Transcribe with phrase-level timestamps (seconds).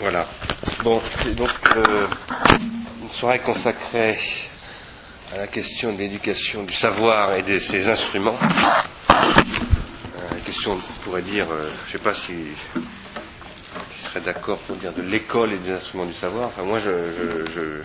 [0.00, 0.26] Voilà.
[0.82, 2.08] Bon, c'est donc euh,
[3.02, 4.18] une soirée consacrée
[5.30, 8.38] à la question de l'éducation du savoir et de ses instruments.
[8.40, 9.14] Euh,
[10.32, 12.32] la question, on pourrait dire, euh, je ne sais pas si
[12.74, 16.46] je serais d'accord pour dire de l'école et des instruments du savoir.
[16.46, 17.82] Enfin, moi, je, je, je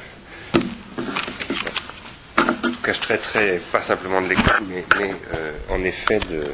[2.37, 5.13] en tout cas, je traiterais pas simplement de l'école, mais, mais
[5.69, 6.49] en effet de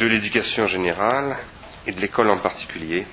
[0.00, 1.36] de l'éducation générale
[1.86, 3.06] et de l'école en particulier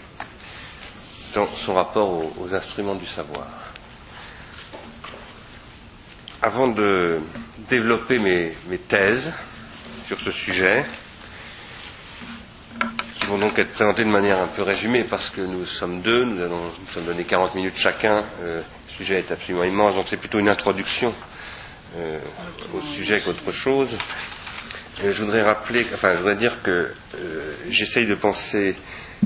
[1.33, 2.09] dans son rapport
[2.39, 3.45] aux, instruments du savoir.
[6.41, 7.19] Avant de
[7.69, 8.53] développer mes,
[8.87, 9.33] thèses
[10.07, 10.85] sur ce sujet,
[13.15, 16.23] qui vont donc être présentées de manière un peu résumée parce que nous sommes deux,
[16.23, 20.05] nous, allons, nous sommes donné 40 minutes chacun, euh, le sujet est absolument immense, donc
[20.09, 21.13] c'est plutôt une introduction
[21.97, 22.19] euh,
[22.73, 23.97] au sujet qu'autre chose.
[25.03, 28.75] Euh, je voudrais rappeler, enfin, je voudrais dire que euh, j'essaye de penser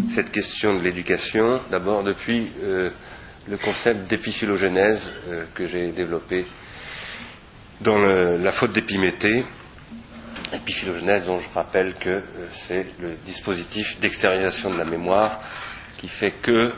[0.10, 2.90] cette question de l'éducation d'abord depuis euh,
[3.48, 6.48] le concept d'épiphylogénèse euh, que j'ai développé
[7.82, 9.46] dans le, la faute d'épiméthée.
[10.54, 15.40] Épiphylogénèse dont je rappelle que c'est le dispositif d'extériorisation de la mémoire
[16.00, 16.74] qui fait que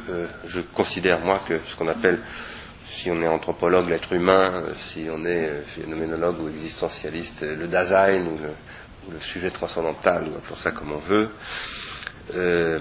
[0.45, 2.19] je considère moi que ce qu'on appelle
[2.89, 8.37] si on est anthropologue, l'être humain, si on est phénoménologue ou existentialiste, le Dasein ou
[8.37, 8.49] le,
[9.09, 11.31] le sujet transcendantal, ou appelons ça comme on veut,
[12.35, 12.79] euh,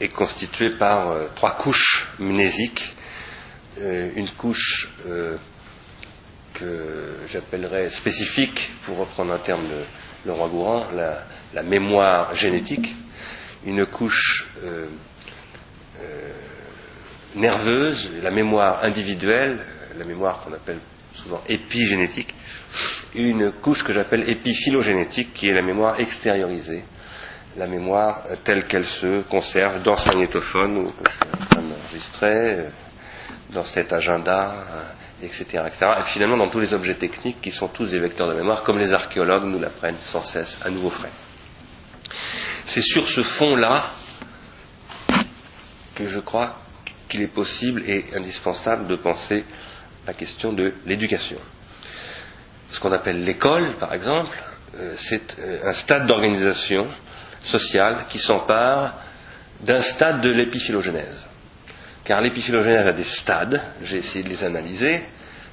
[0.00, 2.94] est constitué par euh, trois couches mnésiques.
[3.78, 4.90] Euh, une couche
[6.54, 9.66] que j'appellerais spécifique, pour reprendre un terme
[10.26, 10.88] de roi Gourand,
[11.54, 12.94] la mémoire génétique.
[13.64, 14.48] Une couche
[17.34, 19.64] nerveuse, la mémoire individuelle,
[19.96, 20.80] la mémoire qu'on appelle
[21.14, 22.34] souvent épigénétique,
[23.14, 26.84] une couche que j'appelle épiphylogénétique, qui est la mémoire extériorisée,
[27.56, 30.92] la mémoire telle qu'elle se conserve dans ce magnétophone ou
[31.90, 32.68] enregistré,
[33.52, 34.64] dans cet agenda,
[35.22, 35.86] etc., etc.
[36.00, 38.78] Et finalement dans tous les objets techniques qui sont tous des vecteurs de mémoire, comme
[38.78, 41.10] les archéologues nous l'apprennent sans cesse à nouveau frais.
[42.64, 43.90] C'est sur ce fond-là
[45.96, 46.56] que je crois
[47.08, 49.44] qu'il est possible et indispensable de penser
[50.06, 51.38] la question de l'éducation.
[52.72, 54.36] Ce qu'on appelle l'école, par exemple,
[54.78, 56.88] euh, c'est euh, un stade d'organisation
[57.42, 58.94] sociale qui s'empare
[59.60, 61.26] d'un stade de l'épiphylogénèse.
[62.04, 65.02] Car l'épiphylogénèse a des stades, j'ai essayé de les analyser,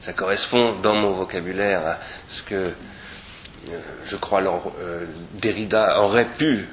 [0.02, 1.98] ça correspond dans mon vocabulaire à
[2.30, 4.42] ce que euh, je crois
[5.34, 6.68] Derrida aurait pu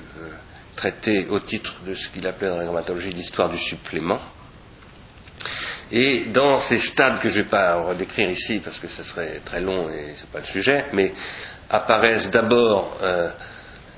[0.76, 4.20] traiter au titre de ce qu'il appelait dans la grammatologie l'histoire du supplément.
[5.92, 9.40] Et dans ces stades que je ne vais pas redécrire ici parce que ce serait
[9.44, 11.12] très long et ce n'est pas le sujet, mais
[11.70, 13.30] apparaissent d'abord euh,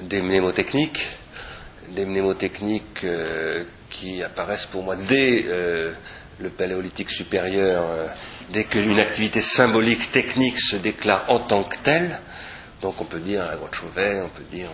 [0.01, 1.07] des mnémotechniques,
[1.91, 5.93] des mnémotechniques euh, qui apparaissent pour moi dès euh,
[6.39, 8.11] le paléolithique supérieur,
[8.51, 12.21] dès qu'une activité symbolique technique se déclare en tant que telle.
[12.83, 14.69] Donc on peut dire la grotte Chauvet, on peut dire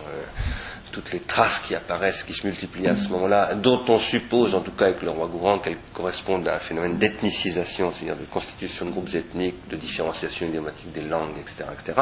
[0.93, 4.61] toutes les traces qui apparaissent, qui se multiplient à ce moment-là, dont on suppose, en
[4.61, 8.85] tout cas avec le roi Gourand, qu'elles correspondent à un phénomène d'ethnicisation, c'est-à-dire de constitution
[8.85, 11.65] de groupes ethniques, de différenciation idiomatique des langues, etc.
[11.73, 11.99] etc.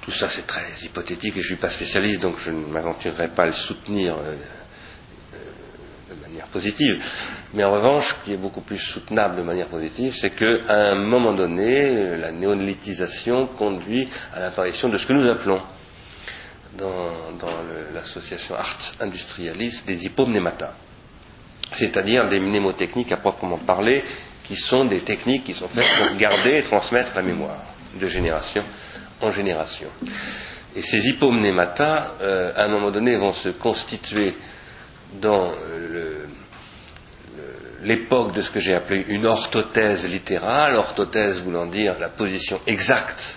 [0.00, 3.28] Tout ça, c'est très hypothétique et je ne suis pas spécialiste, donc je ne m'aventurerai
[3.34, 4.36] pas à le soutenir euh,
[6.10, 7.02] de manière positive.
[7.54, 10.94] Mais en revanche, ce qui est beaucoup plus soutenable de manière positive, c'est qu'à un
[10.94, 15.60] moment donné, la néolithisation conduit à l'apparition de ce que nous appelons
[16.78, 17.52] dans, dans
[17.94, 20.74] l'association Art Industrialiste des hypomnémata,
[21.72, 24.04] c'est-à-dire des mnémotechniques à proprement parler,
[24.44, 27.62] qui sont des techniques qui sont faites pour garder et transmettre la mémoire
[27.98, 28.62] de génération
[29.22, 29.88] en génération.
[30.76, 34.34] Et ces hypomnémata, euh, à un moment donné, vont se constituer
[35.20, 35.52] dans
[37.84, 43.36] l'époque de ce que j'ai appelé une orthothèse littérale, orthothèse voulant dire la position exacte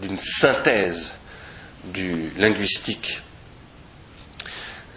[0.00, 1.12] d'une synthèse
[1.84, 3.22] du linguistique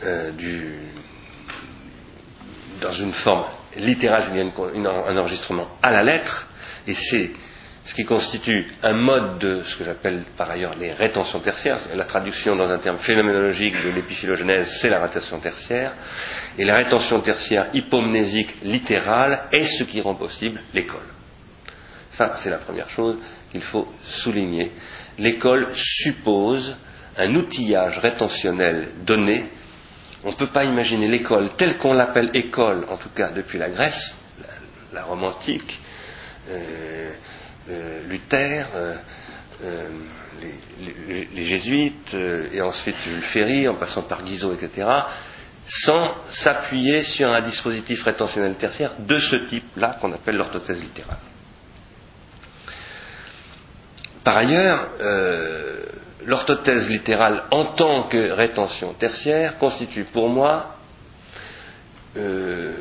[0.04, 0.32] euh,
[2.82, 3.46] dans une forme
[3.78, 4.52] littérale, c'est-à-dire
[5.08, 6.48] un enregistrement à la lettre,
[6.88, 7.32] et c'est
[7.86, 11.80] ce qui constitue un mode de ce que j'appelle par ailleurs les rétentions tertiaires.
[11.96, 15.94] La traduction dans un terme phénoménologique de l'épiphylogénèse, c'est la rétention tertiaire.
[16.58, 21.00] Et la rétention tertiaire hypomnésique littérale est ce qui rend possible l'école.
[22.12, 23.18] Ça, c'est la première chose
[23.52, 24.72] qu'il faut souligner
[25.22, 26.76] l'école suppose
[27.18, 29.50] un outillage rétentionnel donné.
[30.24, 33.70] On ne peut pas imaginer l'école telle qu'on l'appelle école, en tout cas depuis la
[33.70, 34.16] Grèce,
[34.94, 35.80] la, Rome antique,
[36.50, 37.12] euh,
[37.70, 39.90] euh, Luther, euh,
[40.42, 44.88] les, les, jésuites, et ensuite Jules Ferry, en passant par Guizot, etc.,
[45.68, 51.18] sans s'appuyer sur un dispositif rétentionnel tertiaire de ce type-là qu'on appelle l'orthothèse littérale.
[54.24, 55.84] Par ailleurs, euh,
[56.26, 60.78] l'orthothèse littérale en tant que rétention tertiaire constitue pour moi
[62.18, 62.72] euh,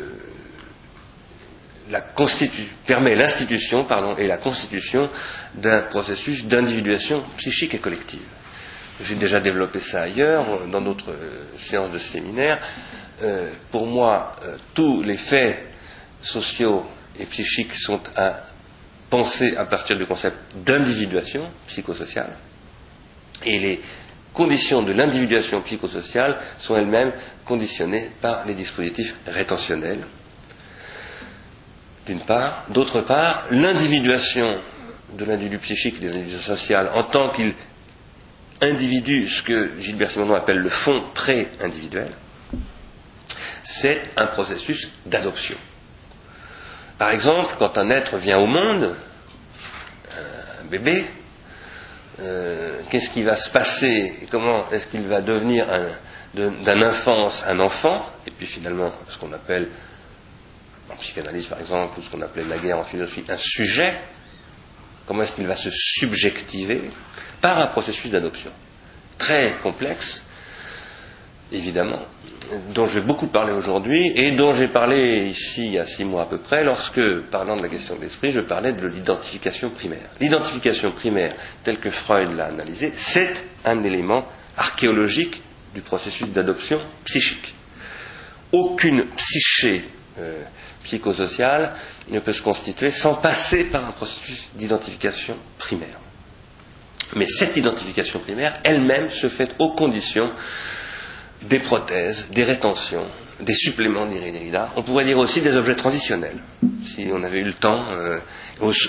[2.86, 3.80] permet l'institution
[4.18, 5.08] et la constitution
[5.54, 8.20] d'un processus d'individuation psychique et collective.
[9.00, 12.58] J'ai déjà développé ça ailleurs, dans d'autres euh, séances de séminaire.
[13.70, 14.32] Pour moi,
[14.72, 15.58] tous les faits
[16.22, 16.86] sociaux
[17.18, 18.40] et psychiques sont à
[19.10, 22.32] penser à partir du concept d'individuation psychosociale.
[23.44, 23.80] Et les
[24.32, 27.12] conditions de l'individuation psychosociale sont elles-mêmes
[27.44, 30.06] conditionnées par les dispositifs rétentionnels,
[32.06, 32.64] d'une part.
[32.70, 34.58] D'autre part, l'individuation
[35.18, 37.54] de l'individu psychique et de l'individu social en tant qu'il
[38.62, 42.12] individu, ce que Gilbert Simonon appelle le fond pré-individuel,
[43.64, 45.56] c'est un processus d'adoption.
[47.00, 48.94] Par exemple, quand un être vient au monde,
[50.12, 51.06] un bébé,
[52.18, 55.66] euh, qu'est-ce qui va se passer Comment est-ce qu'il va devenir
[56.34, 59.70] d'un enfance un enfant Et puis finalement, ce qu'on appelle,
[60.90, 63.98] en psychanalyse par exemple, ou ce qu'on appelait la guerre en philosophie, un sujet.
[65.06, 66.82] Comment est-ce qu'il va se subjectiver
[67.40, 68.50] par un processus d'adoption
[69.16, 70.22] très complexe,
[71.52, 72.00] évidemment,
[72.74, 76.04] dont je vais beaucoup parler aujourd'hui et dont j'ai parlé ici il y a six
[76.04, 77.00] mois à peu près lorsque,
[77.30, 80.08] parlant de la question de l'esprit, je parlais de l'identification primaire.
[80.20, 81.32] L'identification primaire,
[81.64, 84.24] telle que Freud l'a analysée, c'est un élément
[84.56, 85.42] archéologique
[85.74, 87.54] du processus d'adoption psychique.
[88.52, 89.84] Aucune psyché
[90.18, 90.42] euh,
[90.82, 91.74] psychosociale
[92.10, 95.98] ne peut se constituer sans passer par un processus d'identification primaire.
[97.16, 100.30] Mais cette identification primaire, elle-même, se fait aux conditions
[101.42, 103.06] des prothèses, des rétentions,
[103.40, 104.72] des suppléments d'Irinida.
[104.76, 106.38] On pourrait dire aussi des objets transitionnels,
[106.82, 108.18] si on avait eu le temps, euh,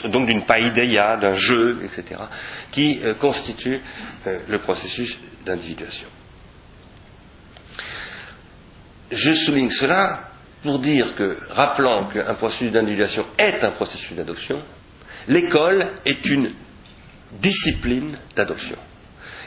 [0.09, 2.19] donc d'une païdéia, d'un jeu, etc.,
[2.71, 3.81] qui euh, constituent
[4.27, 6.07] euh, le processus d'individuation.
[9.11, 10.29] Je souligne cela
[10.63, 14.61] pour dire que, rappelant qu'un processus d'individuation est un processus d'adoption,
[15.27, 16.53] l'école est une
[17.41, 18.77] discipline d'adoption,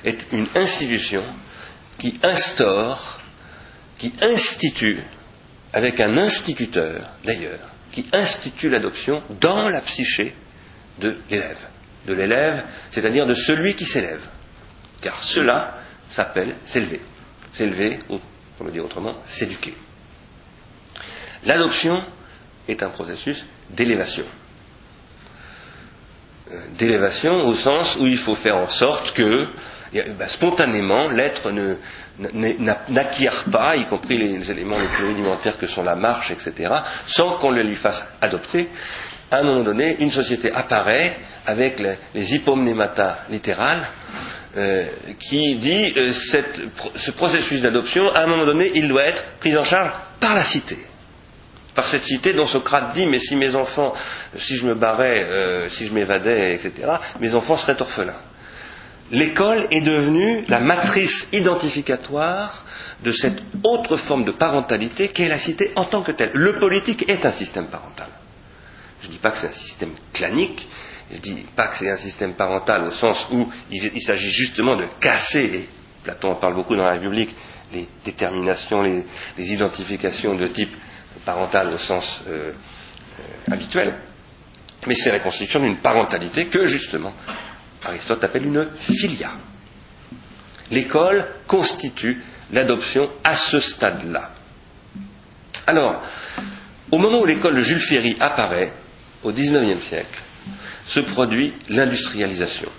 [0.05, 1.23] est une institution
[1.99, 3.19] qui instaure,
[3.99, 5.03] qui institue,
[5.73, 10.35] avec un instituteur d'ailleurs, qui institue l'adoption dans la psyché
[10.99, 11.59] de l'élève.
[12.07, 14.23] De l'élève, c'est-à-dire de celui qui s'élève.
[15.01, 17.01] Car cela s'appelle s'élever.
[17.53, 18.19] S'élever, ou,
[18.57, 19.75] pour le dire autrement, s'éduquer.
[21.45, 22.03] L'adoption
[22.69, 24.25] est un processus d'élévation.
[26.51, 29.47] Euh, d'élévation au sens où il faut faire en sorte que
[29.95, 31.51] ben, spontanément l'être
[32.89, 36.73] n'acquiert pas, y compris les, éléments les plus rudimentaires que sont la marche, etc.,
[37.07, 38.69] sans qu'on le lui fasse adopter.
[39.31, 43.87] À un moment donné, une société apparaît avec les, les hypomnémata littérales
[44.57, 44.85] euh,
[45.19, 49.65] qui dit euh, ce processus d'adoption, à un moment donné, il doit être pris en
[49.65, 50.77] charge par la cité
[51.75, 53.93] par cette cité dont Socrate dit mais si mes enfants,
[54.37, 56.89] si je me barrais, euh, si je m'évadais, etc.,
[57.21, 58.21] mes enfants seraient orphelins.
[59.11, 62.65] L'école est devenue la matrice identificatoire
[63.03, 66.31] de cette autre forme de parentalité qu'est la cité en tant que telle.
[66.33, 68.09] Le politique est un système parental.
[69.03, 70.67] Je ne dis pas que c'est un système clanique,
[71.11, 74.77] je ne dis pas que c'est un système parental au sens où il, s'agit justement
[74.77, 75.69] de casser,
[76.03, 77.35] Platon en parle beaucoup dans la République,
[77.75, 80.75] les déterminations, les identifications de type
[81.27, 82.53] parentale au sens euh,
[83.21, 83.95] euh, habituel,
[84.87, 87.13] mais c'est la constitution d'une parentalité que justement
[87.85, 89.33] Aristote appelle une filia.
[90.71, 92.23] L'école constitue
[92.53, 94.31] l'adoption à ce stade-là.
[95.67, 96.03] Alors,
[96.91, 98.73] au moment où l'école de Jules Ferry apparaît,
[99.23, 100.23] au XIXe siècle,
[100.87, 102.71] se produit l'industrialisation.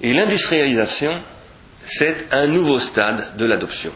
[0.00, 1.22] Et l'industrialisation,
[1.84, 3.92] c'est un nouveau stade de l'adoption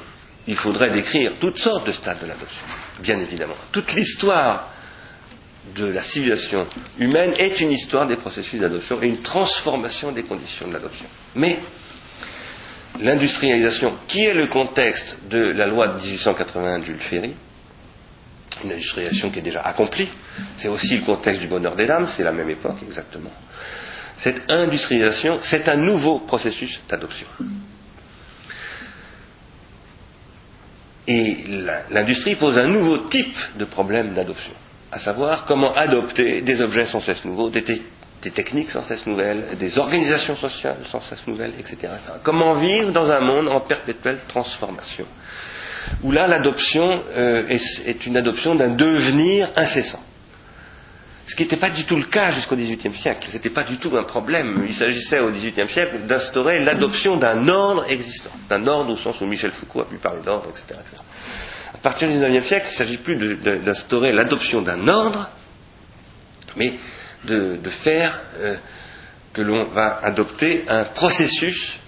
[0.49, 2.65] il faudrait décrire toutes sortes de stades de l'adoption,
[3.01, 3.55] bien évidemment.
[3.71, 4.73] Toute l'histoire
[5.77, 6.67] de la civilisation
[6.99, 11.07] humaine est une histoire des processus d'adoption et une transformation des conditions de l'adoption.
[11.35, 11.59] Mais
[13.01, 17.35] l'industrialisation, qui est le contexte de la loi de 1881 de Jules Ferry,
[18.65, 20.09] une industrialisation qui est déjà accomplie,
[20.57, 23.31] c'est aussi le contexte du bonheur des dames, c'est la même époque exactement.
[24.17, 27.27] Cette industrialisation, c'est un nouveau processus d'adoption.
[31.07, 31.37] Et
[31.91, 34.53] l'industrie pose un nouveau type de problème d'adoption,
[34.91, 37.63] à savoir comment adopter des objets sans cesse nouveaux, des,
[38.35, 41.93] techniques sans cesse nouvelles, des organisations sociales sans cesse nouvelles, etc.,
[42.23, 45.07] Comment vivre dans un monde en perpétuelle transformation.
[46.03, 50.03] où là l'adoption est, une adoption d'un devenir incessant.
[51.27, 53.29] Ce qui n'était pas du tout le cas jusqu'au XVIIIe siècle.
[53.29, 54.65] Ce n'était pas du tout un problème.
[54.67, 58.31] Il s'agissait au XVIIIe siècle d'instaurer l'adoption d'un ordre existant.
[58.49, 60.81] D'un ordre au sens où Michel Foucault a pu parler d'ordre, etc.,
[61.79, 65.31] À partir du XIXe siècle, il ne s'agit plus d'instaurer l'adoption d'un ordre,
[66.57, 66.75] mais
[67.25, 68.21] de, faire
[69.33, 71.79] que l'on va adopter un processus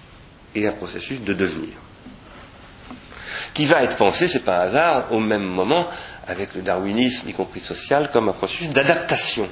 [0.55, 1.73] et un processus de devenir
[3.53, 5.87] qui va être pensé, c'est pas un hasard, au même moment
[6.27, 9.49] avec le darwinisme, y compris social, comme un processus d'adaptation.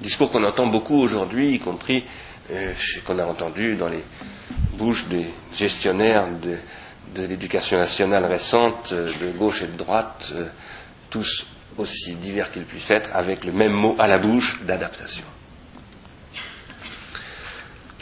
[0.00, 2.04] Discours qu'on entend beaucoup aujourd'hui, y compris
[2.50, 2.72] euh,
[3.04, 4.04] qu'on a entendu dans les
[4.74, 6.58] bouches des gestionnaires de,
[7.16, 10.48] l'éducation nationale récente, euh, de gauche et de droite, euh,
[11.10, 11.46] tous
[11.78, 15.24] aussi divers qu'ils puissent être, avec le même mot à la bouche d'adaptation.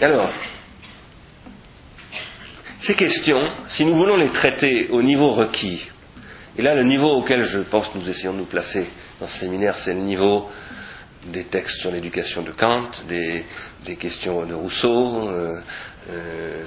[0.01, 0.33] Alors,
[2.81, 5.91] ces questions, si nous voulons les traiter au niveau requis,
[6.57, 8.87] et là le niveau auquel je pense que nous essayons de nous placer
[9.21, 10.49] dans ce séminaire, c'est le niveau
[11.27, 13.45] des textes sur l'éducation de Kant, des,
[13.97, 15.61] questions de Rousseau, euh,
[16.11, 16.65] euh,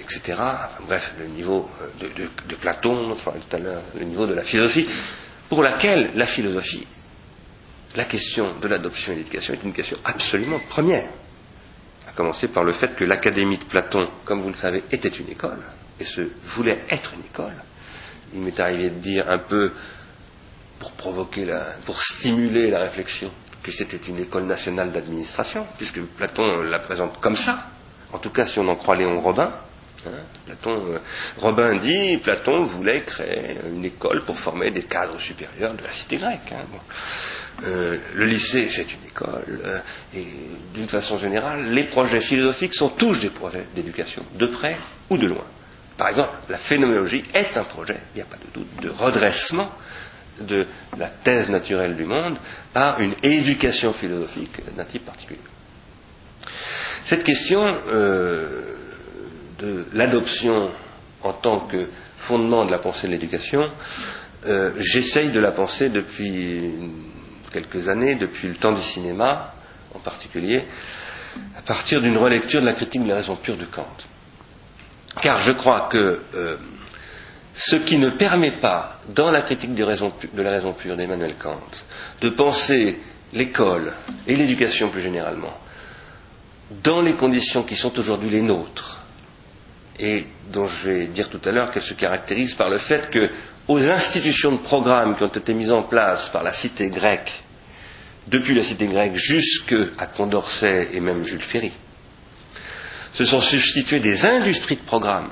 [0.00, 0.38] etc.
[0.86, 1.70] bref, le niveau
[2.00, 2.08] de,
[2.48, 4.88] de Platon, on parlait tout à l'heure, le niveau de la philosophie,
[5.48, 6.86] pour laquelle la philosophie,
[7.96, 11.08] la question de l'adoption et de l'éducation est une question absolument première
[12.14, 15.58] commencer par le fait que l'Académie de Platon, comme vous le savez, était une école,
[16.00, 17.54] et se voulait être une école.
[18.32, 19.72] Il m'est arrivé de dire un peu,
[20.78, 23.30] pour provoquer la, pour stimuler la réflexion,
[23.64, 27.70] que c'était une école nationale d'administration, puisque Platon la présente comme ça.
[28.12, 29.52] En tout cas, si on en croit Léon Robin,
[30.06, 30.10] hein,
[30.44, 30.98] Platon, euh,
[31.38, 36.18] Robin dit, Platon voulait créer une école pour former des cadres supérieurs de la cité
[36.18, 36.52] grecque.
[36.52, 36.64] Hein,
[37.64, 39.80] euh, le lycée, c'est une école, euh,
[40.14, 40.26] et
[40.74, 44.76] d'une façon générale, les projets philosophiques sont tous des projets d'éducation, de près
[45.08, 45.44] ou de loin.
[45.96, 49.70] Par exemple, la phénoménologie est un projet, il n'y a pas de doute, de redressement
[50.40, 50.66] de
[50.98, 52.36] la thèse naturelle du monde
[52.72, 55.40] par une éducation philosophique d'un type particulier.
[57.04, 58.76] Cette question euh,
[59.58, 60.70] de l'adoption
[61.22, 61.88] en tant que
[62.18, 63.70] fondement de la pensée de l'éducation,
[64.78, 66.70] j'essaye de la penser depuis
[67.52, 69.54] quelques années, depuis le temps du cinéma
[69.94, 70.64] en particulier,
[71.56, 73.86] à partir d'une relecture de la critique de la raison pure de Kant.
[75.22, 76.56] Car je crois que euh,
[77.54, 81.60] ce qui ne permet pas, dans la critique de, la raison pure d'Emmanuel Kant,
[82.20, 83.00] de penser
[83.32, 83.92] l'école
[84.26, 85.54] et l'éducation plus généralement
[86.82, 89.00] dans les conditions qui sont aujourd'hui les nôtres,
[89.98, 93.30] et dont je vais dire tout à l'heure qu'elles se caractérisent par le fait que
[93.68, 97.30] aux institutions de programme qui ont été mises en place par la cité grecque
[98.26, 101.72] depuis la cité grecque jusqu'à Condorcet et même Jules Ferry,
[103.12, 105.30] se sont substituées des industries de programme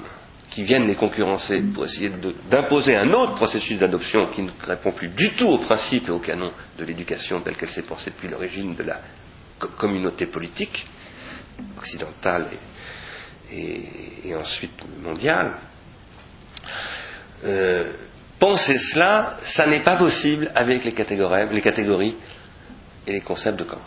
[0.52, 2.10] qui viennent les concurrencer pour essayer
[2.50, 6.18] d'imposer un autre processus d'adoption qui ne répond plus du tout aux principes et aux
[6.20, 9.00] canons de l'éducation telle qu'elle s'est pensée depuis l'origine de la
[9.78, 10.86] communauté politique
[11.78, 12.50] occidentale
[13.50, 15.58] et, ensuite mondiale.
[17.44, 17.90] Euh,
[18.38, 22.16] penser cela, ça n'est pas possible avec les catégories, les catégories
[23.06, 23.80] et les concepts de Kant.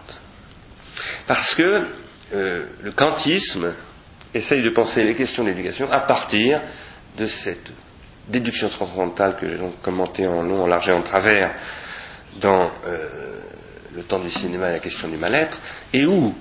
[1.27, 1.87] Parce que
[2.33, 3.75] euh, le kantisme
[4.35, 6.61] essaye de penser les questions d'éducation à partir
[7.17, 7.71] de cette
[8.27, 11.53] déduction transcendantale que j'ai donc commentée en long, en large et en travers
[12.41, 13.39] dans euh,
[13.95, 15.59] le temps du cinéma et la question du mal-être,
[15.93, 16.33] et où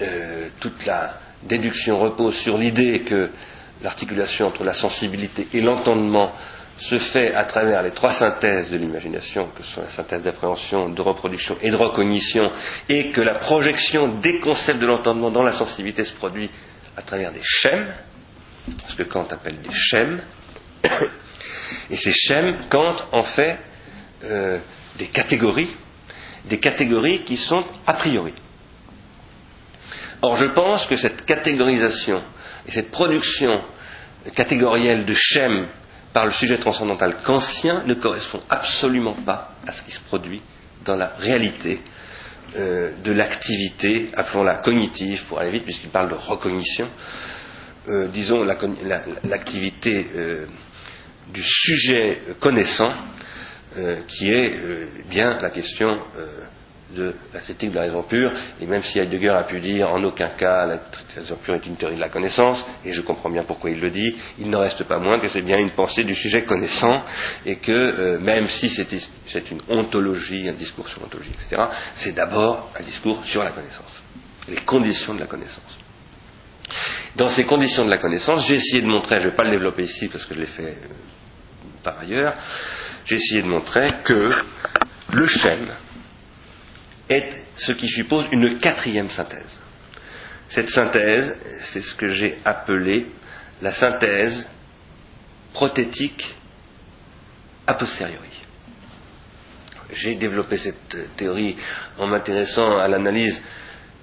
[0.00, 3.30] euh, toute la déduction repose sur l'idée que
[3.82, 6.32] l'articulation entre la sensibilité et l'entendement
[6.78, 11.00] se fait à travers les trois synthèses de l'imagination, que sont la synthèse d'appréhension, de
[11.02, 12.50] reproduction et de recognition,
[12.88, 16.50] et que la projection des concepts de l'entendement dans la sensibilité se produit
[16.96, 17.94] à travers des schèmes,
[18.88, 20.20] ce que Kant appelle des schèmes,
[21.90, 23.58] et ces schèmes, Kant en fait
[24.24, 24.58] euh,
[24.98, 25.74] des catégories,
[26.44, 28.34] des catégories qui sont a priori.
[30.22, 32.22] Or, je pense que cette catégorisation
[32.66, 33.62] et cette production
[34.34, 35.68] catégorielle de schèmes
[36.16, 40.40] par le sujet transcendantal kantien ne correspond absolument pas à ce qui se produit
[40.82, 41.78] dans la réalité
[42.56, 46.88] euh, de l'activité, appelons-la cognitive pour aller vite, puisqu'il parle de recognition,
[47.88, 48.44] euh, disons
[49.24, 50.46] l'activité euh,
[51.34, 52.94] du sujet connaissant,
[54.08, 54.58] qui est
[55.10, 55.98] bien la question
[56.94, 60.02] de la critique de la raison pure, et même si Heidegger a pu dire en
[60.04, 60.78] aucun cas la
[61.14, 63.90] raison pure est une théorie de la connaissance, et je comprends bien pourquoi il le
[63.90, 67.02] dit, il ne reste pas moins que c'est bien une pensée du sujet connaissant,
[67.44, 71.62] et que euh, même si c'est une ontologie, un discours sur l'ontologie, etc.,
[71.92, 74.02] c'est d'abord un discours sur la connaissance,
[74.48, 75.78] les conditions de la connaissance.
[77.16, 79.50] Dans ces conditions de la connaissance, j'ai essayé de montrer, je ne vais pas le
[79.50, 80.86] développer ici parce que je l'ai fait euh,
[81.82, 82.34] par ailleurs,
[83.04, 84.30] j'ai essayé de montrer que
[85.12, 85.68] le schème
[87.08, 89.60] est ce qui suppose une quatrième synthèse.
[90.48, 93.06] Cette synthèse, c'est ce que j'ai appelé
[93.62, 94.46] la synthèse
[95.52, 96.34] prothétique
[97.66, 98.20] a posteriori.
[99.92, 101.56] J'ai développé cette théorie
[101.98, 103.42] en m'intéressant à l'analyse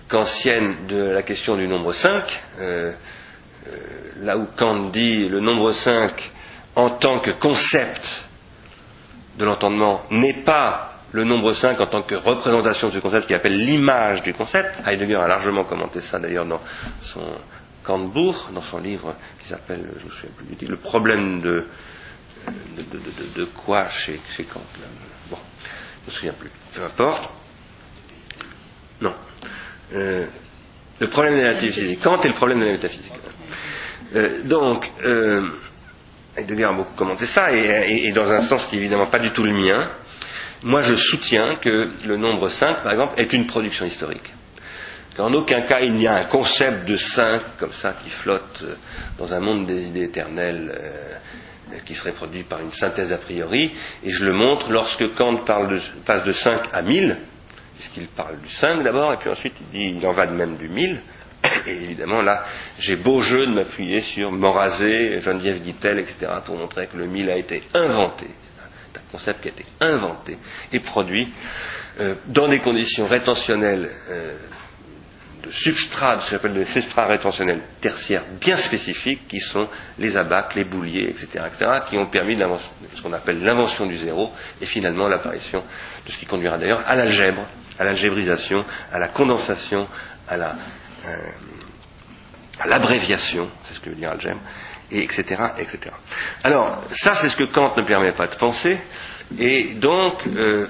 [0.08, 2.94] kantienne de la question du nombre 5, euh,
[3.68, 3.78] euh,
[4.22, 6.12] là où Kant dit le nombre 5
[6.76, 8.24] en tant que concept
[9.38, 13.34] de l'entendement n'est pas le nombre 5 en tant que représentation de ce concept qui
[13.36, 14.86] appelle l'image du concept.
[14.86, 16.60] Heidegger a largement commenté ça d'ailleurs dans
[17.02, 17.22] son
[17.84, 21.66] Kantbuch, dans son livre qui s'appelle, je me souviens plus du titre, Le problème de,
[23.36, 24.62] de, quoi chez, chez Kant.
[25.30, 25.38] Bon,
[26.06, 26.50] je me souviens plus.
[26.74, 27.30] Peu importe.
[29.02, 29.14] Non.
[29.94, 30.26] Euh,
[31.00, 32.02] le problème de la métaphysique.
[32.02, 33.14] Kant est le problème de la métaphysique.
[34.16, 35.48] Euh, donc, euh,
[36.36, 39.30] Heidegger a beaucoup commenté ça, et, et, dans un sens qui est évidemment pas du
[39.32, 39.92] tout le mien.
[40.64, 44.34] Moi, je soutiens que le nombre 5, par exemple, est une production historique.
[45.16, 48.76] Qu'en aucun cas il n'y a un concept de 5 comme ça qui flotte euh,
[49.20, 53.74] dans un monde des idées éternelles euh, qui serait produit par une synthèse a priori.
[54.04, 55.44] Et je le montre lorsque Kant
[56.06, 57.18] passe de 5 à 1000,
[57.76, 60.56] puisqu'il parle du 5 d'abord, et puis ensuite il dit il en va de même
[60.56, 61.00] du 1000.
[61.68, 62.46] Et évidemment, là,
[62.80, 67.30] j'ai beau jeu de m'appuyer sur Morazé, Geneviève Guitel, etc., pour montrer que le 1000
[67.30, 68.28] a été inventé
[69.12, 70.38] concept qui a été inventé
[70.72, 71.32] et produit
[72.00, 74.38] euh, dans des conditions rétentionnelles euh,
[75.44, 79.68] de substrat, ce qu'on appelle des substrats rétentionnels tertiaires bien spécifiques, qui sont
[80.00, 82.38] les abacs, les bouliers, etc., etc., qui ont permis
[82.96, 84.32] ce qu'on appelle l'invention du zéro
[84.62, 85.62] et finalement l'apparition
[86.06, 87.44] de ce qui conduira d'ailleurs à l'algèbre,
[87.78, 89.88] à l'algébrisation, à la condensation,
[90.30, 90.56] à la
[91.06, 91.18] euh,
[92.60, 94.40] à l'abréviation, c'est ce que veut dire algèbre,
[94.92, 95.80] etc., etc.
[96.44, 98.78] Alors, ça, c'est ce que Kant ne permet pas de penser,
[99.40, 100.68] et donc, euh,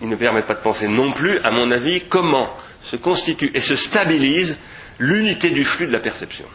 [0.00, 2.50] il ne permet pas de penser non plus, à mon avis, comment
[2.82, 4.56] se constitue et se stabilise
[4.98, 6.46] l'unité du flux de la perception.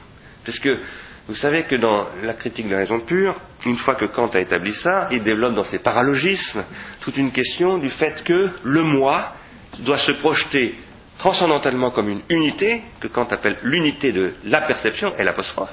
[0.45, 0.79] Parce que
[1.27, 4.39] vous savez que dans la critique de la raison pure, une fois que Kant a
[4.41, 6.63] établi ça, il développe dans ses paralogismes
[6.99, 9.33] toute une question du fait que le moi
[9.79, 10.75] doit se projeter
[11.17, 15.71] transcendentalement comme une unité, que Kant appelle l'unité de la perception, et l'apostrophe,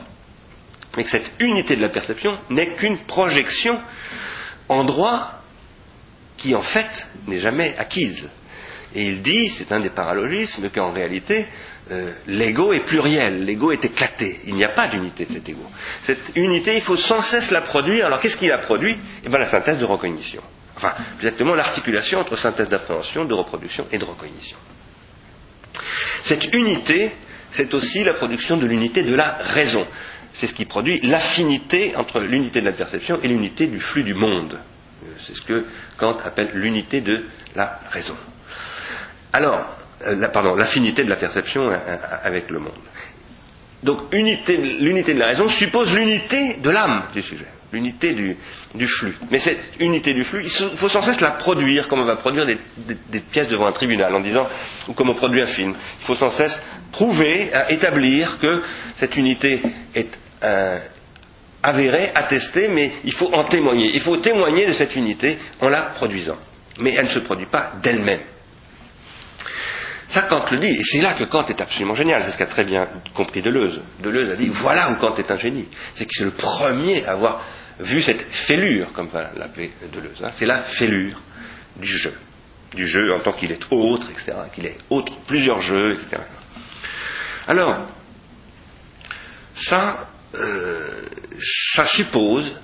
[1.00, 3.80] mais que cette unité de la perception n'est qu'une projection
[4.68, 5.32] en droit
[6.36, 8.28] qui en fait n'est jamais acquise.
[8.94, 11.46] Et il dit, c'est un des paralogismes, qu'en réalité,
[11.90, 15.62] euh, l'ego est pluriel, l'ego est éclaté, il n'y a pas d'unité de cet ego.
[16.02, 18.04] Cette unité, il faut sans cesse la produire.
[18.04, 18.98] Alors qu'est-ce qu'il a produit?
[19.24, 20.42] Eh bien la synthèse de recognition.
[20.76, 24.58] Enfin, exactement l'articulation entre synthèse d'appréhension, de reproduction et de recognition.
[26.22, 27.12] Cette unité,
[27.48, 29.86] c'est aussi la production de l'unité de la raison
[30.32, 34.14] c'est ce qui produit l'affinité entre l'unité de la perception et l'unité du flux du
[34.14, 34.58] monde.
[35.04, 35.66] Euh, c'est ce que
[35.96, 38.16] Kant appelle l'unité de la raison.
[39.32, 41.78] Alors, euh, pardon, l'affinité de la perception euh,
[42.22, 42.72] avec le monde.
[43.82, 44.56] Donc, l'unité
[45.14, 49.16] de la raison suppose l'unité de l'âme du sujet, l'unité du, flux.
[49.30, 52.46] Mais cette unité du flux, il faut sans cesse la produire, comme on va produire
[52.46, 54.46] des, pièces devant un tribunal, en disant,
[54.88, 55.74] ou comme on produit un film.
[56.00, 58.62] Il faut sans cesse prouver, établir que
[58.94, 59.62] cette unité
[59.94, 60.78] est euh,
[61.62, 63.90] avérée, attestée, mais il faut en témoigner.
[63.94, 66.38] Il faut témoigner de cette unité en la produisant.
[66.80, 68.20] Mais elle ne se produit pas d'elle-même.
[70.10, 72.46] Ça, Kant le dit, et c'est là que Kant est absolument génial, c'est ce qu'a
[72.46, 73.80] très bien compris Deleuze.
[74.00, 75.68] Deleuze a dit, voilà où Kant est un génie.
[75.94, 77.44] C'est que c'est le premier à avoir
[77.80, 80.22] vu cette fêlure, comme va l'appeler Deleuze.
[80.22, 80.30] Hein.
[80.32, 81.20] C'est la fêlure
[81.76, 82.14] du jeu.
[82.74, 84.32] Du jeu en tant qu'il est autre, etc.
[84.54, 86.22] Qu'il est autre, plusieurs jeux, etc.
[87.48, 87.86] Alors,
[89.54, 90.86] ça, euh,
[91.40, 92.56] ça suppose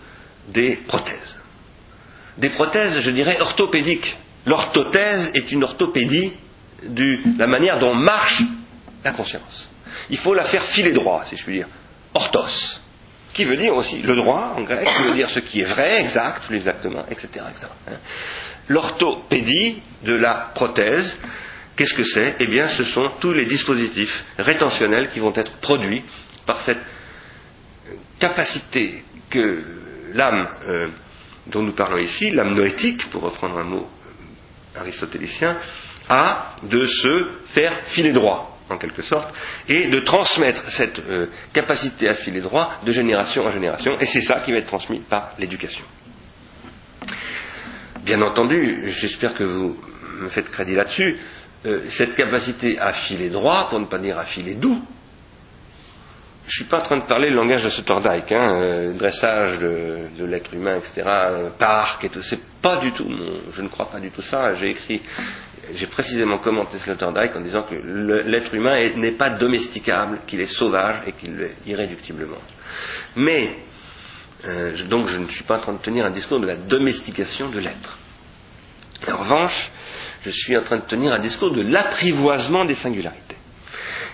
[0.48, 1.38] des prothèses.
[2.38, 4.16] Des prothèses, je dirais, orthopédiques.
[4.44, 6.33] L'orthothèse est une orthopédie
[6.85, 8.42] de la manière dont marche
[9.05, 9.68] la conscience.
[10.11, 11.68] Il faut la faire filer droit, si je puis dire.
[12.14, 12.81] Orthos,
[13.37, 16.01] qui veut dire aussi le droit en grec, qui veut dire ce qui est vrai,
[16.01, 17.44] exact, plus exactement, etc.
[17.87, 17.99] Hein.
[18.68, 21.18] L'orthopédie de la prothèse,
[21.77, 22.37] qu'est-ce que c'est?
[22.40, 26.03] Eh bien, ce sont tous les dispositifs rétentionnels qui vont être produits
[26.46, 26.79] par cette
[28.18, 29.64] capacité que
[30.14, 30.88] l'âme euh,
[31.46, 35.59] dont nous parlons ici, l'âme noétique, pour reprendre un mot euh, aristotélicien,
[36.09, 39.33] a de se faire filer droit, en quelque sorte,
[39.68, 44.20] et de transmettre cette euh, capacité à filer droit de génération en génération, et c'est
[44.20, 45.85] ça qui va être transmis par l'éducation.
[48.02, 49.76] Bien entendu, j'espère que vous
[50.20, 51.18] me faites crédit là-dessus,
[51.88, 54.81] cette capacité à filer droit, pour ne pas dire à filer doux,
[56.48, 60.24] je suis pas en train de parler le langage de Sloterdijk, hein, euh, dressage de,
[60.24, 62.22] l'être humain, etc., euh, parc et tout.
[62.22, 63.09] C'est pas du tout,
[63.50, 64.52] je ne crois pas du tout ça.
[64.52, 65.02] J'ai écrit,
[65.74, 70.46] j'ai précisément commenté Sloterdijk en disant que l'être humain est- n'est pas domesticable, qu'il est
[70.46, 72.40] sauvage et qu'il l'est irréductiblement.
[73.16, 73.57] Mais,
[74.46, 77.50] euh, donc je ne suis pas en train de tenir un discours de la domestication
[77.50, 77.98] de l'être.
[79.09, 79.70] En revanche,
[80.22, 83.37] je suis en train de tenir un discours de l'apprivoisement des singularités.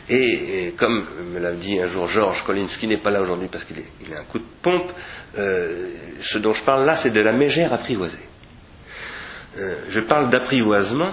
[0.09, 3.65] Et, comme me l'a dit un jour Georges Collins, qui n'est pas là aujourd'hui parce
[3.65, 3.79] qu'il
[4.15, 4.93] a un coup de pompe,
[5.39, 8.19] euh, ce dont je parle là, c'est de la mégère apprivoisée.
[9.59, 11.13] Euh, je parle d'apprivoisement,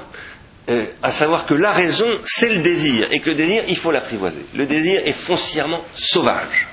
[0.70, 3.92] euh, à savoir que la raison, c'est le désir, et que le désir, il faut
[3.92, 4.46] l'apprivoiser.
[4.56, 6.68] Le désir est foncièrement sauvage,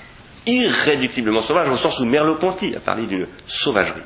[0.46, 4.02] irréductiblement sauvage, au sens où Merleau-Ponty a parlé d'une sauvagerie.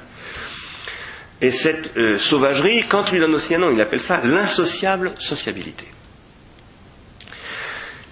[1.43, 5.87] Et cette euh, sauvagerie, quand lui donne aussi un nom, il appelle ça l'insociable sociabilité.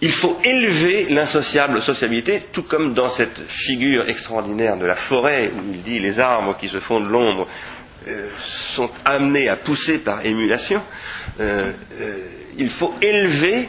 [0.00, 5.74] Il faut élever l'insociable sociabilité, tout comme dans cette figure extraordinaire de la forêt, où
[5.74, 7.48] il dit les arbres qui se font de l'ombre
[8.06, 10.80] euh, sont amenés à pousser par émulation.
[11.40, 13.68] Euh, euh, il faut élever,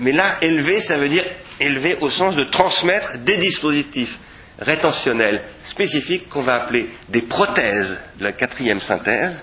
[0.00, 1.24] mais là, élever, ça veut dire
[1.60, 4.18] élever au sens de transmettre des dispositifs
[4.58, 9.42] rétentionnels spécifiques qu'on va appeler des prothèses de la quatrième synthèse,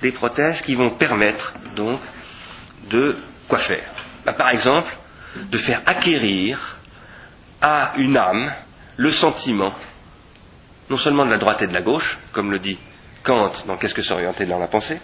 [0.00, 2.00] des prothèses qui vont permettre donc
[2.88, 3.84] de quoi faire?
[4.24, 4.90] Bah, Par exemple,
[5.50, 6.78] de faire acquérir
[7.60, 8.50] à une âme
[8.96, 9.74] le sentiment,
[10.88, 12.78] non seulement de la droite et de la gauche, comme le dit
[13.26, 15.00] Kant dans Qu'est-ce que s'orienter dans la pensée,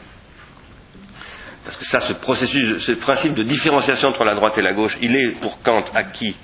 [1.65, 4.97] parce que ça, ce processus, ce principe de différenciation entre la droite et la gauche,
[5.01, 6.37] il est pour Kant acquis,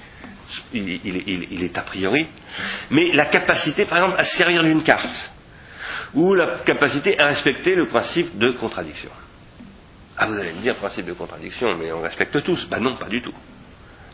[0.75, 2.27] il, est a priori,
[2.91, 5.31] mais la capacité, par exemple, à se servir d'une carte,
[6.15, 9.11] ou la capacité à respecter le principe de contradiction.
[10.17, 12.67] Ah, vous allez me dire principe de contradiction, mais on respecte tous.
[12.69, 13.35] Ben non, pas du tout.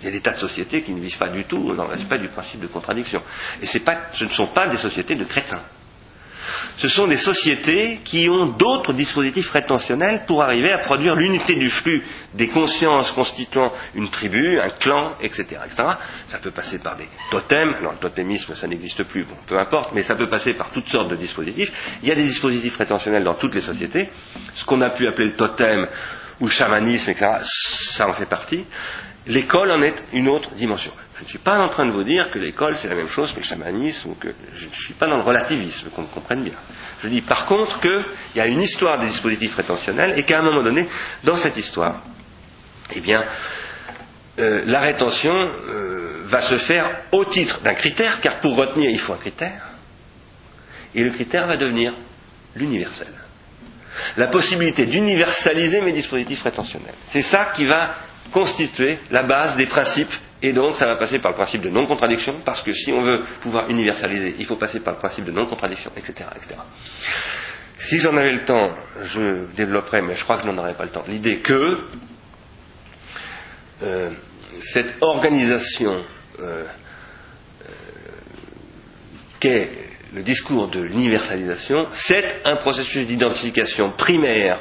[0.01, 1.91] Il y a des tas de sociétés qui ne vivent pas du tout dans le
[1.93, 3.23] respect du principe de contradiction.
[3.63, 3.79] Et ce
[4.25, 5.63] ne sont pas des sociétés de crétins.
[6.77, 11.69] Ce sont des sociétés qui ont d'autres dispositifs rétentionnels pour arriver à produire l'unité du
[11.69, 12.05] flux
[12.35, 15.61] des consciences constituant une tribu, un clan, etc..
[16.29, 17.75] Ça peut passer par des totems.
[17.79, 20.89] Alors le totémisme, ça n'existe plus, bon, peu importe, mais ça peut passer par toutes
[20.89, 21.73] sortes de dispositifs.
[22.03, 24.11] Il y a des dispositifs rétentionnels dans toutes les sociétés.
[24.55, 25.87] Ce qu'on a pu appeler le totem
[26.41, 28.65] ou le chamanisme, etc., ça en fait partie.
[29.27, 30.93] L'école en est une autre dimension.
[31.17, 33.33] Je ne suis pas en train de vous dire que l'école c'est la même chose
[33.33, 36.43] que le chamanisme ou que je ne suis pas dans le relativisme, qu'on me comprenne
[36.43, 36.55] bien.
[37.01, 40.43] Je dis par contre qu'il y a une histoire des dispositifs rétentionnels et qu'à un
[40.43, 40.89] moment donné,
[41.23, 42.03] dans cette histoire,
[42.93, 43.25] eh bien,
[44.41, 48.99] euh, la rétention euh, va se faire au titre d'un critère, car pour retenir il
[48.99, 49.63] faut un critère,
[50.95, 51.95] et le critère va devenir
[52.57, 53.09] l'universel.
[54.17, 56.95] La possibilité d'universaliser mes dispositifs rétentionnels.
[57.07, 57.95] C'est ça qui va
[58.33, 60.13] constituer la base des principes
[60.45, 63.25] et donc ça va passer par le principe de non-contradiction parce que si on veut
[63.41, 66.61] pouvoir universaliser, il faut passer par le principe de non-contradiction, etc., etc.
[67.79, 70.85] Si j'en avais le temps, je développerais, mais je crois que je n'en aurais pas
[70.85, 71.79] le temps, l'idée que
[73.83, 74.11] euh,
[74.61, 75.93] cette organisation
[76.41, 76.65] euh,
[77.63, 77.71] euh,
[79.41, 79.71] qu'est
[80.15, 84.61] le discours de l'universalisation, c'est un processus d'identification primaire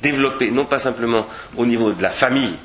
[0.00, 1.26] développé non pas simplement
[1.58, 2.56] au niveau de la famille,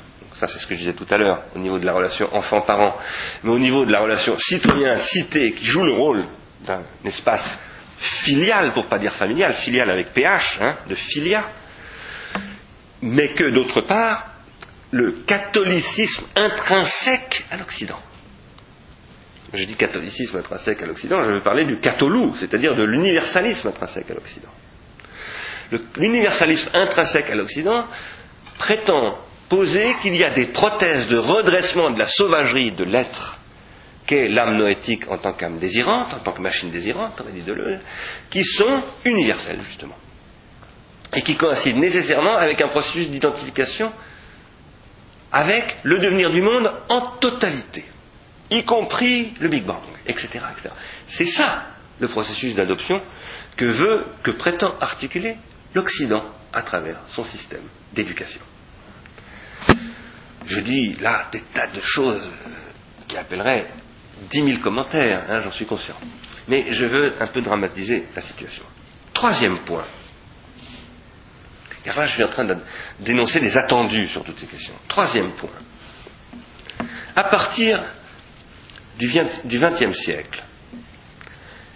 [0.42, 2.98] ça c'est ce que je disais tout à l'heure, au niveau de la relation enfant-parent,
[3.44, 6.26] mais au niveau de la relation citoyen-cité qui joue le rôle
[6.66, 7.60] d'un espace
[8.00, 11.48] filial, pour pas dire familial, filial avec PH, hein, de filia,
[13.04, 14.32] mais que d'autre part,
[14.90, 18.00] le catholicisme intrinsèque à l'Occident.
[19.54, 24.10] Je dis catholicisme intrinsèque à l'Occident, je veux parler du catholou, c'est-à-dire de l'universalisme intrinsèque
[24.10, 24.50] à l'Occident.
[25.98, 27.86] L'universalisme intrinsèque à l'Occident
[28.58, 29.20] prétend
[29.52, 33.38] poser qu'il y a des prothèses de redressement de la sauvagerie de l'être
[34.06, 37.44] qu'est l'âme noétique en tant qu'âme désirante, en tant que machine désirante, dit
[38.30, 39.98] qui sont universelles, justement.
[41.14, 43.92] Et qui coïncident nécessairement avec un processus d'identification
[45.34, 47.84] avec le devenir du monde en totalité,
[48.52, 50.40] y compris le Big Bang, etc.
[51.08, 51.66] C'est ça
[52.00, 53.02] le processus d'adoption
[53.58, 55.36] que veut, que prétend articuler
[55.74, 58.40] l'Occident à travers son système d'éducation.
[60.46, 62.30] Je dis là des tas de choses
[63.08, 63.68] qui appelleraient
[64.30, 65.96] dix mille commentaires, hein, j'en suis conscient.
[66.48, 68.64] Mais je veux un peu dramatiser la situation.
[69.14, 69.86] Troisième point.
[71.84, 72.58] Car là, je suis en train de
[73.00, 74.74] dénoncer des attendus sur toutes ces questions.
[74.88, 75.50] Troisième point.
[77.16, 77.82] À partir
[79.00, 80.44] du XXe siècle,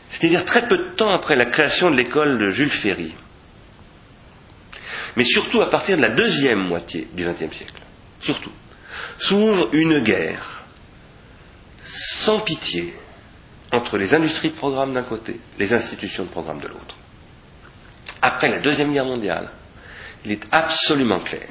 [0.09, 3.13] c'est-à-dire très peu de temps après la création de l'école de Jules Ferry,
[5.17, 7.81] mais surtout à partir de la deuxième moitié du XXe siècle,
[8.25, 8.51] surtout,
[9.17, 10.63] s'ouvre une guerre
[11.83, 12.93] sans pitié
[13.71, 16.95] entre les industries de programme d'un côté, les institutions de programme de l'autre.
[18.21, 19.49] Après la Deuxième Guerre mondiale,
[20.25, 21.47] il est absolument clair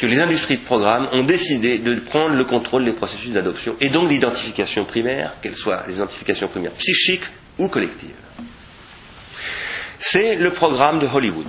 [0.00, 3.88] que les industries de programme ont décidé de prendre le contrôle des processus d'adoption et
[3.90, 7.24] donc l'identification primaire, qu'elle soit les identifications primaires psychiques
[7.58, 8.14] ou collectives.
[9.98, 11.48] C'est le programme de Hollywood,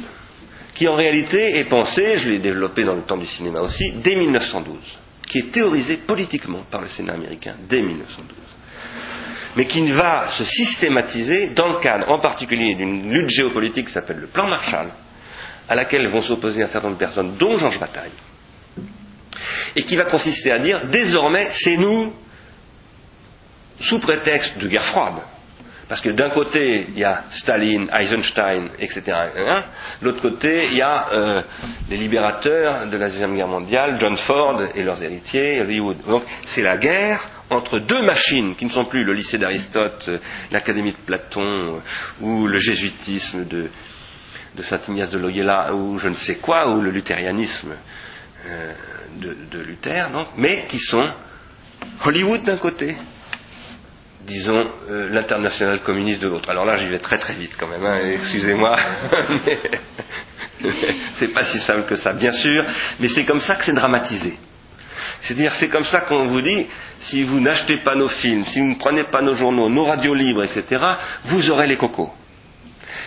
[0.79, 4.15] qui en réalité est pensé, je l'ai développé dans le temps du cinéma aussi, dès
[4.15, 4.77] 1912,
[5.27, 8.37] qui est théorisé politiquement par le Sénat américain dès 1912
[9.57, 14.19] mais qui va se systématiser dans le cadre en particulier d'une lutte géopolitique qui s'appelle
[14.19, 14.93] le plan Marshall,
[15.67, 18.11] à laquelle vont s'opposer un certain nombre de personnes, dont Georges Bataille,
[19.75, 22.13] et qui va consister à dire désormais c'est nous,
[23.81, 25.15] sous prétexte de guerre froide,
[25.89, 29.01] parce que d'un côté, il y a Staline, Eisenstein, etc.
[29.99, 31.41] De l'autre côté, il y a euh,
[31.89, 35.97] les libérateurs de la Deuxième Guerre mondiale, John Ford et leurs héritiers, Hollywood.
[36.07, 40.19] Donc c'est la guerre entre deux machines qui ne sont plus le lycée d'Aristote, euh,
[40.51, 41.79] l'Académie de Platon euh,
[42.21, 43.71] ou le jésuitisme de,
[44.59, 47.73] Saint Ignace de Loyola ou je ne sais quoi, ou le luthérianisme
[49.17, 51.13] de, Luther, mais qui sont
[52.05, 52.95] Hollywood d'un côté
[54.29, 56.49] disons, euh, l'international communiste de l'autre.
[56.49, 58.77] Alors là, j'y vais très très vite quand même, hein, excusez-moi,
[61.13, 62.63] c'est pas si simple que ça, bien sûr,
[62.99, 64.37] mais c'est comme ça que c'est dramatisé.
[65.21, 66.67] C'est-à-dire, c'est comme ça qu'on vous dit,
[66.99, 70.13] si vous n'achetez pas nos films, si vous ne prenez pas nos journaux, nos radios
[70.13, 70.83] libres, etc.,
[71.23, 72.13] vous aurez les cocos.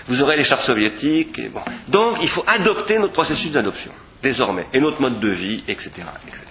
[0.08, 1.38] Vous aurez les chars soviétiques.
[1.38, 1.62] Et bon.
[1.88, 5.90] Donc, il faut adopter notre processus d'adoption, désormais, et notre mode de vie, etc.,
[6.26, 6.44] etc.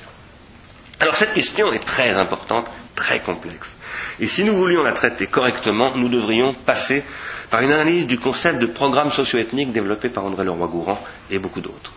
[1.00, 3.76] Alors, cette question est très importante, très complexe.
[4.20, 7.04] Et si nous voulions la traiter correctement, nous devrions passer
[7.50, 11.00] par une analyse du concept de programme socio-ethnique développé par André Leroy-Gourand
[11.30, 11.94] et beaucoup d'autres.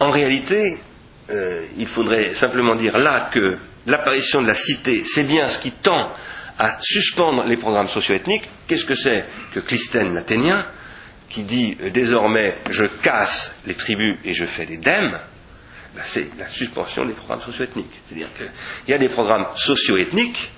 [0.00, 0.78] En réalité,
[1.30, 5.72] euh, il faudrait simplement dire là que l'apparition de la cité, c'est bien ce qui
[5.72, 6.12] tend
[6.58, 8.48] à suspendre les programmes socio-ethniques.
[8.66, 10.66] Qu'est-ce que c'est que Clisthène l'Athénien,
[11.28, 15.18] qui dit euh, désormais je casse les tribus et je fais des dèmes
[15.94, 18.00] ben, c'est la suspension des programmes socio-ethniques.
[18.06, 18.50] C'est-à-dire qu'il
[18.88, 20.50] y a des programmes socio-ethniques,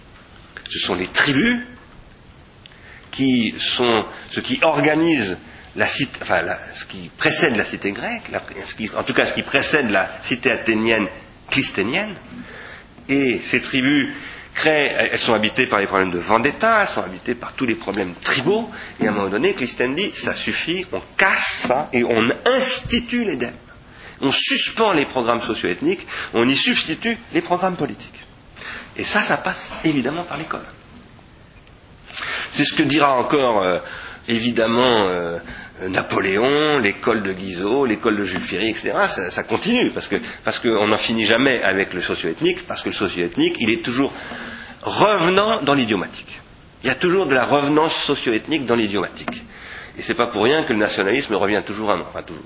[0.68, 1.59] ce sont les tribus
[3.11, 5.37] qui sont ce qui organise
[5.77, 6.40] la cité, enfin,
[6.72, 8.31] ce qui précède la cité grecque,
[8.96, 11.07] en tout cas ce qui précède la cité athénienne
[11.51, 12.14] clisténienne,
[13.09, 14.09] et ces tribus
[14.55, 17.75] créent, elles sont habitées par les problèmes de vendetta, elles sont habitées par tous les
[17.75, 18.70] problèmes tribaux,
[19.01, 23.25] et à un moment donné, Clisthène dit, ça suffit, on casse ça, et on institue
[23.25, 23.55] les dèmes
[24.21, 28.25] on suspend les programmes socio-ethniques, on y substitue les programmes politiques.
[28.97, 30.65] Et ça, ça passe évidemment par l'école.
[32.51, 33.79] C'est ce que dira encore euh,
[34.29, 35.39] évidemment euh,
[35.89, 38.93] Napoléon, l'école de Guizot, l'école de Jules Ferry, etc.
[39.31, 43.69] Ça, continue parce qu'on n'en finit jamais avec le socio-ethnique, parce que le socio-ethnique, il
[43.71, 44.13] est toujours
[44.83, 46.41] revenant dans l'idiomatique.
[46.83, 49.45] Il y a toujours de la revenance socio-ethnique dans l'idiomatique.
[49.99, 52.45] Et c'est pas pour rien que le nationalisme revient toujours à enfin toujours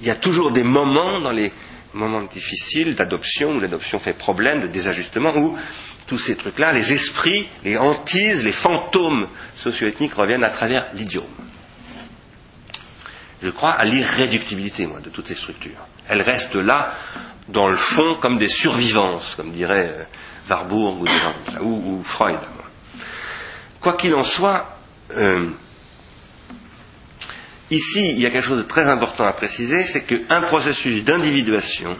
[0.00, 1.52] il y a toujours des moments dans les
[1.92, 5.56] moments difficiles d'adoption, où l'adoption fait problème, de désajustement, où
[6.06, 11.24] tous ces trucs-là, les esprits, les hantises, les fantômes socio-ethniques reviennent à travers l'idiome.
[13.42, 15.86] Je crois à l'irréductibilité, moi, de toutes ces structures.
[16.08, 16.94] Elles restent là,
[17.48, 20.04] dans le fond, comme des survivances, comme dirait euh,
[20.48, 22.40] Warburg ou, des gens comme ça, ou, Freud.
[23.80, 24.78] Quoi qu'il en soit,
[25.12, 25.50] euh,
[27.70, 31.96] Ici, il y a quelque chose de très important à préciser, c'est qu'un processus d'individuation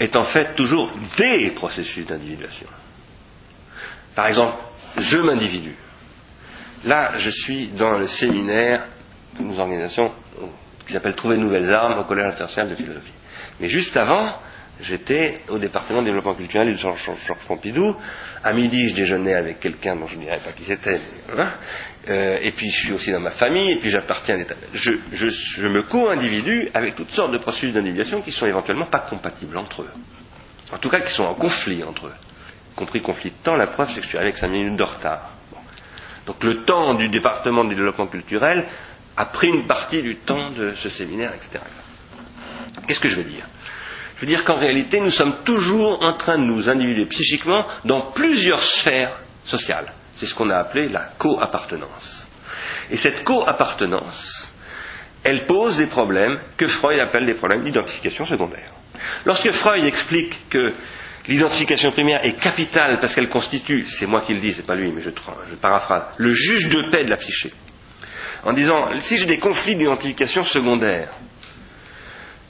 [0.00, 2.66] est en fait toujours des processus d'individuation.
[4.14, 4.54] Par exemple,
[4.96, 5.76] je m'individue.
[6.84, 8.86] Là, je suis dans le séminaire
[9.38, 10.10] d'une organisation
[10.86, 13.12] qui s'appelle Trouver de nouvelles armes au Collège international de philosophie.
[13.60, 14.32] Mais juste avant,
[14.80, 17.10] j'étais au département de développement culturel de Georges
[17.46, 17.96] Pompidou.
[18.44, 21.00] À midi, je déjeunais avec quelqu'un dont je ne dirais pas qui c'était.
[22.08, 24.54] Euh, et puis, je suis aussi dans ma famille, et puis j'appartiens à.
[24.72, 29.56] Je, je, me co-individue avec toutes sortes de processus d'individuation qui sont éventuellement pas compatibles
[29.56, 29.90] entre eux.
[30.72, 32.14] En tout cas, qui sont en conflit entre eux.
[32.72, 34.84] Y compris conflit de temps, la preuve, c'est que je suis avec 5 minutes de
[34.84, 35.32] retard.
[36.26, 38.66] Donc, le temps du département de développement culturel
[39.16, 41.58] a pris une partie du temps de ce séminaire, etc.
[42.86, 43.44] Qu'est-ce que je veux dire?
[44.18, 48.10] Je veux dire qu'en réalité, nous sommes toujours en train de nous individuer psychiquement dans
[48.10, 49.92] plusieurs sphères sociales.
[50.16, 52.26] C'est ce qu'on a appelé la co-appartenance.
[52.90, 54.52] Et cette co-appartenance,
[55.22, 58.72] elle pose des problèmes que Freud appelle des problèmes d'identification secondaire.
[59.24, 60.74] Lorsque Freud explique que
[61.28, 64.90] l'identification primaire est capitale parce qu'elle constitue, c'est moi qui le dis, c'est pas lui,
[64.90, 65.10] mais je,
[65.48, 67.50] je paraphrase, le juge de paix de la psyché,
[68.44, 71.10] en disant si j'ai des conflits d'identification secondaire,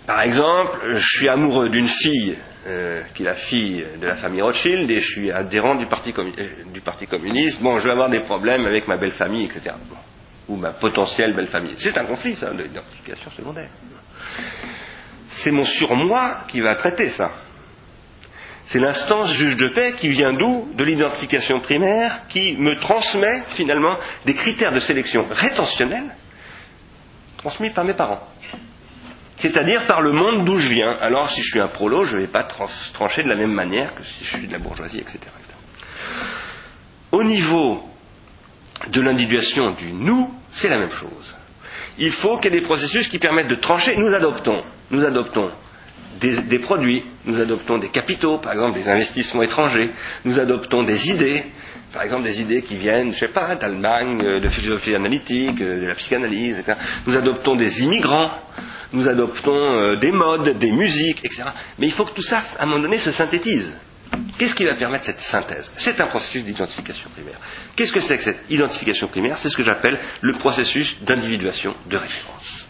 [0.08, 2.34] Par exemple, je suis amoureux d'une fille
[2.66, 6.14] euh, qui est la fille de la famille Rothschild et je suis adhérent du parti,
[6.16, 7.60] euh, communiste.
[7.60, 9.74] Bon, je vais avoir des problèmes avec ma belle famille, etc.
[10.48, 11.74] Ou ma potentielle belle famille.
[11.76, 13.68] C'est un conflit, ça, de l'identification secondaire.
[15.28, 17.30] C'est mon surmoi qui va traiter ça.
[18.64, 20.70] C'est l'instance juge de paix qui vient d'où?
[20.72, 26.14] De l'identification primaire, qui me transmet finalement des critères de sélection rétentionnels
[27.36, 28.20] transmis par mes parents.
[29.40, 30.90] C'est-à-dire par le monde d'où je viens.
[31.00, 33.94] Alors si je suis un prolo, je ne vais pas trancher de la même manière
[33.94, 35.20] que si je suis de la bourgeoisie, etc.
[37.12, 37.82] Au niveau
[38.88, 41.36] de l'individuation du nous, c'est la même chose.
[41.98, 43.96] Il faut qu'il y ait des processus qui permettent de trancher.
[43.96, 45.50] Nous adoptons, nous adoptons
[46.20, 49.90] des, produits, nous adoptons des capitaux, par exemple des investissements étrangers,
[50.24, 51.44] nous adoptons des idées,
[51.92, 55.80] par exemple des idées qui viennent, je sais pas, d'Allemagne, euh, de philosophie analytique, euh,
[55.80, 56.76] de la psychanalyse, etc.
[57.06, 58.30] Nous adoptons des immigrants,
[58.92, 61.44] nous adoptons euh, des modes, des musiques, etc.
[61.78, 63.74] Mais il faut que tout ça, à un moment donné, se synthétise.
[64.38, 65.70] Qu'est-ce qui va permettre cette synthèse?
[65.76, 67.38] C'est un processus d'identification primaire.
[67.76, 69.36] Qu'est-ce que c'est que cette identification primaire?
[69.36, 72.68] C'est ce que j'appelle le processus d'individuation de référence.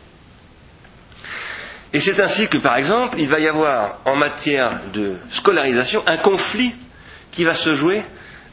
[1.92, 6.18] Et c'est ainsi que, par exemple, il va y avoir en matière de scolarisation un
[6.18, 6.74] conflit
[7.30, 8.02] qui va se jouer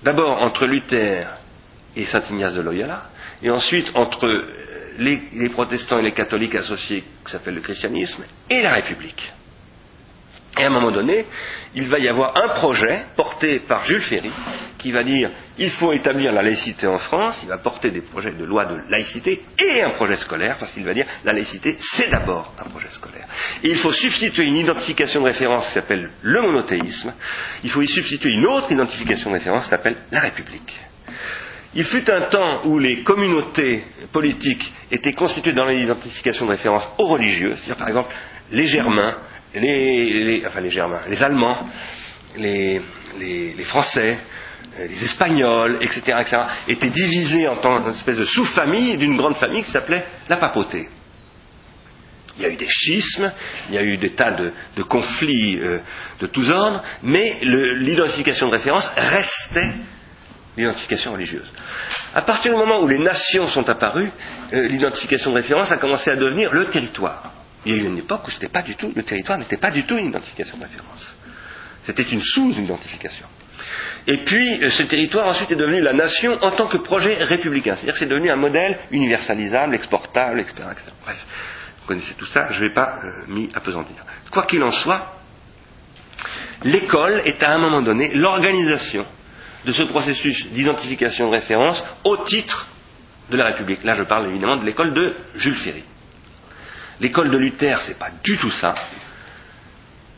[0.03, 1.27] d'abord entre Luther
[1.95, 3.09] et Saint Ignace de Loyola,
[3.41, 4.45] et ensuite entre
[4.97, 9.31] les, protestants et les catholiques associés, qui s'appelle le christianisme, et la République.
[10.57, 11.25] Et à un moment donné,
[11.75, 14.31] il va y avoir un projet porté par Jules Ferry
[14.77, 18.31] qui va dire il faut établir la laïcité en France, il va porter des projets
[18.31, 22.09] de loi de laïcité et un projet scolaire, parce qu'il va dire la laïcité c'est
[22.09, 23.27] d'abord un projet scolaire.
[23.63, 27.13] Et il faut substituer une identification de référence qui s'appelle le monothéisme,
[27.65, 30.84] il faut y substituer une autre identification de référence qui s'appelle la République.
[31.75, 33.83] Il fut un temps où les communautés
[34.13, 38.15] politiques étaient constituées dans l'identification de référence aux religieux, c'est-à-dire par exemple
[38.51, 39.17] les Germains,
[39.53, 41.67] les, enfin les Germains, les Allemands,
[42.37, 42.81] les,
[43.63, 44.17] Français,
[44.79, 46.37] euh, les Espagnols, etc., etc.,
[46.69, 50.87] étaient divisés en tant qu'espèce de sous-famille d'une grande famille qui s'appelait la papauté.
[52.37, 53.31] Il y a eu des schismes,
[53.69, 55.79] il y a eu des tas de, conflits euh,
[56.19, 59.73] de tous ordres, mais l'identification de référence restait
[60.57, 61.51] l'identification religieuse.
[62.13, 64.11] À partir du moment où les nations sont apparues,
[64.53, 67.31] euh, l'identification de référence a commencé à devenir le territoire.
[67.65, 69.71] Il y a eu une époque où c'était pas du tout, le territoire n'était pas
[69.71, 71.15] du tout une identification de référence.
[71.81, 73.25] C'était une sous-identification.
[74.07, 77.73] Et puis, euh, ce territoire ensuite est devenu la nation en tant que projet républicain.
[77.73, 80.67] C'est-à-dire que c'est devenu un modèle universalisable, exportable, etc.
[81.03, 81.25] Bref,
[81.81, 83.95] vous connaissez tout ça, je ne vais pas euh, m'y apesantir.
[84.31, 85.15] Quoi qu'il en soit,
[86.63, 89.05] l'école est à un moment donné l'organisation
[89.65, 92.67] de ce processus d'identification de référence au titre
[93.29, 93.83] de la République.
[93.83, 95.83] Là, je parle évidemment de l'école de Jules Ferry.
[97.01, 98.73] L'école de Luther, c'est pas du tout ça.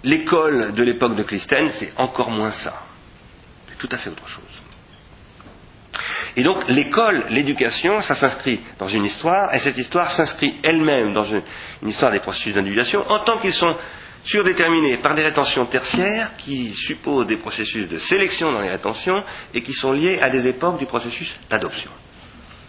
[0.03, 2.73] L'école de l'époque de Clistène, c'est encore moins ça.
[3.69, 4.43] C'est tout à fait autre chose.
[6.35, 11.23] Et donc l'école, l'éducation, ça s'inscrit dans une histoire, et cette histoire s'inscrit elle-même dans
[11.23, 11.41] une,
[11.81, 13.75] une histoire des processus d'individuation, en tant qu'ils sont
[14.27, 19.61] surdéterminés par des rétentions tertiaires qui supposent des processus de sélection dans les rétentions et
[19.61, 21.89] qui sont liés à des époques du processus d'adoption.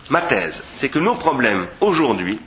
[0.09, 2.39] Ma thèse, c'est que nos problèmes aujourd'hui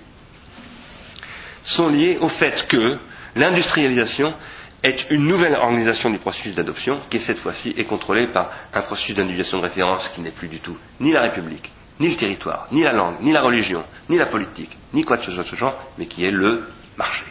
[1.62, 2.98] sont liés au fait que
[3.36, 4.34] l'industrialisation
[4.82, 9.14] est une nouvelle organisation du processus d'adoption qui cette fois-ci est contrôlée par un processus
[9.14, 11.70] d'individuation de référence qui n'est plus du tout ni la République,
[12.00, 15.24] ni le territoire, ni la langue, ni la religion, ni la politique, ni quoi que
[15.26, 16.66] ce soit de ce genre, mais qui est le
[16.98, 17.26] marché.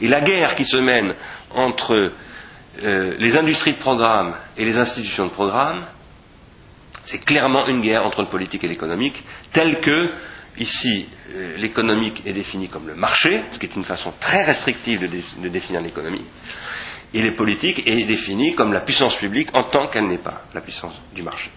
[0.00, 1.14] Et la guerre qui se mène
[1.50, 2.12] entre
[2.82, 5.86] euh, les industries de programme et les institutions de programme,
[7.04, 10.12] c'est clairement une guerre entre le politique et l'économique, telle que,
[10.58, 15.00] ici, euh, l'économique est défini comme le marché, ce qui est une façon très restrictive
[15.00, 16.24] de, définir l'économie,
[17.12, 20.60] et les politiques est défini comme la puissance publique en tant qu'elle n'est pas la
[20.60, 21.50] puissance du marché.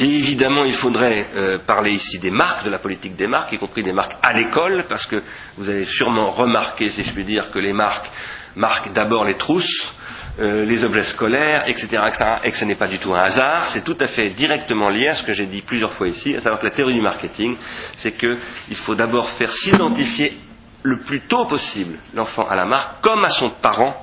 [0.00, 3.82] Évidemment, il faudrait euh, parler ici des marques, de la politique des marques, y compris
[3.82, 5.22] des marques à l'école, parce que
[5.58, 8.10] vous avez sûrement remarqué, si je puis dire, que les marques
[8.56, 9.94] marquent d'abord les trousses,
[10.38, 13.66] euh, les objets scolaires, etc., etc., et que ce n'est pas du tout un hasard,
[13.66, 16.40] c'est tout à fait directement lié à ce que j'ai dit plusieurs fois ici, à
[16.40, 17.56] savoir que la théorie du marketing,
[17.96, 20.38] c'est qu'il faut d'abord faire s'identifier
[20.82, 23.94] le plus tôt possible l'enfant à la marque, comme à son parent,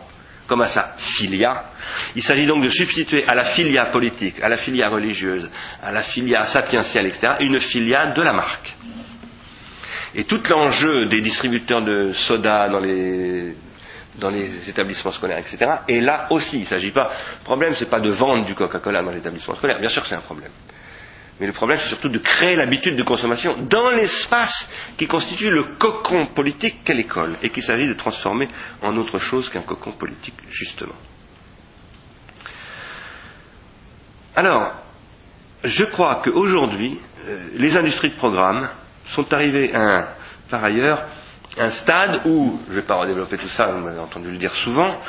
[0.49, 1.65] comme à sa filia,
[2.15, 5.49] il s'agit donc de substituer à la filia politique, à la filia religieuse,
[5.81, 8.75] à la filia sapientielle, etc., une filia de la marque.
[10.15, 12.79] Et tout l'enjeu des distributeurs de soda dans
[14.31, 16.57] les, établissements scolaires, etc., est là aussi.
[16.57, 17.09] Il ne s'agit pas.
[17.39, 19.79] Le problème, ce n'est pas de vendre du Coca-Cola dans les établissements scolaires.
[19.79, 20.51] Bien sûr c'est un problème.
[21.39, 25.63] Mais le problème, c'est surtout de créer l'habitude de consommation dans l'espace qui constitue le
[25.63, 28.47] cocon politique qu'est l'école, et qu'il s'agit de transformer
[28.81, 30.95] en autre chose qu'un cocon politique, justement.
[34.35, 34.73] Alors,
[35.63, 38.69] je crois qu'aujourd'hui, euh, les industries de programme
[39.05, 40.15] sont arrivées à
[40.49, 41.05] par ailleurs,
[41.57, 44.53] un stade où, je ne vais pas redévelopper tout ça, vous m'avez entendu le dire
[44.53, 44.99] souvent,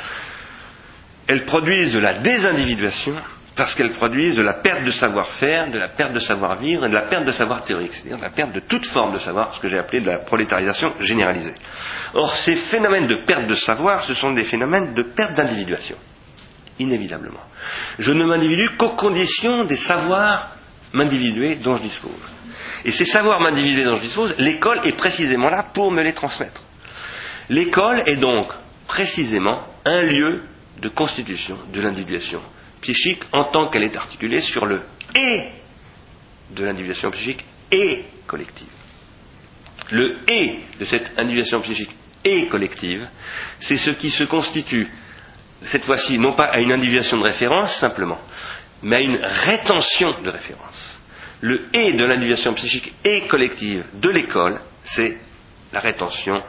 [1.27, 3.15] elles produisent de la désindividuation
[3.55, 6.93] parce qu'elles produisent de la perte de savoir-faire, de la perte de savoir-vivre et de
[6.93, 9.59] la perte de savoir théorique, c'est-à-dire de la perte de toute forme de savoir, ce
[9.59, 11.53] que j'ai appelé de la prolétarisation généralisée.
[12.13, 15.97] Or, ces phénomènes de perte de savoir, ce sont des phénomènes de perte d'individuation,
[16.79, 17.41] inévitablement.
[17.99, 20.55] Je ne m'individue qu'aux conditions des savoirs
[20.93, 22.11] m'individuer dont je dispose.
[22.85, 26.63] Et ces savoirs m'individuer dont je dispose, l'école est précisément là pour me les transmettre.
[27.49, 28.47] L'école est donc
[28.87, 30.43] précisément un lieu
[30.81, 32.41] de constitution de l'individuation
[32.81, 34.81] psychique en tant qu'elle est articulée sur le
[35.15, 35.43] et
[36.51, 38.67] de l'individuation psychique et collective.
[39.91, 41.91] Le et de cette individuation psychique
[42.23, 43.07] et collective,
[43.59, 44.87] c'est ce qui se constitue,
[45.63, 48.19] cette fois-ci, non pas à une individuation de référence simplement,
[48.83, 50.99] mais à une rétention de référence.
[51.41, 55.17] Le et de l'individuation psychique et collective de l'école, c'est
[55.73, 56.41] la rétention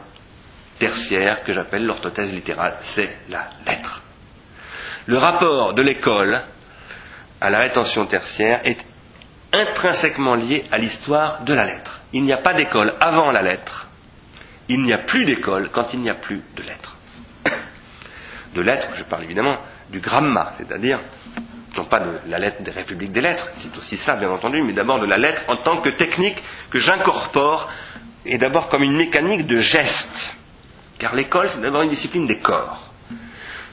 [0.79, 4.03] tertiaire que j'appelle l'orthothèse littérale, c'est la lettre.
[5.07, 6.45] Le rapport de l'école
[7.41, 8.79] à la rétention tertiaire est
[9.53, 12.01] intrinsèquement lié à l'histoire de la lettre.
[12.13, 13.89] Il n'y a pas d'école avant la lettre.
[14.69, 16.97] Il n'y a plus d'école quand il n'y a plus de lettres.
[18.55, 19.59] De lettres, je parle évidemment
[19.91, 21.01] du gramma, c'est-à-dire
[21.77, 24.63] non pas de la lettre des républiques des lettres, qui est aussi ça bien entendu,
[24.63, 27.71] mais d'abord de la lettre en tant que technique que j'incorpore,
[28.25, 30.37] et d'abord comme une mécanique de geste.
[30.99, 32.92] Car l'école, c'est d'abord une discipline des corps.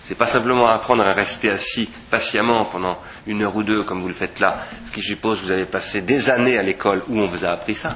[0.04, 2.98] C'est pas simplement apprendre à rester assis patiemment pendant
[3.28, 5.66] une heure ou deux comme vous le faites là, ce qui suppose que vous avez
[5.66, 7.90] passé des années à l'école où on vous a appris ça.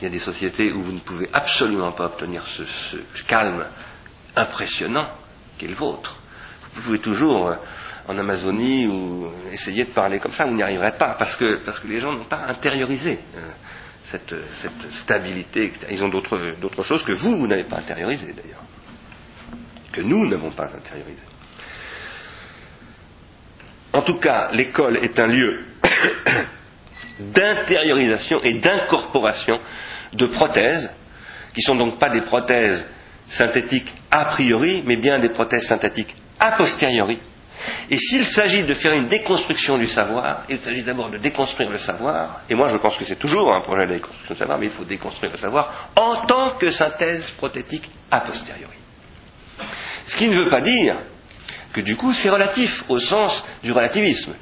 [0.00, 2.64] Il y a des sociétés où vous ne pouvez absolument pas obtenir ce,
[3.28, 3.64] calme
[4.36, 5.08] impressionnant
[5.58, 6.16] qui est le vôtre.
[6.74, 7.54] Vous pouvez toujours euh,
[8.08, 11.78] en Amazonie ou essayer de parler comme ça, vous n'y arriverez pas parce que, parce
[11.78, 13.48] que les gens n'ont pas intériorisé euh,
[14.06, 15.72] cette, cette, stabilité.
[15.90, 18.62] Ils ont d'autres choses que vous, vous n'avez pas intériorisé d'ailleurs,
[19.92, 21.22] que nous n'avons pas intériorisé.
[23.92, 25.64] En tout cas, l'école est un lieu
[27.18, 29.58] d'intériorisation et d'incorporation
[30.12, 30.90] de prothèses,
[31.54, 32.86] qui sont donc pas des prothèses
[33.26, 37.18] synthétiques a priori, mais bien des prothèses synthétiques a posteriori.
[37.90, 41.78] Et s'il s'agit de faire une déconstruction du savoir, il s'agit d'abord de déconstruire le
[41.78, 44.66] savoir, et moi je pense que c'est toujours un projet de déconstruction du savoir, mais
[44.66, 48.78] il faut déconstruire le savoir en tant que synthèse prothétique a posteriori.
[50.06, 50.96] Ce qui ne veut pas dire
[51.72, 54.34] que du coup c'est relatif au sens du relativisme.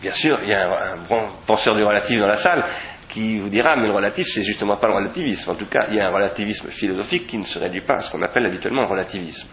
[0.00, 2.64] Bien sûr, il y a un, bon penseur du relatif dans la salle
[3.08, 5.50] qui vous dira mais le relatif c'est justement pas le relativisme.
[5.50, 7.98] En tout cas, il y a un relativisme philosophique qui ne se réduit pas à
[8.00, 9.48] ce qu'on appelle habituellement le relativisme.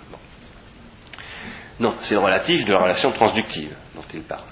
[1.79, 4.43] Non, c'est le relatif de la relation transductive dont il parle.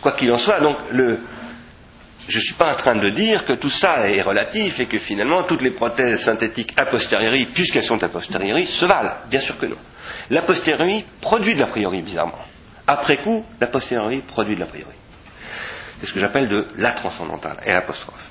[0.00, 1.20] Quoi qu'il en soit, donc le,
[2.28, 4.98] je ne suis pas en train de dire que tout ça est relatif et que
[4.98, 9.14] finalement toutes les prothèses synthétiques a posteriori, puisqu'elles sont a posteriori, se valent.
[9.30, 9.78] Bien sûr que non.
[10.28, 12.38] La posteriori produit de l'a priori, bizarrement.
[12.86, 14.92] Après coup, la posteriori produit de l'a priori.
[15.98, 18.30] C'est ce que j'appelle de la transcendantale et l'apostrophe.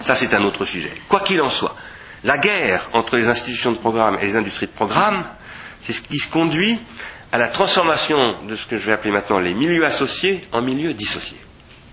[0.00, 0.94] Ça, c'est un autre sujet.
[1.08, 1.76] Quoi qu'il en soit,
[2.24, 5.26] la guerre entre les institutions de programme et les industries de programme,
[5.80, 6.80] c'est ce qui se conduit
[7.32, 10.94] à la transformation de ce que je vais appeler maintenant les milieux associés en milieux
[10.94, 11.40] dissociés.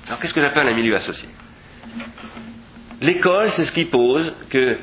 [0.09, 1.29] Alors, qu'est-ce que j'appelle un milieu associé?
[3.01, 4.79] L'école, c'est ce qui pose que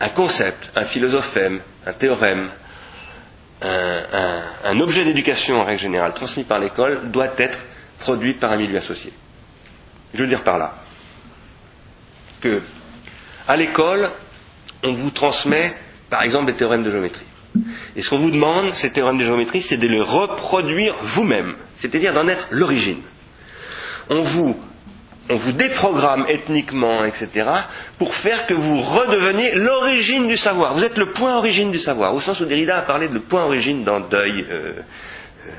[0.00, 2.50] un concept, un philosophème, un théorème,
[3.62, 7.60] un, objet d'éducation en règle générale transmis par l'école doit être
[8.00, 9.12] produit par un milieu associé.
[10.12, 10.72] Je veux dire par là
[12.40, 12.62] que
[13.46, 14.10] à l'école,
[14.82, 15.72] on vous transmet
[16.08, 17.26] par exemple des théorèmes de géométrie.
[17.96, 22.12] Et ce qu'on vous demande, ces théorèmes de géométrie, c'est de les reproduire vous-même, c'est-à-dire
[22.14, 23.02] d'en être l'origine.
[24.10, 27.28] On vous déprogramme ethniquement, etc.,
[27.98, 30.74] pour faire que vous redeveniez l'origine du savoir.
[30.74, 33.44] Vous êtes le point origine du savoir, au sens où Derrida a parlé de point
[33.44, 34.44] origine dans Deuil.
[34.50, 34.72] Euh,
[35.46, 35.52] euh,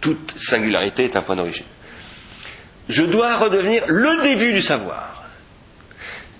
[0.00, 1.66] toute singularité est un point d'origine.
[2.88, 5.22] Je dois redevenir le début du savoir.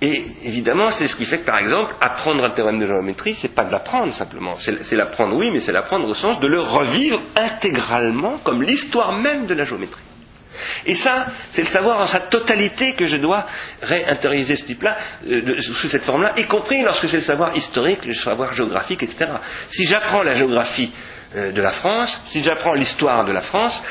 [0.03, 3.55] Et évidemment, c'est ce qui fait que, par exemple, apprendre un théorème de géométrie, c'est
[3.55, 4.55] pas de l'apprendre simplement.
[4.55, 9.47] C'est l'apprendre, oui, mais c'est l'apprendre au sens de le revivre intégralement comme l'histoire même
[9.47, 10.03] de la géométrie.
[10.87, 13.47] Et ça, c'est le savoir en sa totalité que je dois
[13.83, 14.97] réintérioriser ce type-là,
[15.29, 19.33] euh, sous cette forme-là, y compris lorsque c'est le savoir historique, le savoir géographique, etc.
[19.69, 20.93] Si j'apprends la géographie
[21.37, 23.83] euh, de la France, si j'apprends l'histoire de la France,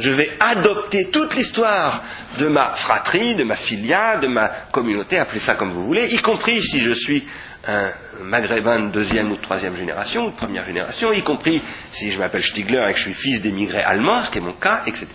[0.00, 2.02] Je vais adopter toute l'histoire
[2.38, 6.18] de ma fratrie, de ma filia, de ma communauté, appelez ça comme vous voulez, y
[6.18, 7.26] compris si je suis
[7.66, 12.18] un maghrébin de deuxième ou troisième génération, ou de première génération, y compris si je
[12.18, 15.06] m'appelle Stigler et que je suis fils d'émigrés allemands, ce qui est mon cas, etc.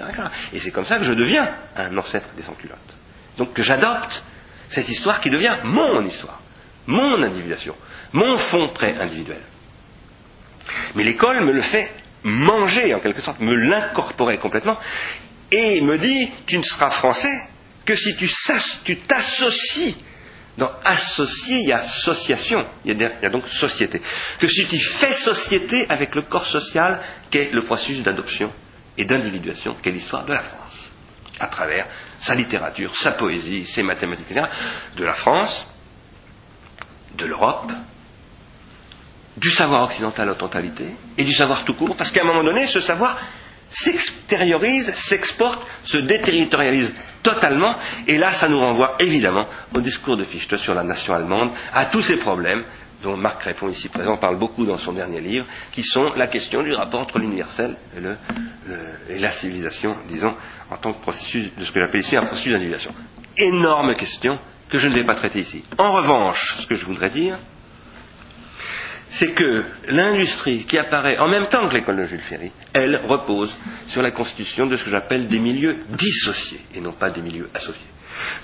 [0.54, 2.98] Et c'est comme ça que je deviens un ancêtre des sans-culottes.
[3.38, 4.24] Donc que j'adopte
[4.70, 6.42] cette histoire qui devient mon histoire,
[6.88, 7.76] mon individuation,
[8.14, 9.42] mon fond très individuel.
[10.96, 11.92] Mais l'école me le fait
[12.24, 14.78] manger en quelque sorte, me l'incorporer complètement,
[15.52, 17.34] et me dit, tu ne seras français
[17.86, 19.96] que si tu t'associes
[20.58, 24.02] dans associer, il y a association, il y a, donc société.
[24.40, 28.54] Que si tu fais société avec le corps social qu'est le processus d'adoption
[28.98, 30.92] et d'individuation qu'est l'histoire de la France,
[31.40, 31.86] à travers
[32.18, 34.46] sa littérature, sa poésie, ses mathématiques, etc.,
[34.96, 35.68] de la France,
[37.18, 37.72] de l'Europe,
[39.36, 40.86] du savoir occidental en totalité,
[41.18, 43.20] et du savoir tout court, parce qu'à un moment donné, ce savoir
[43.70, 46.94] s'extériorise, s'exporte, se déterritorialise
[47.26, 47.76] totalement,
[48.08, 51.86] et là ça nous renvoie évidemment au discours de Fichte sur la nation allemande, à
[51.86, 52.64] tous ces problèmes
[53.04, 56.62] dont Marc Répond ici présent parle beaucoup dans son dernier livre, qui sont la question
[56.64, 57.76] du rapport entre l'universel
[59.10, 60.34] et, la civilisation, disons,
[60.70, 62.94] en tant que processus de ce que j'appelle ici un processus d'individuation.
[63.38, 65.64] Énorme question que je ne vais pas traiter ici.
[65.78, 67.38] En revanche, ce que je voudrais dire,
[69.10, 73.56] c'est que l'industrie qui apparaît en même temps que l'école de Jules Ferry, elle repose
[73.88, 77.50] sur la constitution de ce que j'appelle des milieux dissociés et non pas des milieux
[77.54, 77.88] associés.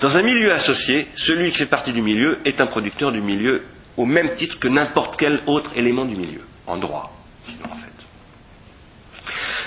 [0.00, 3.64] Dans un milieu associé, celui qui fait partie du milieu est un producteur du milieu
[3.96, 7.12] au même titre que n'importe quel autre élément du milieu, en droit,
[7.44, 7.88] sinon en fait.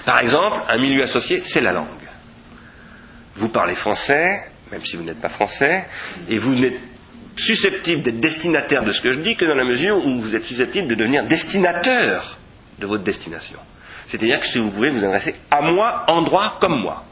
[0.05, 1.87] Par exemple, un milieu associé, c'est la langue.
[3.35, 5.85] Vous parlez français, même si vous n'êtes pas français,
[6.29, 6.79] et vous n'êtes
[7.35, 10.45] susceptible d'être destinataire de ce que je dis que dans la mesure où vous êtes
[10.45, 12.37] susceptible de devenir destinateur
[12.79, 13.59] de votre destination.
[14.07, 17.03] C'est-à-dire que si vous pouvez vous adresser à moi en droit comme moi.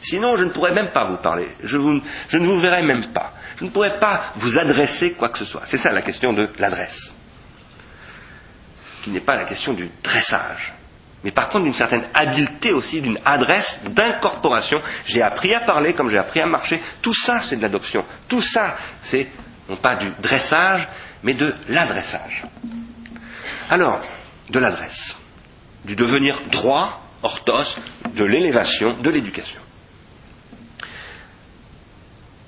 [0.00, 1.48] Sinon, je ne pourrais même pas vous parler.
[1.62, 1.78] Je,
[2.28, 3.34] je ne vous verrai même pas.
[3.58, 5.62] Je ne pourrais pas vous adresser quoi que ce soit.
[5.64, 7.14] C'est ça la question de l'adresse.
[9.02, 10.74] Qui n'est pas la question du dressage.
[11.24, 14.80] Mais par contre d'une certaine habileté aussi, d'une adresse, d'incorporation.
[15.06, 16.80] J'ai appris à parler comme j'ai appris à marcher.
[17.02, 18.02] Tout ça, c'est de l'adoption.
[18.28, 19.28] Tout ça, c'est
[19.68, 20.88] non pas du dressage,
[21.22, 22.44] mais de l'adressage.
[23.68, 24.00] Alors,
[24.48, 25.16] de l'adresse,
[25.84, 27.78] du devenir droit, orthos,
[28.14, 29.60] de l'élévation, de l'éducation.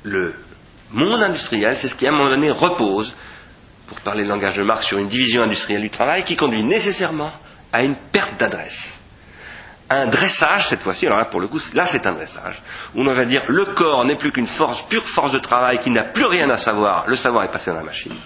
[0.02, 0.34] Le
[0.90, 3.14] monde industriel, c'est ce qui à un moment donné repose,
[3.86, 7.32] pour parler le langage de Marx, sur une division industrielle du travail qui conduit nécessairement
[7.72, 8.98] à une perte d'adresse.
[9.90, 12.62] Un dressage, cette fois-ci, alors là, pour le coup, là, c'est un dressage,
[12.94, 15.90] où on va dire le corps n'est plus qu'une force, pure force de travail qui
[15.90, 18.16] n'a plus rien à savoir, le savoir est passé dans la machine.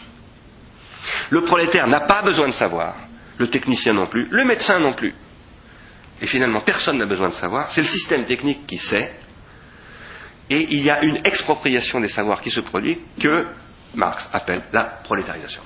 [1.30, 2.94] Le prolétaire n'a pas besoin de savoir,
[3.38, 5.14] le technicien non plus, le médecin non plus.
[6.22, 9.12] Et finalement, personne n'a besoin de savoir, c'est le système technique qui sait,
[10.48, 13.44] et il y a une expropriation des savoirs qui se produit que
[13.94, 15.62] Marx appelle la prolétarisation.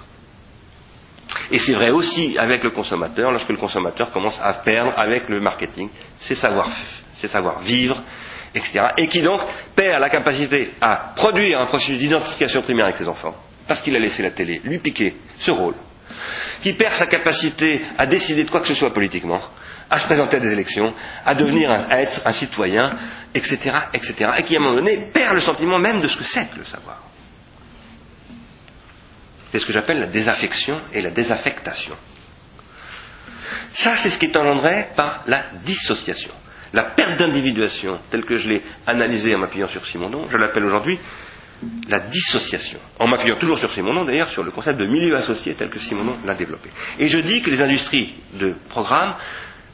[1.51, 5.41] Et c'est vrai aussi avec le consommateur, lorsque le consommateur commence à perdre avec le
[5.41, 6.71] marketing ses savoirs,
[7.17, 8.03] ses savoir vivre,
[8.55, 8.87] etc.
[8.97, 9.41] Et qui donc
[9.75, 13.35] perd la capacité à produire un processus d'identification primaire avec ses enfants,
[13.67, 15.75] parce qu'il a laissé la télé lui piquer ce rôle,
[16.63, 19.41] qui perd sa capacité à décider de quoi que ce soit politiquement,
[19.91, 20.95] à se présenter à des élections,
[21.27, 22.97] à devenir, à être un citoyen,
[23.35, 26.25] etc., etc., et qui à un moment donné perd le sentiment même de ce que
[26.25, 27.03] c'est que le savoir.
[29.51, 31.97] C'est ce que j'appelle la désaffection et la désaffectation.
[33.73, 36.33] Ça, c'est ce qui est engendré par la dissociation.
[36.73, 40.99] La perte d'individuation, telle que je l'ai analysée en m'appuyant sur Simondon, je l'appelle aujourd'hui
[41.89, 42.79] la dissociation.
[42.99, 46.17] En m'appuyant toujours sur Simondon, d'ailleurs, sur le concept de milieu associé tel que Simondon
[46.25, 46.71] l'a développé.
[46.99, 49.15] Et je dis que les industries de programme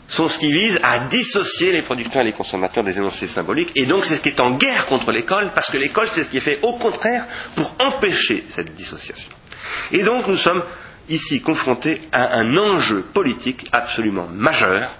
[0.09, 3.73] sont ce qui vise à dissocier les producteurs et les consommateurs des énoncés symboliques.
[3.77, 6.29] Et donc, c'est ce qui est en guerre contre l'école, parce que l'école, c'est ce
[6.31, 9.31] qui est fait au contraire pour empêcher cette dissociation.
[9.93, 10.63] Et donc nous sommes
[11.09, 14.91] ici confrontés à un enjeu politique absolument majeur,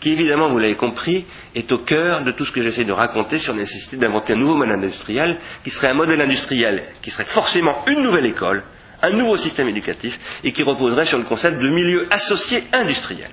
[0.00, 3.38] qui évidemment, vous l'avez compris, est au cœur de tout ce que j'essaie de raconter
[3.38, 7.24] sur la nécessité d'inventer un nouveau modèle industriel, qui serait un modèle industriel qui serait
[7.24, 8.62] forcément une nouvelle école,
[9.02, 13.30] un nouveau système éducatif, et qui reposerait sur le concept de milieu associé industriel.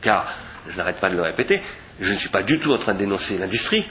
[0.00, 0.34] Car,
[0.68, 1.60] je n'arrête pas de le répéter,
[2.00, 3.84] je ne suis pas du tout en train de dénoncer l'industrie,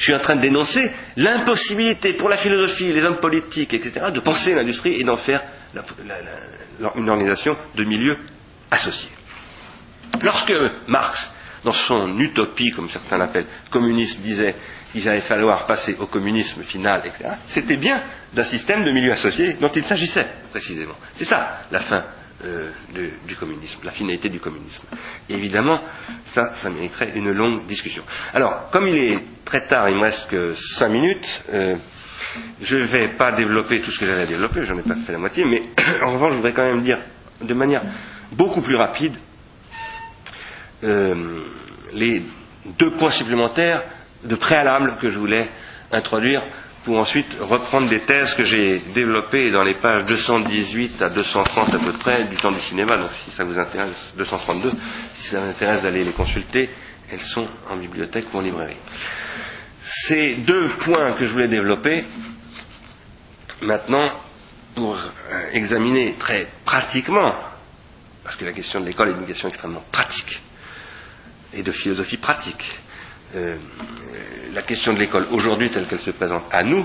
[0.00, 4.20] je suis en train de dénoncer l'impossibilité pour la philosophie, les hommes politiques, etc., de
[4.20, 5.42] penser l'industrie et d'en faire
[6.96, 8.16] une organisation de milieu
[8.70, 9.10] associé.
[10.22, 10.54] Lorsque
[10.88, 11.30] Marx,
[11.64, 14.54] dans son utopie, comme certains l'appellent, communisme, disait
[14.90, 19.52] qu'il allait falloir passer au communisme final, etc., c'était bien d'un système de milieu associé
[19.60, 20.96] dont il s'agissait, précisément.
[21.12, 22.06] C'est ça, la fin
[22.44, 22.70] euh,
[23.26, 24.82] du communisme, la finalité du communisme.
[25.28, 25.80] évidemment,
[26.24, 28.02] ça, ça mériterait une longue discussion.
[28.34, 31.76] Alors, comme il est très tard, il me reste que cinq minutes, euh,
[32.60, 35.12] je ne vais pas développer tout ce que j'avais à développer, j'en ai pas fait
[35.12, 35.62] la moitié, mais
[36.02, 36.98] en revanche, je voudrais quand même dire
[37.42, 37.82] de manière
[38.32, 39.14] beaucoup plus rapide
[40.84, 41.42] euh,
[41.92, 42.22] les
[42.78, 43.82] deux points supplémentaires
[44.24, 45.48] de préalable que je voulais
[45.92, 46.42] introduire
[46.84, 51.78] pour ensuite reprendre des thèses que j'ai développées dans les pages 218 à 230 à
[51.78, 52.96] peu près du temps du cinéma.
[52.96, 54.70] Donc si ça vous intéresse, 232,
[55.14, 56.70] si ça vous intéresse d'aller les consulter,
[57.10, 58.76] elles sont en bibliothèque ou en librairie.
[59.82, 62.04] Ces deux points que je voulais développer,
[63.62, 64.10] maintenant,
[64.74, 65.10] pour euh,
[65.52, 67.34] examiner très pratiquement,
[68.24, 70.40] parce que la question de l'école est une question extrêmement pratique
[71.52, 72.64] et de philosophie pratique.
[73.34, 73.56] Euh,
[74.54, 76.84] la question de l'école aujourd'hui telle qu'elle se présente à nous,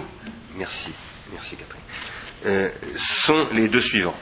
[0.58, 0.92] merci,
[1.32, 1.82] merci Catherine,
[2.46, 4.14] euh, sont les deux suivants.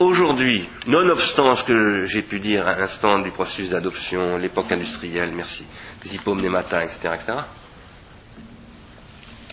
[0.00, 5.64] Aujourd'hui, nonobstant ce que j'ai pu dire à l'instant du processus d'adoption, l'époque industrielle, merci,
[6.04, 7.32] les hypomnémata, etc., etc.,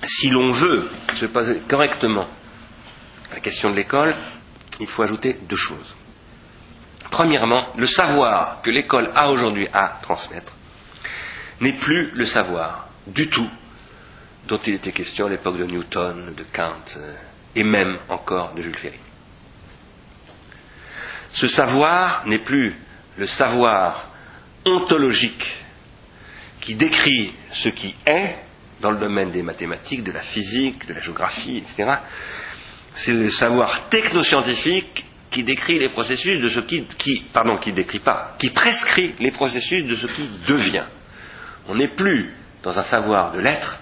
[0.05, 2.27] si l'on veut se poser correctement
[3.31, 4.15] la question de l'école,
[4.79, 5.95] il faut ajouter deux choses.
[7.11, 10.53] Premièrement, le savoir que l'école a aujourd'hui à transmettre
[11.61, 13.49] n'est plus le savoir du tout
[14.47, 17.13] dont il était question à l'époque de Newton, de Kant euh,
[17.55, 18.99] et même encore de Jules Ferry.
[21.33, 22.75] Ce savoir n'est plus
[23.17, 24.09] le savoir
[24.65, 25.55] ontologique
[26.61, 28.35] qui décrit ce qui est
[28.81, 31.91] dans le domaine des mathématiques, de la physique, de la géographie, etc.
[32.93, 38.35] C'est le savoir technoscientifique qui décrit les processus de ce qui, pardon, qui décrit pas,
[38.39, 40.85] qui prescrit les processus de ce qui devient.
[41.67, 43.79] On n'est plus dans un savoir de l'être,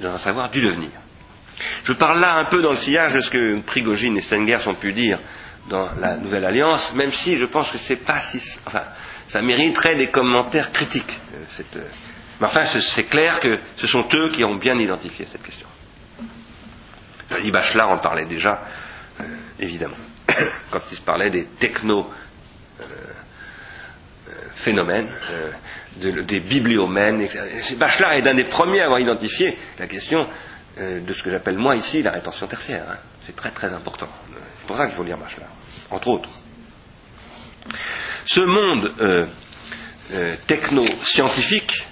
[0.00, 0.90] dans un savoir du devenir.
[1.84, 4.74] Je parle là un peu dans le sillage de ce que Prigogine et Stenger ont
[4.74, 5.18] pu dire
[5.68, 8.84] dans la Nouvelle Alliance, même si je pense que c'est pas si, enfin,
[9.26, 11.20] ça mériterait des commentaires critiques.
[11.34, 11.84] Euh, euh,
[12.40, 15.66] mais enfin, c'est clair que ce sont eux qui ont bien identifié cette question.
[17.30, 18.62] Jody Bachelard en parlait déjà,
[19.20, 19.24] euh,
[19.58, 19.96] évidemment,
[20.70, 22.08] quand il se parlait des techno
[25.98, 27.26] des bibliomènes.
[27.78, 30.26] Bachelard est un des premiers à avoir identifié la question
[30.80, 32.84] euh, de ce que j'appelle moi ici la rétention tertiaire.
[32.88, 32.96] Hein.
[33.24, 34.08] C'est très très important.
[34.58, 35.50] C'est pour ça qu'il faut lire Bachelard,
[35.90, 36.30] entre autres.
[38.24, 39.26] Ce monde euh,
[40.12, 41.86] euh, techno-scientifique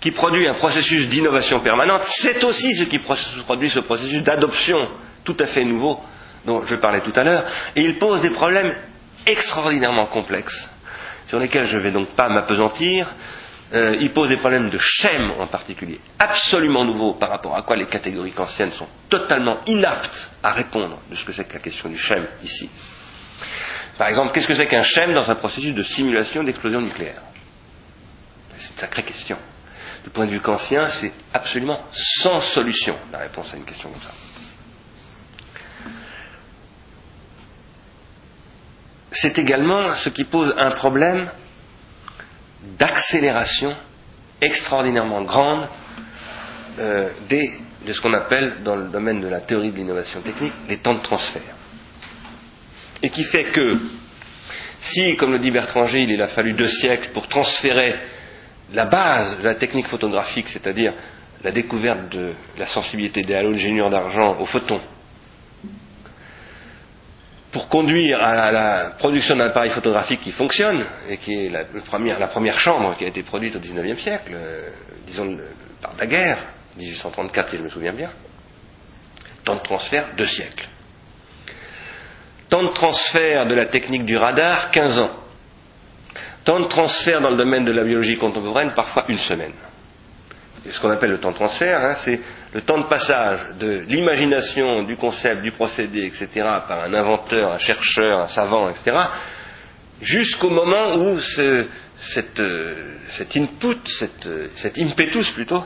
[0.00, 4.88] qui produit un processus d'innovation permanente, c'est aussi ce qui produit ce processus d'adoption
[5.24, 6.00] tout à fait nouveau
[6.44, 7.44] dont je parlais tout à l'heure,
[7.74, 8.72] et il pose des problèmes
[9.26, 10.70] extraordinairement complexes
[11.28, 13.14] sur lesquels je ne vais donc pas m'apesantir,
[13.74, 17.76] euh, il pose des problèmes de schème en particulier, absolument nouveaux par rapport à quoi
[17.76, 21.88] les catégories kantiennes sont totalement inaptes à répondre de ce que c'est que la question
[21.88, 22.70] du schème ici.
[23.98, 27.20] Par exemple, qu'est-ce que c'est qu'un schème dans un processus de simulation d'explosion nucléaire?
[28.56, 29.36] C'est une sacrée question.
[30.04, 34.00] Du point de vue kantien, c'est absolument sans solution la réponse à une question comme
[34.00, 34.10] ça.
[39.10, 41.30] C'est également ce qui pose un problème
[42.76, 43.74] d'accélération
[44.40, 45.68] extraordinairement grande
[46.78, 50.76] euh, de ce qu'on appelle dans le domaine de la théorie de l'innovation technique les
[50.78, 51.54] temps de transfert.
[53.02, 53.78] Et qui fait que
[54.78, 57.94] si, comme le dit Bertrand Gilles, il a fallu deux siècles pour transférer
[58.72, 60.94] la base de la technique photographique, c'est-à-dire
[61.42, 64.80] la découverte de la sensibilité des halogénures d'argent aux photons,
[67.50, 72.58] pour conduire à la, production d'un appareil photographique qui fonctionne, et qui est la, première,
[72.58, 74.70] chambre qui a été produite au XIXe siècle, euh,
[75.06, 75.36] disons
[75.80, 76.38] par la guerre,
[76.76, 78.10] 1834 si je me souviens bien,
[79.44, 80.68] temps de transfert, deux siècles.
[82.50, 85.10] Temps de transfert de la technique du radar, 15 ans.
[86.44, 89.52] Temps de transfert dans le domaine de la biologie contemporaine, parfois une semaine.
[90.70, 92.20] ce qu'on appelle le temps de transfert, hein, c'est
[92.58, 96.26] le temps de passage de l'imagination du concept, du procédé, etc.,
[96.66, 98.96] par un inventeur, un chercheur, un savant, etc.,
[100.02, 105.62] jusqu'au moment où ce, cette, euh, cet input, cette, euh, cet impetus plutôt,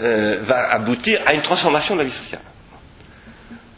[0.00, 2.42] euh, va aboutir à une transformation de la vie sociale.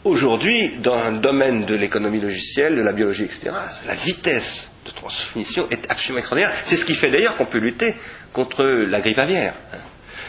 [0.03, 3.49] Aujourd'hui, dans le domaine de l'économie logicielle, de la biologie, etc.,
[3.87, 6.55] la vitesse de transmission est absolument extraordinaire.
[6.63, 7.95] C'est ce qui fait d'ailleurs qu'on peut lutter
[8.33, 9.55] contre la grippe aviaire.
[9.73, 9.79] Hein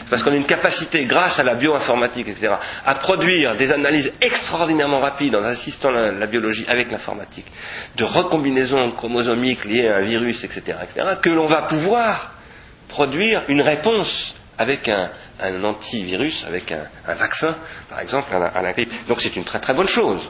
[0.09, 2.53] parce qu'on a une capacité, grâce à la bioinformatique, etc.,
[2.85, 7.47] à produire des analyses extraordinairement rapides en assistant la, biologie avec l'informatique,
[7.95, 12.33] de recombinaisons chromosomiques liées à un virus, etc., etc., que l'on va pouvoir
[12.87, 15.09] produire une réponse avec un,
[15.63, 17.49] antivirus, avec un, vaccin,
[17.89, 18.91] par exemple, à la, grippe.
[19.07, 20.29] Donc c'est une très très bonne chose.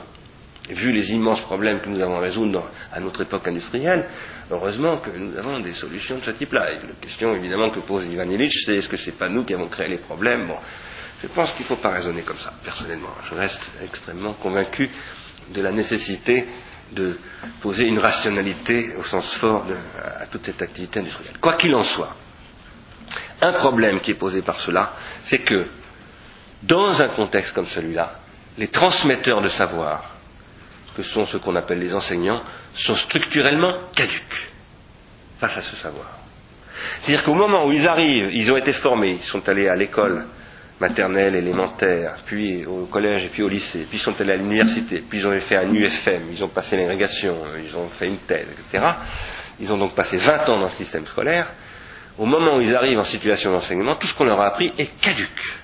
[0.70, 4.08] Vu les immenses problèmes que nous avons à résoudre à notre époque industrielle,
[4.50, 6.66] heureusement que nous avons des solutions de ce type-là.
[6.74, 9.68] La question évidemment que pose Ivan Illich, c'est est-ce que c'est pas nous qui avons
[9.68, 10.48] créé les problèmes?
[10.48, 10.58] Bon,
[11.22, 13.10] je pense qu'il ne faut pas raisonner comme ça, personnellement.
[13.30, 14.90] Je reste extrêmement convaincu
[15.54, 16.48] de la nécessité
[16.92, 17.18] de
[17.62, 19.76] poser une rationalité au sens fort de,
[20.20, 21.38] à toute cette activité industrielle.
[21.40, 22.16] Quoi qu'il en soit,
[23.42, 24.94] un problème qui est posé par cela,
[25.24, 25.68] c'est que
[26.64, 28.20] dans un contexte comme celui-là,
[28.58, 30.11] les transmetteurs de savoir,
[30.96, 32.42] que sont ceux qu'on appelle les enseignants,
[32.74, 34.50] sont structurellement caduques
[35.40, 36.08] face à ce savoir.
[37.02, 40.26] C'est-à-dire qu'au moment où ils arrivent, ils ont été formés, ils sont allés à l'école
[40.80, 45.04] maternelle, élémentaire, puis au collège et puis au lycée, puis ils sont allés à l'université,
[45.08, 48.48] puis ils ont fait un UFM, ils ont passé l'agrégation, ils ont fait une thèse,
[48.52, 48.84] etc.
[49.60, 51.48] Ils ont donc passé 20 ans dans le système scolaire.
[52.18, 55.00] Au moment où ils arrivent en situation d'enseignement, tout ce qu'on leur a appris est
[55.00, 55.61] caduque.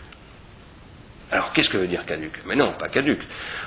[1.31, 3.21] Alors qu'est-ce que veut dire caduque Mais non, pas caduque.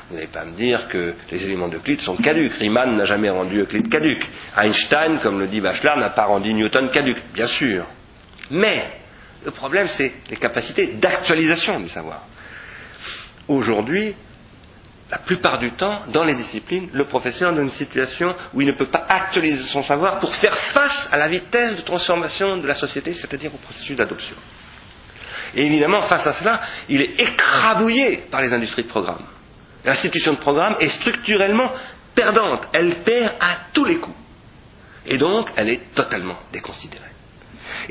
[0.08, 2.54] Vous n'allez pas me dire que les éléments d'Euclide sont caduques.
[2.54, 4.26] Riemann n'a jamais rendu Euclide caduque.
[4.56, 7.86] Einstein, comme le dit Bachelard, n'a pas rendu Newton caduque, bien sûr.
[8.50, 8.90] Mais
[9.44, 12.22] le problème, c'est les capacités d'actualisation du savoir.
[13.46, 14.14] Aujourd'hui,
[15.10, 18.66] la plupart du temps, dans les disciplines, le professeur est dans une situation où il
[18.68, 22.66] ne peut pas actualiser son savoir pour faire face à la vitesse de transformation de
[22.66, 24.36] la société, c'est-à-dire au processus d'adoption.
[25.54, 29.22] Et évidemment, face à cela, il est écrabouillé par les industries de programme.
[29.84, 31.72] L'institution de programme est structurellement
[32.14, 32.68] perdante.
[32.72, 34.16] Elle perd à tous les coups.
[35.06, 37.09] Et donc, elle est totalement déconsidérée.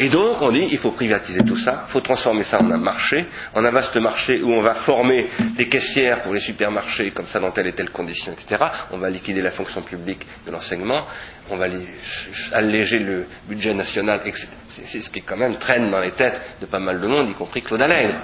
[0.02, 2.78] Et donc, on dit, il faut privatiser tout ça, il faut transformer ça en un
[2.78, 7.26] marché, en un vaste marché où on va former des caissières pour les supermarchés, comme
[7.26, 8.64] ça, dans telle et telle condition, etc.
[8.92, 11.06] On va liquider la fonction publique de l'enseignement,
[11.50, 11.66] on va
[12.54, 14.48] alléger le budget national, etc.
[14.70, 17.34] C'est ce qui, quand même, traîne dans les têtes de pas mal de monde, y
[17.34, 18.22] compris Claude Allègre,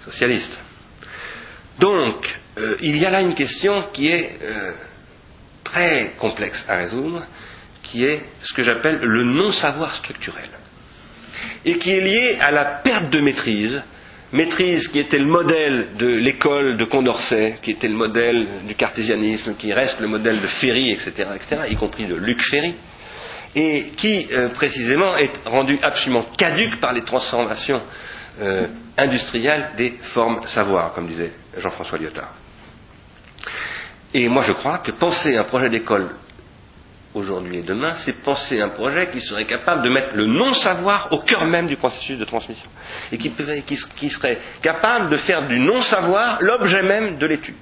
[0.00, 0.60] socialiste.
[1.78, 4.72] Donc, euh, il y a là une question qui est euh,
[5.62, 7.22] très complexe à résoudre,
[7.82, 10.48] qui est ce que j'appelle le non-savoir structurel,
[11.64, 13.82] et qui est lié à la perte de maîtrise,
[14.32, 19.54] maîtrise qui était le modèle de l'école de Condorcet, qui était le modèle du cartésianisme,
[19.56, 22.74] qui reste le modèle de Ferry, etc., etc., y compris de Luc Ferry,
[23.54, 27.82] et qui euh, précisément est rendu absolument caduque par les transformations
[28.40, 28.66] euh,
[28.96, 32.32] industrielles des formes savoir, comme disait Jean-François Lyotard.
[34.14, 36.10] Et moi je crois que penser un projet d'école
[37.14, 41.18] aujourd'hui et demain, c'est penser un projet qui serait capable de mettre le non-savoir au
[41.18, 42.68] cœur même du processus de transmission.
[43.10, 43.30] Et qui,
[44.08, 47.56] serait capable de faire du non-savoir l'objet même de l'étude.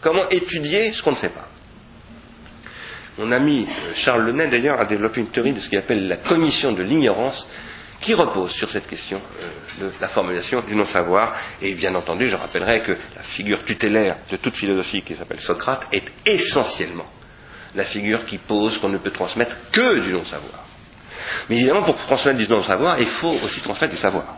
[0.00, 1.48] Comment étudier ce qu'on ne sait pas.
[3.18, 6.16] Mon ami euh, Charles Lenay, d'ailleurs, a développé une théorie de ce qu'il appelle la
[6.16, 7.48] cognition de l'ignorance,
[8.00, 9.50] qui repose sur cette question euh,
[9.86, 11.34] de la formulation du non-savoir.
[11.62, 15.86] Et bien entendu, je rappellerai que la figure tutélaire de toute philosophie qui s'appelle Socrate
[15.92, 17.06] est essentiellement
[17.74, 20.64] la figure qui pose qu'on ne peut transmettre que du non-savoir.
[21.48, 24.36] Mais évidemment, pour transmettre du non-savoir, il faut aussi transmettre du savoir.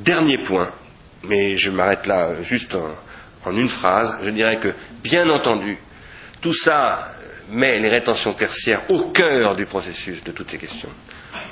[0.00, 0.70] Dernier point,
[1.24, 2.74] mais je m'arrête là juste
[3.44, 5.78] en, une phrase, je dirais que, bien entendu,
[6.40, 7.12] tout ça
[7.48, 10.90] met les rétentions tertiaires au cœur du processus de toutes ces questions.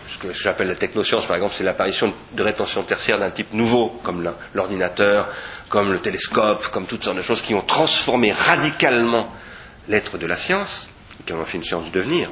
[0.08, 3.90] Ce que j'appelle la technoscience, par exemple, c'est l'apparition de rétentions tertiaires d'un type nouveau,
[4.02, 5.28] comme l'ordinateur,
[5.68, 9.32] comme le télescope, comme toutes sortes de choses qui ont transformé radicalement
[9.88, 10.88] l'être de la science,
[11.26, 12.30] qui en fait une science du devenir.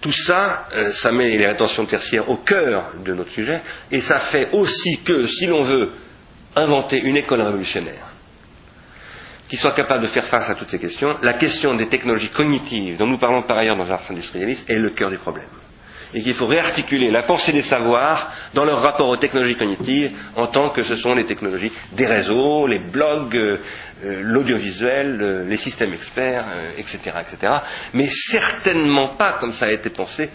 [0.00, 4.18] Tout ça, euh, ça met les rétentions tertiaires au cœur de notre sujet, et ça
[4.18, 5.90] fait aussi que, si l'on veut
[6.54, 8.06] inventer une école révolutionnaire,
[9.48, 12.96] qui soit capable de faire face à toutes ces questions, la question des technologies cognitives,
[12.96, 15.48] dont nous parlons par ailleurs dans l'art industrialiste, est le cœur du problème.
[16.14, 20.46] Et qu'il faut réarticuler la pensée des savoirs dans leur rapport aux technologies cognitives en
[20.46, 23.58] tant que ce sont les technologies des réseaux, les blogs, euh,
[24.04, 26.46] euh, l'audiovisuel, euh, les systèmes experts,
[26.76, 27.52] etc., etc.
[27.94, 30.30] Mais certainement pas, comme ça a été pensé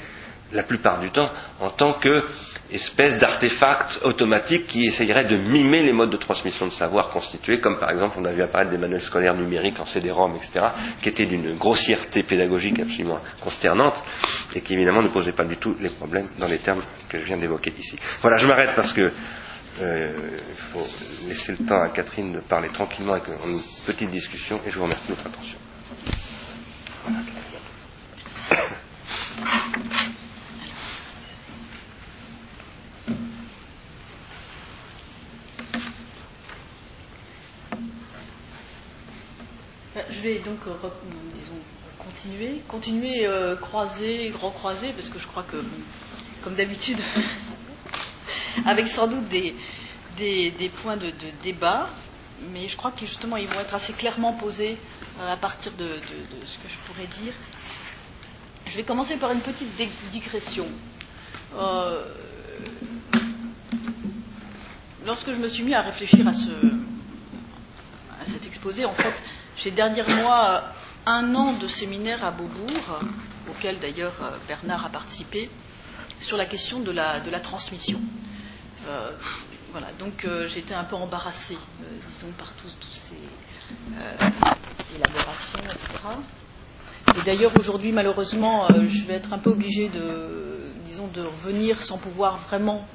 [0.54, 2.24] la plupart du temps, en tant que
[2.72, 7.80] espèce d'artefact automatique qui essayerait de mimer les modes de transmission de savoir constitués, comme
[7.80, 10.66] par exemple on a vu apparaître des manuels scolaires numériques en CD-ROM, etc.,
[11.02, 14.04] qui étaient d'une grossièreté pédagogique absolument consternante
[14.56, 17.26] et qui évidemment ne posaient pas du tout les problèmes dans les termes que je
[17.26, 17.96] viens d'évoquer ici.
[18.22, 19.12] Voilà, je m'arrête parce que
[19.82, 20.12] euh,
[20.50, 20.88] il faut
[21.28, 24.84] laisser le temps à Catherine de parler tranquillement avec une petite discussion et je vous
[24.84, 25.58] remercie de votre attention.
[40.10, 40.74] Je vais donc euh,
[41.34, 41.60] disons,
[42.00, 45.64] continuer, continuer euh, croiser, grand croiser, parce que je crois que,
[46.44, 46.98] comme d'habitude,
[48.66, 49.56] avec sans doute des,
[50.18, 51.12] des, points de,
[51.44, 51.90] débat.
[52.52, 54.78] mais je crois que justement ils vont être assez clairement posés
[55.28, 55.88] à partir de,
[56.46, 57.34] ce que je pourrais dire.
[58.66, 59.70] Je vais commencer par une petite
[60.12, 60.66] digression.
[65.06, 66.50] lorsque je me suis mis à réfléchir à, ce,
[68.22, 69.14] à cet exposé, en fait,
[69.58, 70.62] j'ai dernièrement
[71.06, 73.00] un an de séminaire à Beaubourg,
[73.50, 75.50] auquel d'ailleurs Bernard a participé,
[76.24, 78.00] sur la question de la, transmission.
[78.88, 79.12] Euh,
[79.72, 81.86] voilà, donc euh, j'ai été un peu embarrassée, euh,
[82.16, 83.18] disons, par tous, ces
[84.96, 85.88] élaborations, etc.
[87.18, 91.98] Et d'ailleurs, aujourd'hui, malheureusement, je vais être un peu obligée de, disons, de revenir sans
[91.98, 92.88] pouvoir vraiment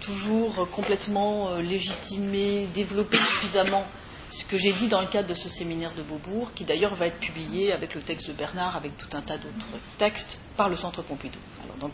[0.00, 3.84] toujours complètement légitimer, développer suffisamment
[4.30, 7.06] ce que j'ai dit dans le cadre de ce séminaire de Beaubourg, qui d'ailleurs va
[7.06, 9.66] être publié avec le texte de Bernard, avec tout un tas d'autres
[9.98, 11.38] textes par le Centre Pompidou.
[11.64, 11.92] Alors donc,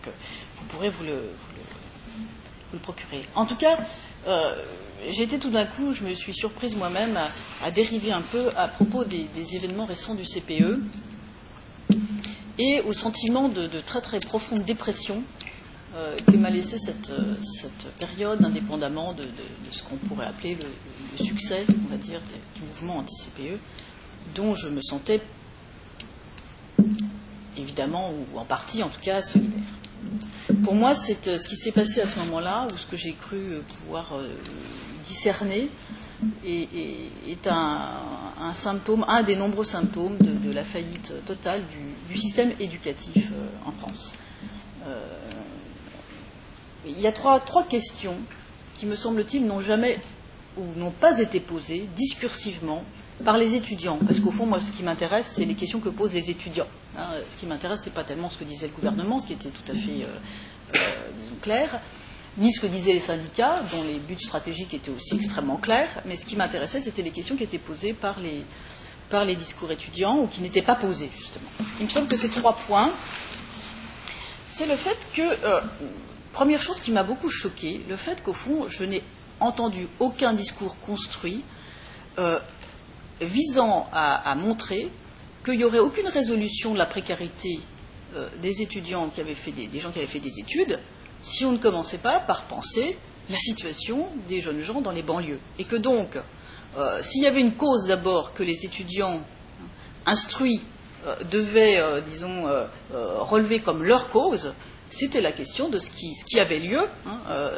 [0.56, 1.30] vous pourrez vous le,
[2.72, 3.22] le procurer.
[3.34, 3.78] En tout cas,
[4.26, 4.54] euh,
[5.06, 7.18] été tout d'un coup, je me suis surprise moi-même
[7.62, 10.74] à, dériver un peu à propos des, événements récents du CPE
[12.58, 15.22] et au sentiment de, très très profonde dépression
[15.94, 17.12] euh, que m'a laissé cette,
[18.00, 19.22] période, indépendamment de,
[19.70, 22.20] ce qu'on pourrait appeler le, succès, on va dire,
[22.56, 23.58] du mouvement anti-CPE,
[24.34, 25.20] dont je me sentais
[27.56, 29.62] évidemment, ou en partie en tout cas, solidaire.
[30.62, 33.36] Pour moi, euh, ce qui s'est passé à ce moment-là, ou ce que j'ai cru
[33.36, 34.28] euh, pouvoir euh,
[35.04, 35.68] discerner,
[36.44, 41.64] est, un, symptôme, un des nombreux symptômes de, la faillite totale
[42.08, 43.28] du, système éducatif
[43.66, 44.14] en France.
[46.86, 48.16] Il y a trois, questions
[48.78, 49.98] qui, me semble-t-il, n'ont jamais
[50.56, 52.84] ou n'ont pas été posées discursivement
[53.24, 53.98] par les étudiants.
[54.04, 56.66] Parce qu'au fond, moi, ce qui m'intéresse, c'est les questions que posent les étudiants.
[56.96, 57.08] Hein.
[57.30, 59.48] ce qui m'intéresse, ce n'est pas tellement ce que disait le gouvernement, ce qui était
[59.48, 60.06] tout à fait, euh,
[60.74, 60.78] euh,
[61.18, 61.80] disons, clair,
[62.36, 66.16] ni ce que disaient les syndicats, dont les buts stratégiques étaient aussi extrêmement clairs, mais
[66.16, 68.44] ce qui m'intéressait, c'était les questions qui étaient posées par les,
[69.08, 71.48] par les discours étudiants ou qui n'étaient pas posées, justement.
[71.80, 72.92] Il me semble que ces trois points,
[74.48, 75.60] c'est le fait que, euh,
[76.32, 79.02] première chose qui m'a beaucoup choqué, le fait qu'au fond, je n'ai
[79.40, 81.42] entendu aucun discours construit
[83.20, 84.90] visant à, montrer
[85.44, 87.60] qu'il n'y aurait aucune résolution de la précarité
[88.14, 90.78] euh, des étudiants qui avaient fait des, gens qui avaient fait des études
[91.20, 92.96] si on ne commençait pas par penser
[93.30, 95.38] la situation des jeunes gens dans les banlieues.
[95.58, 96.18] Et que donc,
[96.76, 99.22] euh, s'il y avait une cause d'abord que les étudiants
[100.04, 100.62] instruits
[101.06, 102.44] euh, devaient, disons,
[102.92, 104.52] relever comme leur cause,
[104.92, 107.50] c'était la question de ce qui, avait lieu hein,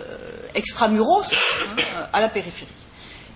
[0.55, 2.71] extramuros hein, à la périphérie.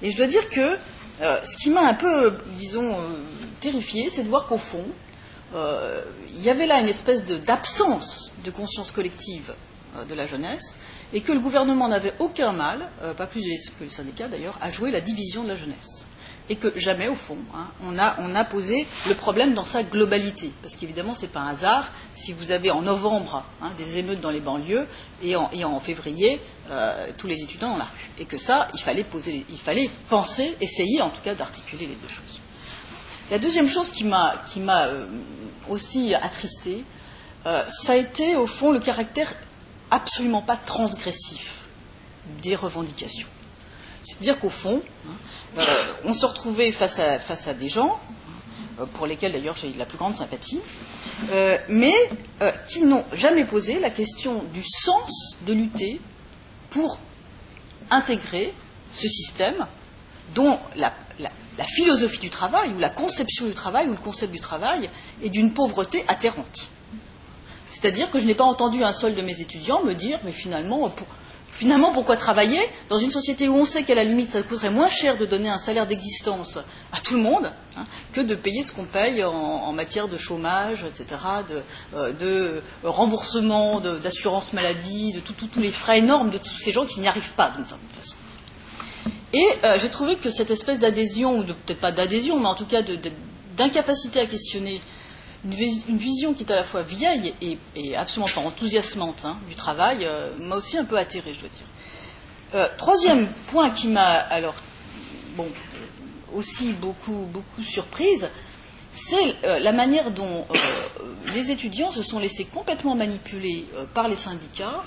[0.02, 0.78] Et je dois dire que
[1.20, 3.02] euh, ce qui m'a un peu, disons, euh,
[3.60, 4.84] terrifié, c'est de voir qu'au fond,
[5.54, 9.54] euh, il y avait là une espèce d'absence de, conscience collective
[10.08, 10.76] de la jeunesse,
[11.12, 13.42] et que le gouvernement n'avait aucun mal, pas plus
[13.78, 16.06] que les syndicats d'ailleurs, à jouer la division de la jeunesse
[16.50, 20.52] et que jamais, au fond, hein, on, a, posé le problème dans sa globalité.
[20.62, 24.20] Parce qu'évidemment, ce n'est pas un hasard si vous avez en novembre hein, des émeutes
[24.20, 24.86] dans les banlieues
[25.22, 26.40] et en, février
[26.70, 28.10] euh, tous les étudiants dans la rue.
[28.18, 29.04] Et que ça, il fallait,
[30.08, 32.40] penser, essayer en tout cas d'articuler les deux choses.
[33.30, 34.38] La deuxième chose qui m'a
[34.86, 35.06] euh,
[35.68, 36.82] aussi attristé,
[37.46, 39.34] euh, ça a été au fond le caractère
[39.90, 41.66] absolument pas transgressif
[42.42, 43.28] des revendications.
[44.08, 44.80] C'est-à-dire qu'au fond,
[45.58, 45.62] euh,
[46.04, 48.00] on se retrouvait face à, des gens,
[48.80, 50.60] euh, pour lesquels d'ailleurs j'ai la plus grande sympathie,
[51.30, 51.92] euh, mais
[52.66, 56.00] qui n'ont jamais posé la question du sens de lutter
[56.70, 56.98] pour
[57.90, 58.54] intégrer
[58.90, 59.66] ce système
[60.34, 60.94] dont la,
[61.66, 64.88] philosophie du travail, ou la conception du travail, ou le concept du travail
[65.22, 66.70] est d'une pauvreté atterrante.
[67.68, 70.90] C'est-à-dire que je n'ai pas entendu un seul de mes étudiants me dire, mais finalement,
[71.50, 74.88] Finalement, pourquoi travailler dans une société où on sait qu'à la limite, ça coûterait moins
[74.88, 76.58] cher de donner un salaire d'existence
[76.92, 80.84] à tout le monde hein, que de payer ce qu'on paye en, matière de chômage,
[80.84, 81.62] etc., de,
[81.96, 87.08] euh, remboursement, d'assurance maladie, de tous les frais énormes de tous ces gens qui n'y
[87.08, 88.14] arrivent pas d'une certaine façon.
[89.32, 92.66] Et euh, j'ai trouvé que cette espèce d'adhésion, ou peut-être pas d'adhésion, mais en tout
[92.66, 92.82] cas
[93.56, 94.80] d'incapacité à questionner
[95.52, 100.34] une, vision qui est à la fois vieille et, absolument enthousiasmante hein, du travail euh,
[100.38, 101.66] m'a aussi un peu atterré, je dois dire.
[102.54, 104.54] Euh, troisième point qui m'a alors
[106.34, 108.28] aussi beaucoup beaucoup surprise,
[108.90, 110.46] c'est euh, la manière dont
[111.34, 114.82] les étudiants se sont laissés complètement manipuler par les syndicats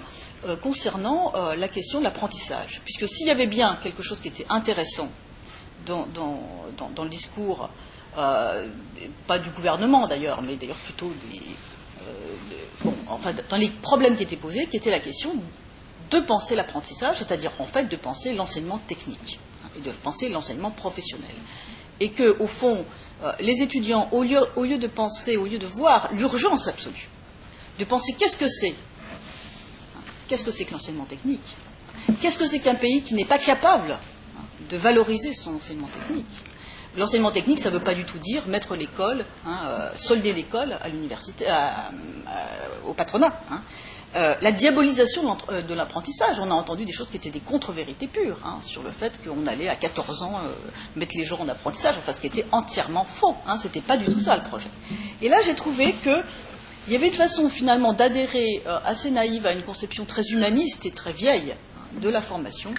[0.64, 2.82] concernant la question de l'apprentissage.
[2.84, 5.10] Puisque s'il y avait bien quelque chose qui était intéressant
[5.86, 6.08] dans
[7.04, 7.70] le discours
[8.18, 8.68] euh,
[9.28, 11.42] pas du gouvernement d'ailleurs, mais d'ailleurs plutôt des,
[12.08, 15.34] euh, enfin, dans les problèmes qui étaient posés, qui était la question
[16.10, 19.40] de penser l'apprentissage, c'est-à-dire en fait de penser l'enseignement technique.
[19.78, 21.32] et de penser l'enseignement professionnel.
[22.02, 22.86] Et que, au fond,
[23.24, 27.08] euh, les étudiants, au lieu, au lieu de penser, au lieu de voir l'urgence absolue,
[27.80, 28.76] de penser qu'est-ce que c'est
[30.28, 31.56] Qu'est-ce que c'est que l'enseignement technique
[32.22, 33.98] Qu'est-ce que c'est qu'un pays qui n'est pas capable
[34.70, 36.26] de valoriser son enseignement technique
[36.98, 40.78] L'enseignement technique, ça ne veut pas du tout dire mettre l'école, hein, euh, solder l'école
[40.82, 41.46] à l'université,
[42.86, 43.34] au patronat.
[43.50, 43.62] Hein.
[44.18, 46.42] Euh, la diabolisation euh, de l'apprentissage.
[46.42, 49.48] On a entendu des choses qui étaient des contre-vérités pures hein, sur le fait qu'on
[49.48, 50.42] allait à 14 ans
[50.98, 53.38] mettre les gens en apprentissage, enfin ce qui était entièrement faux.
[53.48, 54.68] Hein, C'était pas du tout ça le projet.
[55.22, 56.22] Et là, j'ai trouvé que
[56.88, 60.92] il y avait une façon finalement d'adhérer assez naïve à une conception très humaniste et
[60.92, 61.56] très vieille
[62.02, 62.74] de la formation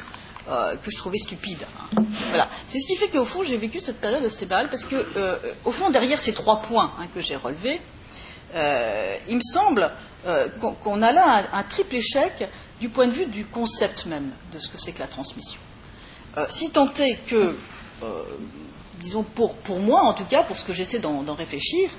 [0.48, 1.64] euh, que je trouvais stupide.
[1.78, 2.02] Hein.
[2.28, 2.48] Voilà.
[2.66, 5.38] C'est ce qui fait qu'au fond, j'ai vécu cette période assez mal parce que, euh,
[5.64, 7.80] au fond, derrière ces trois points hein, que j'ai relevés,
[8.54, 9.90] euh, il me semble
[10.82, 12.48] qu'on a là un, triple échec
[12.80, 15.58] du point de vue du concept même de ce que c'est que la transmission.
[16.48, 17.56] si tant est que,
[19.00, 21.90] disons pour, pour, moi en tout cas, pour ce que j'essaie d'en réfléchir,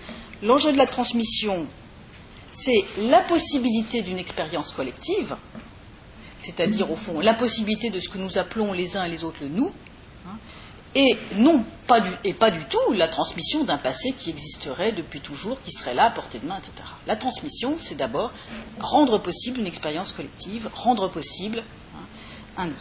[0.41, 1.67] l'enjeu de la transmission,
[2.53, 5.35] c'est la possibilité d'une expérience collective,
[6.39, 9.39] c'est-à-dire au fond la possibilité de ce que nous appelons les uns et les autres
[9.41, 9.71] le nous,
[10.27, 10.37] hein,
[10.95, 15.21] et non pas du, et pas du tout la transmission d'un passé qui existerait depuis
[15.21, 16.73] toujours, qui serait là à portée de main, etc.
[17.07, 18.31] La transmission, c'est d'abord
[18.79, 21.63] rendre possible une expérience collective, rendre possible
[21.95, 22.05] hein,
[22.57, 22.73] un nous.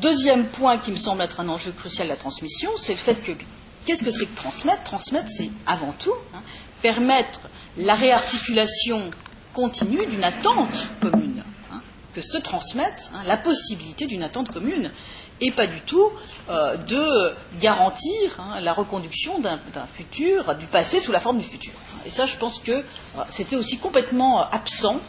[0.00, 3.22] Deuxième point qui me semble être un enjeu crucial de la transmission, c'est le fait
[3.22, 3.32] que
[3.84, 4.82] qu'est-ce que c'est que transmettre?
[4.82, 6.40] Transmettre, c'est avant tout hein,
[6.82, 7.40] permettre
[7.76, 9.10] la réarticulation
[9.52, 11.44] continue d'une attente commune
[12.14, 14.90] que se transmettent hein, la possibilité d'une attente commune
[15.40, 16.10] et pas du tout
[16.48, 21.72] euh, de garantir hein, la reconduction d'un futur, du passé sous la forme du futur.
[22.06, 22.82] Et ça, je pense que euh,
[23.28, 25.00] c'était aussi complètement euh, absent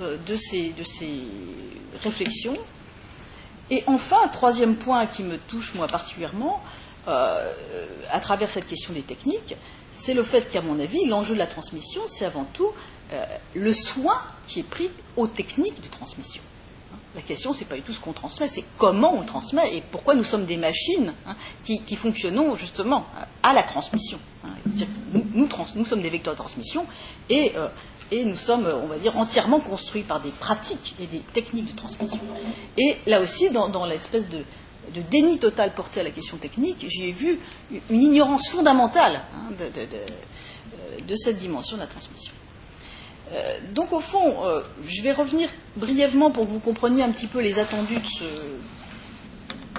[0.00, 1.22] de, ces, de, ces,
[2.02, 2.52] réflexions.
[3.70, 6.62] Et enfin, un troisième point qui me touche moi particulièrement,
[7.06, 9.54] à travers cette question des techniques,
[9.94, 12.72] c'est le fait qu'à mon avis, l'enjeu de la transmission, c'est avant tout
[13.54, 16.42] le soin qui est pris aux techniques de transmission.
[17.16, 19.82] La question, ce n'est pas du tout ce qu'on transmet, c'est comment on transmet et
[19.90, 21.34] pourquoi nous sommes des machines hein,
[21.64, 23.06] qui, fonctionnons justement
[23.42, 24.18] à la transmission.
[24.44, 24.50] Hein.
[25.34, 26.84] Nous, sommes des vecteurs de transmission
[27.30, 27.68] et, euh,
[28.12, 32.20] nous sommes, on va dire, entièrement construits par des pratiques et des techniques de transmission.
[32.76, 34.44] Et là aussi, dans, l'espèce de,
[35.10, 37.40] déni total porté à la question technique, j'ai vu
[37.88, 39.54] une ignorance fondamentale hein,
[41.08, 42.32] de cette dimension de la transmission.
[43.32, 47.26] Euh, donc au fond, euh, je vais revenir brièvement pour que vous compreniez un petit
[47.26, 47.98] peu les attendus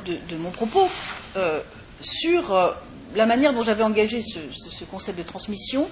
[0.06, 0.88] de, mon propos
[1.36, 1.62] euh,
[2.02, 2.76] sur
[3.16, 5.88] la manière dont j'avais engagé ce, concept de transmission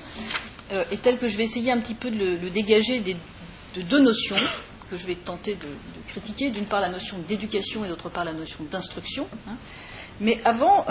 [0.92, 4.38] et tel que je vais essayer un petit peu de le, dégager de deux notions
[4.90, 5.68] que je vais tenter de,
[6.08, 6.50] critiquer.
[6.50, 9.28] D'une part la notion d'éducation et d'autre part la notion d'instruction.
[9.50, 9.56] Hein.
[10.22, 10.86] Mais avant,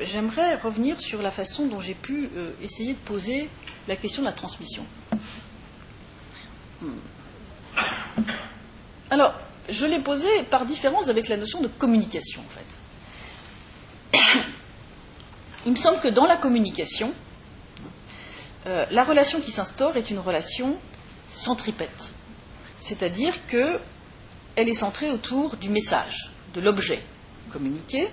[0.00, 2.28] j'aimerais revenir sur la façon dont j'ai pu
[2.62, 3.48] essayer de poser
[3.86, 4.84] la question de la transmission.
[6.80, 7.82] Hmm.
[9.10, 9.34] Alors,
[9.68, 12.48] je l'ai posé par différence avec la notion de communication, en
[14.14, 14.40] fait.
[15.66, 17.12] Il me semble que dans la communication,
[18.66, 20.78] euh, la relation qui s'instaure est une relation
[21.28, 22.12] centripète.
[22.78, 23.80] C'est-à-dire qu'elle
[24.56, 27.02] est centrée autour du message, de l'objet
[27.50, 28.08] communiqué,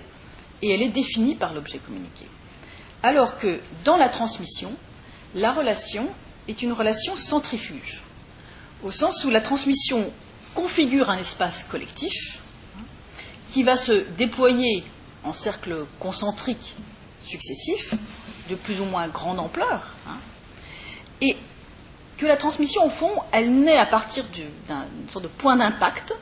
[0.62, 2.26] et elle est définie par l'objet communiqué.
[3.02, 4.72] Alors que dans la transmission,
[5.34, 6.08] la relation
[6.48, 8.02] est une relation centrifuge
[8.82, 10.10] au sens où la transmission
[10.54, 12.42] configure un espace collectif
[13.50, 14.84] qui va se déployer
[15.24, 16.74] en cercles concentriques
[17.24, 17.94] successifs,
[18.48, 20.16] de plus ou moins grande ampleur, hein,
[21.20, 21.36] et
[22.16, 26.14] que la transmission, au fond, elle naît à partir d'une sorte de point d'impact,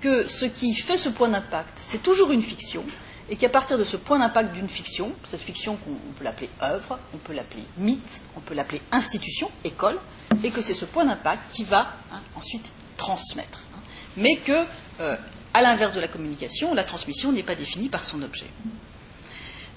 [0.00, 2.84] que ce qui fait ce point d'impact, c'est toujours une fiction,
[3.30, 6.98] et qu'à partir de ce point d'impact d'une fiction, cette fiction qu'on peut l'appeler œuvre,
[7.14, 9.98] on peut l'appeler mythe, on peut l'appeler institution, école,
[10.42, 13.60] et que c'est ce point d'impact qui va hein, ensuite transmettre.
[13.74, 13.78] Hein.
[14.16, 14.66] mais que,
[15.00, 15.16] euh,
[15.54, 18.50] à l'inverse de la communication, la transmission n'est pas définie par son objet.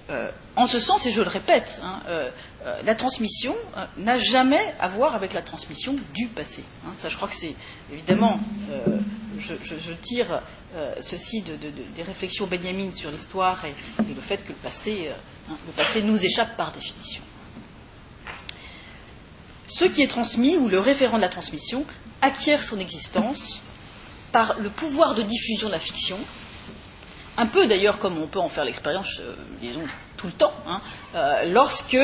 [0.09, 2.29] Euh, en ce sens, et je le répète, hein, euh,
[2.83, 3.55] la transmission
[3.97, 6.63] n'a jamais à voir avec la transmission du passé.
[6.97, 7.55] ça, je crois que c'est
[7.91, 8.39] évidemment,
[9.39, 10.41] je, tire
[11.01, 15.11] ceci de, des réflexions Benjamin sur l'histoire et, le fait que le passé,
[15.49, 17.21] le passé nous échappe par définition.
[19.67, 21.86] Ce qui est transmis, ou le référent de la transmission,
[22.21, 23.61] acquiert son existence
[24.31, 26.17] par le pouvoir de diffusion de la fiction,
[27.38, 29.84] un peu d'ailleurs comme on peut en faire l'expérience, euh, disons,
[30.17, 30.81] tout le temps, hein,
[31.15, 31.97] euh, lorsque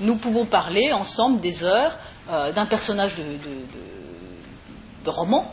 [0.00, 1.96] nous pouvons parler ensemble des heures
[2.30, 5.52] euh, d'un personnage de, roman,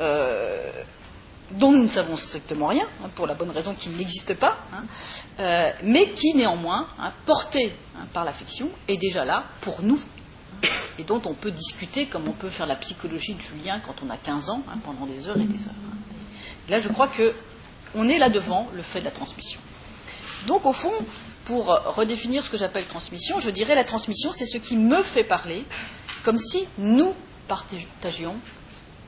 [0.00, 0.04] hein,
[1.58, 4.84] dont nous ne savons strictement rien, hein, pour la bonne raison qu'il n'existe pas, hein,
[5.40, 7.74] euh, mais qui néanmoins, hein, porté
[8.12, 10.00] par la fiction, est déjà là pour nous,
[10.98, 14.10] et dont on peut discuter comme on peut faire la psychologie de Julien quand on
[14.10, 15.74] a 15 ans, pendant des heures et des heures.
[16.68, 17.34] Là, je crois que
[17.94, 19.60] on est là devant le fait de la transmission.
[20.46, 20.92] Donc, au fond,
[21.44, 25.24] pour redéfinir ce que j'appelle transmission, je dirais la transmission, c'est ce qui me fait
[25.24, 25.64] parler,
[26.22, 27.14] comme si nous
[27.48, 28.36] partagions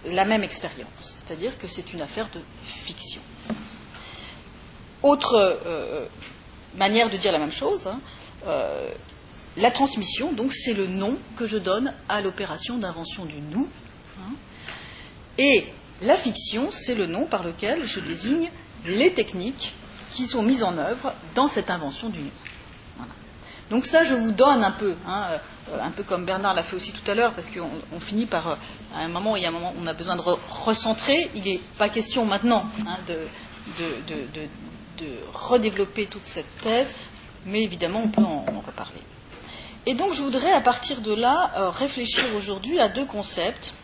[0.06, 1.16] la même expérience.
[1.18, 3.20] C'est-à-dire que c'est une affaire de fiction.
[5.02, 6.06] Autre euh,
[6.76, 8.00] manière de dire la même chose, hein,
[8.46, 8.90] euh,
[9.56, 13.68] la transmission, donc, c'est le nom que je donne à l'opération d'invention du nous.
[14.18, 14.32] Hein,
[15.38, 15.64] et
[16.02, 18.50] la fiction, c'est le nom par lequel je désigne
[18.84, 19.74] les techniques
[20.12, 22.30] qui sont mises en œuvre dans cette invention du nous.
[23.70, 25.38] Donc ça, je vous donne un peu, hein,
[25.80, 28.54] un peu comme Bernard l'a fait aussi tout à l'heure, parce qu'on finit par, euh,
[28.94, 31.30] à un moment, il y a un moment où on a besoin de recentrer.
[31.34, 33.16] Il n'est pas question maintenant hein, de,
[35.32, 36.94] redévelopper toute cette thèse,
[37.46, 39.00] mais évidemment, on peut en, reparler.
[39.86, 43.74] Et donc, je voudrais, à partir de là, euh, réfléchir aujourd'hui à deux concepts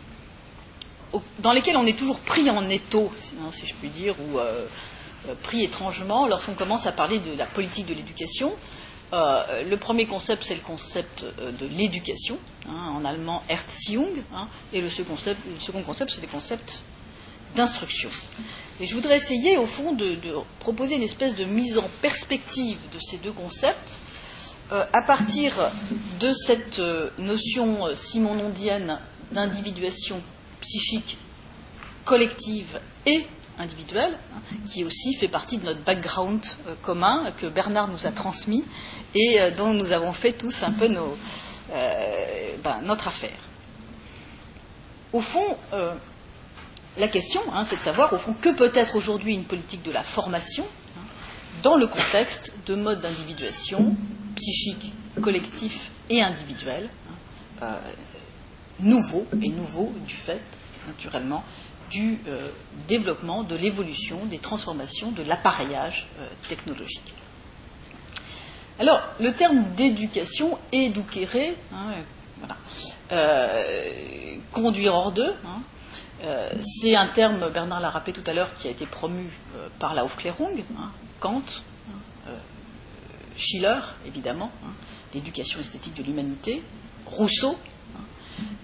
[1.39, 4.39] dans lesquels on est toujours pris en étau, si, hein, je puis dire, ou
[5.43, 8.51] pris étrangement lorsqu'on commence à parler de la politique de l'éducation.
[9.13, 12.37] Euh, le premier concept, c'est le concept euh, de l'éducation,
[12.67, 15.41] hein, en allemand Erziehung, hein, et le second concept,
[16.21, 16.79] le concept
[17.55, 18.09] d'instruction.
[18.79, 20.15] Et je voudrais essayer, au fond, de,
[20.59, 23.97] proposer une espèce de mise en perspective de ces deux concepts,
[24.71, 25.71] euh, à partir
[26.21, 26.81] de cette
[27.17, 28.97] notion simonondienne
[29.33, 30.21] d'individuation
[30.61, 31.17] psychique
[32.05, 33.25] collective et
[33.59, 34.39] individuelle, hein,
[34.71, 36.45] qui aussi fait partie de notre background
[36.81, 38.65] commun que Bernard nous a transmis
[39.15, 40.89] et euh, dont nous avons fait tous un peu
[41.73, 43.39] euh, ben, notre affaire.
[45.13, 45.93] Au fond, euh,
[46.97, 50.03] la question, hein, c'est de savoir, au que peut être aujourd'hui une politique de la
[50.03, 50.65] formation
[50.97, 51.05] hein,
[51.63, 53.95] dans le contexte de modes d'individuation
[54.35, 56.89] psychique, collectif et individuel,
[58.79, 60.41] nouveaux et nouveaux du fait,
[60.87, 61.43] naturellement,
[61.91, 62.19] du
[62.87, 66.07] développement, de l'évolution, des transformations, de l'appareillage
[66.47, 67.13] technologique.
[68.81, 71.93] Alors, le terme d'éducation, éduquer, hein,
[73.11, 73.63] euh,
[74.51, 75.61] conduire hors d'eux, hein,
[76.23, 79.67] euh, c'est un terme, Bernard l'a rappelé tout à l'heure, qui a été promu euh,
[79.77, 80.89] par la Aufklärung, hein,
[81.19, 81.43] Kant,
[83.37, 84.51] Schiller, évidemment,
[85.13, 86.63] l'éducation esthétique de l'humanité,
[87.05, 87.57] Rousseau,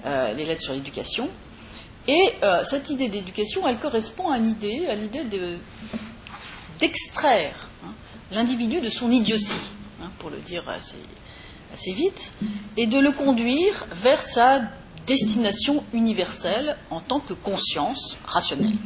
[0.04, 1.30] les lettres sur l'éducation.
[2.08, 2.34] Et
[2.64, 5.26] cette idée d'éducation, elle correspond à l'idée, à l'idée
[6.80, 7.68] d'extraire
[8.32, 9.76] l'individu de son idiotie.
[10.02, 12.32] Hein, pour le dire assez, vite,
[12.76, 14.62] et de le conduire vers sa
[15.08, 18.78] destination universelle en tant que conscience rationnelle.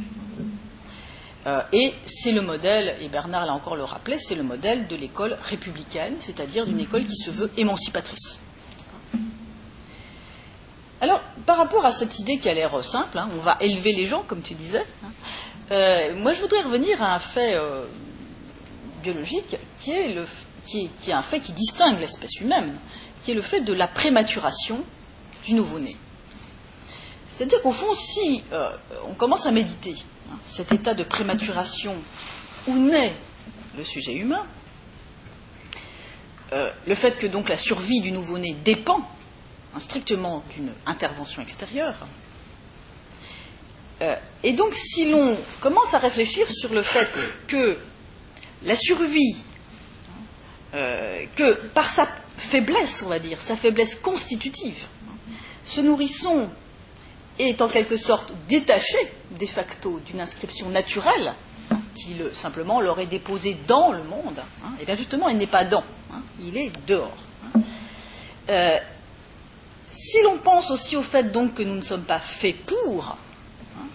[1.46, 4.96] Euh, et c'est le modèle, et Bernard l'a encore le rappelé, c'est le modèle de
[4.96, 8.40] l'école républicaine, c'est-à-dire d'une école qui se veut émancipatrice.
[11.00, 14.06] Alors, par rapport à cette idée qui a l'air simple, hein, on va élever les
[14.06, 15.08] gens, comme tu disais, hein,
[15.72, 17.86] euh, moi je voudrais revenir à un fait euh,
[19.02, 22.78] biologique qui est un fait qui distingue l'espèce humaine,
[23.22, 24.84] qui est le fait de la prématuration
[25.44, 25.96] du nouveau-né.
[27.28, 28.70] C'est-à-dire qu'au fond, si euh,
[29.08, 29.96] on commence à méditer
[30.30, 31.96] hein, cet état de prématuration
[32.66, 33.14] où naît
[33.76, 34.44] le sujet humain,
[36.52, 39.08] euh, le fait que donc la survie du nouveau-né dépend
[39.80, 42.06] strictement d'une intervention extérieure,
[44.02, 47.78] euh, et donc si l'on commence à réfléchir sur le fait que
[48.64, 49.36] la survie
[50.74, 54.78] euh, que par sa faiblesse, on va dire, sa faiblesse constitutive,
[55.64, 56.48] ce nourrisson
[57.38, 58.98] est en quelque sorte détaché
[59.38, 61.34] de facto d'une inscription naturelle
[61.94, 64.72] qui le, simplement l'aurait déposé dans le monde, et hein.
[64.80, 67.16] eh bien justement il n'est pas dans, hein, il est dehors.
[67.54, 67.60] Hein.
[68.48, 68.78] Euh,
[69.92, 73.18] si l'on pense aussi au fait donc que nous ne sommes pas faits pour,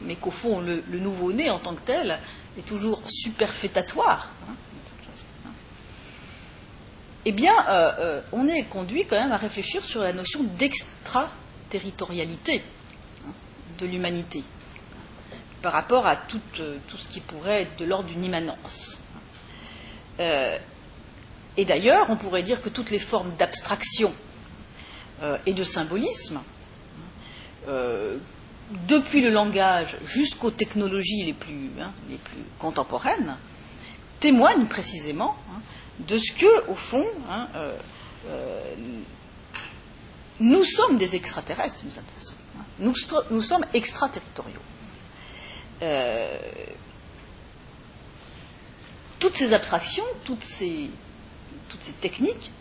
[0.04, 2.20] mais qu'au fond le, nouveau-né en tant que tel
[2.58, 4.32] est toujours superfétatoire,
[7.26, 12.62] eh bien, euh, euh, on est conduit quand même à réfléchir sur la notion d'extraterritorialité
[13.28, 13.32] hein,
[13.80, 14.44] de l'humanité
[15.62, 16.14] par rapport à
[16.60, 19.00] euh, tout, ce qui pourrait être de l'ordre d'une immanence.
[20.20, 20.60] et
[21.66, 24.14] d'ailleurs, on pourrait dire que toutes les formes d'abstraction
[25.46, 26.40] et de symbolisme,
[28.88, 33.38] depuis le langage jusqu'aux technologies les plus, hein, les plus contemporaines,
[34.20, 35.62] témoignent précisément hein,
[36.00, 37.78] de ce que, au fond, hein, euh,
[38.28, 38.74] euh,
[40.40, 41.84] nous sommes des extraterrestres.
[42.58, 42.64] Hein.
[42.80, 44.60] Nous, sommes extraterritoriaux.
[45.82, 46.38] Euh,
[49.20, 50.90] toutes ces abstractions, toutes ces
[52.02, 52.52] techniques,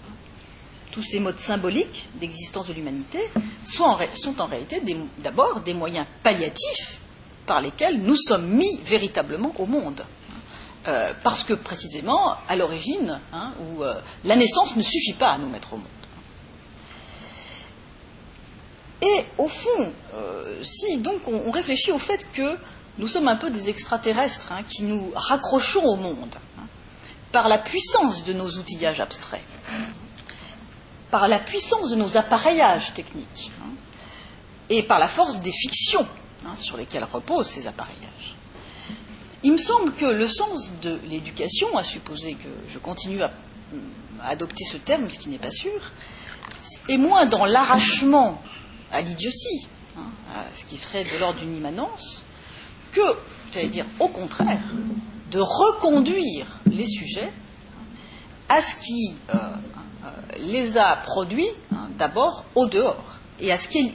[0.91, 3.19] tous ces modes symboliques d'existence de l'humanité
[3.65, 3.85] sont
[4.41, 4.83] en, réalité
[5.19, 7.01] d'abord des moyens palliatifs
[7.47, 10.05] par lesquels nous sommes mis véritablement au monde.
[10.89, 13.95] Euh, parce que précisément, à l'origine, hein, euh,
[14.25, 15.87] la naissance ne suffit pas à nous mettre au monde.
[19.03, 22.57] Et au fond, euh, si donc on, on, réfléchit au fait que
[22.99, 26.67] nous sommes un peu des extraterrestres hein, qui nous raccrochons au monde hein,
[27.33, 29.45] par la puissance de nos outillages abstraits,
[31.11, 33.71] par la puissance de nos appareillages techniques hein,
[34.71, 36.07] et par la force des fictions
[36.45, 38.35] hein, sur lesquelles reposent ces appareillages.
[39.43, 43.33] Il me semble que le sens de l'éducation, à supposer que je continue à,
[44.25, 45.81] adopter ce terme, ce qui n'est pas sûr,
[46.89, 48.43] est moins dans l'arrachement
[48.91, 52.23] à l'idiotie, hein, à ce qui serait de l'ordre d'une immanence,
[52.93, 53.03] que,
[53.53, 54.65] j'allais dire, au contraire,
[55.31, 57.33] de reconduire les sujets
[58.57, 60.09] à ce qui euh, euh,
[60.39, 63.95] les a produits hein, d'abord au dehors et à ce qui,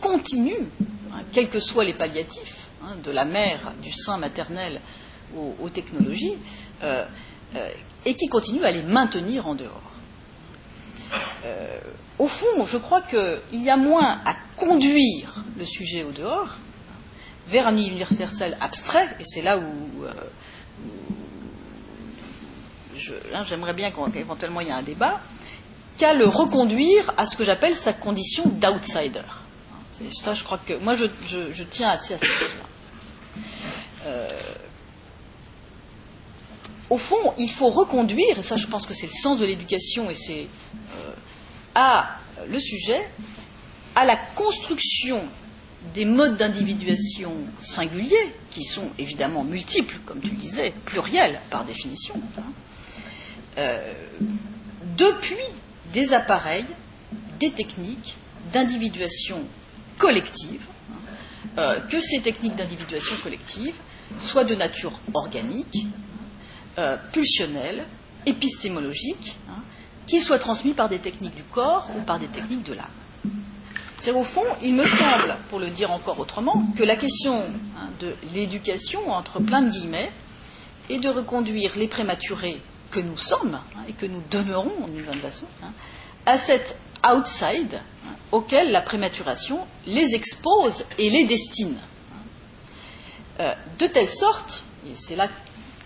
[0.00, 0.68] continue,
[1.12, 4.80] hein, quels que soient les palliatifs, hein, de la mère, du sein maternel
[5.36, 6.36] aux, aux technologies,
[6.84, 7.04] euh,
[8.04, 9.82] et qui continue à les maintenir en dehors.
[12.18, 16.50] Au fond, je crois qu'il y a moins à conduire le sujet au dehors
[17.48, 20.04] vers un universel abstrait, et c'est là où,
[23.34, 25.20] hein, j'aimerais bien qu'éventuellement il y ait un débat,
[25.98, 29.22] qu'à le reconduire à ce que j'appelle sa condition d'outsider.
[30.22, 32.64] Ça, je crois que moi, je, tiens assez à cette chose-là.
[34.06, 34.28] Euh,
[36.88, 40.08] au fond, il faut reconduire, et ça, je pense que c'est le sens de l'éducation,
[40.08, 40.46] et c'est
[40.94, 41.12] euh,
[41.74, 42.18] à
[42.48, 43.10] le sujet,
[43.96, 45.20] à la construction
[45.94, 52.14] des modes d'individuation singuliers, qui sont évidemment multiples, comme tu le disais, pluriels par définition,
[52.38, 52.52] hein,
[54.96, 55.36] depuis
[55.92, 56.66] des appareils,
[57.40, 58.16] des techniques
[58.52, 59.40] d'individuation
[59.98, 60.96] collective, hein,
[61.58, 63.74] euh, que ces techniques d'individuation collective
[64.18, 65.86] soient de nature organique,
[66.78, 67.84] euh, pulsionnelle,
[68.26, 69.62] épistémologique, hein,
[70.06, 72.86] qu'ils soient transmis par des techniques du corps ou par des techniques de l'âme.
[73.98, 77.42] C'est au fond, il me semble, pour le dire encore autrement, que la question
[77.76, 80.12] hein, de l'éducation, entre plein de guillemets,
[80.88, 82.60] est de reconduire les prématurés
[82.90, 85.72] que nous sommes hein, et que nous demeurons une façon hein,
[86.26, 91.76] à cet outside hein, auquel la prématuration les expose et les destine.
[93.40, 95.28] Euh, de telle sorte, et c'est là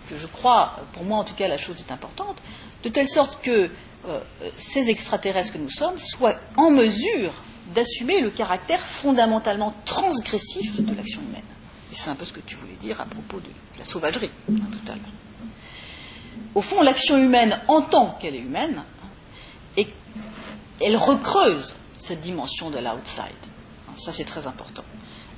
[0.09, 2.41] que je crois, pour moi en tout cas la chose est importante,
[2.83, 3.69] de telle sorte que
[4.07, 4.19] euh,
[4.57, 7.31] ces extraterrestres que nous sommes soient en mesure
[7.73, 11.41] d'assumer le caractère fondamentalement transgressif de l'action humaine.
[11.91, 14.91] Et c'est un peu ce que tu voulais dire à propos de, la sauvagerie tout
[14.91, 15.22] à l'heure.
[16.55, 18.83] Au fond, l'action humaine, en tant qu'elle est humaine,
[19.77, 19.87] et
[20.81, 23.23] elle recreuse cette dimension de l'outside.
[23.95, 24.83] Ça, c'est très important.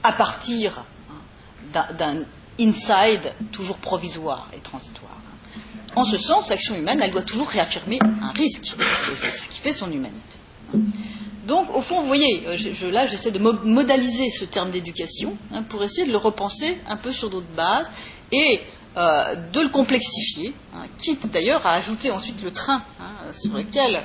[0.04, 0.84] À partir
[1.72, 2.24] d'un
[2.60, 5.18] inside toujours provisoire et transitoire.
[5.96, 8.76] En ce sens, l'action humaine, elle doit toujours réaffirmer un risque,
[9.12, 10.38] et c'est ce qui fait son humanité.
[11.48, 15.84] Donc, au fond, vous voyez, je, là, j'essaie de modaliser ce terme d'éducation hein, pour
[15.84, 17.92] essayer de le repenser un peu sur d'autres bases
[18.32, 18.62] et
[18.98, 23.96] euh, de le complexifier, hein, quitte d'ailleurs à ajouter ensuite le train hein, sur lequel
[23.96, 24.00] euh,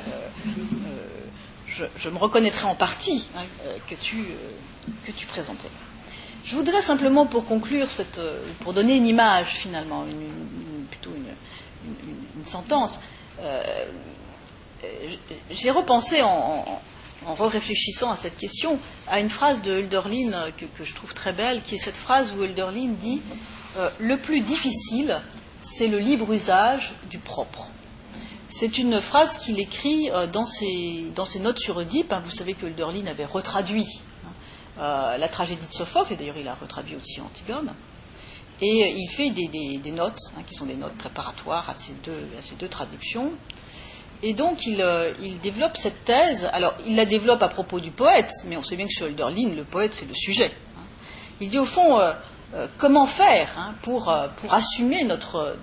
[0.46, 3.42] euh, je, me reconnaîtrai en partie hein,
[3.88, 4.24] que, tu,
[5.06, 5.68] que tu présentais.
[6.44, 8.20] Je voudrais simplement, pour conclure, cette,
[8.60, 10.04] pour donner une image finalement,
[10.90, 11.34] plutôt une,
[12.36, 12.98] une sentence,
[15.50, 16.28] j'ai repensé en,
[16.66, 16.82] en
[17.26, 18.78] en réfléchissant à cette question,
[19.08, 22.32] à une phrase de Hölderlin que, que, je trouve très belle, qui est cette phrase
[22.32, 23.20] où Hölderlin dit
[23.76, 25.20] euh, Le plus difficile,
[25.62, 27.66] c'est le libre usage du propre.
[28.48, 32.12] C'est une phrase qu'il écrit euh, dans, ses, notes sur Oedipe.
[32.12, 34.30] Hein, vous savez que Hölderlin avait retraduit hein,
[34.78, 37.74] euh, la tragédie de Sophocle, et d'ailleurs il a retraduit aussi Antigone.
[38.62, 43.32] Et il fait des, notes, hein, qui sont des notes préparatoires à ces deux traductions.
[44.22, 46.48] Et donc, il, euh, il, développe cette thèse.
[46.52, 49.54] Alors, il la développe à propos du poète, mais on sait bien que chez Hölderlin,
[49.54, 50.52] le poète, c'est le sujet.
[50.76, 50.82] Hein.
[51.40, 52.12] Il dit au fond, euh,
[52.54, 55.56] euh, comment faire hein, pour, pour, assumer notre,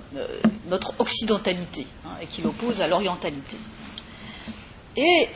[0.69, 3.57] notre occidentalité, hein, et qu'il oppose à l'orientalité.
[4.95, 5.29] Et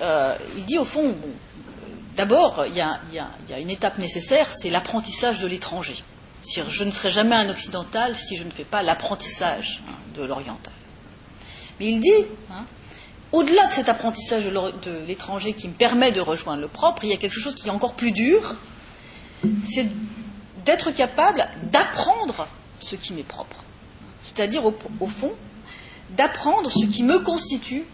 [0.58, 1.30] il dit au fond, bon,
[2.16, 6.04] d'abord, il y, a une étape nécessaire, c'est l'apprentissage de l'étranger.
[6.50, 9.84] Je ne serai jamais un occidental si je ne fais pas l'apprentissage
[10.16, 10.74] de l'oriental.
[11.80, 12.28] Mais il dit,
[13.32, 17.14] au-delà de cet apprentissage de l'étranger qui me permet de rejoindre le propre, il y
[17.14, 18.56] a quelque chose qui est encore plus dur,
[19.64, 19.90] c'est
[20.66, 22.48] d'être capable d'apprendre
[22.80, 23.64] ce qui m'est propre.
[24.22, 25.34] C'est-à-dire, au, fond,
[26.12, 27.86] d'apprendre ce qui me constitue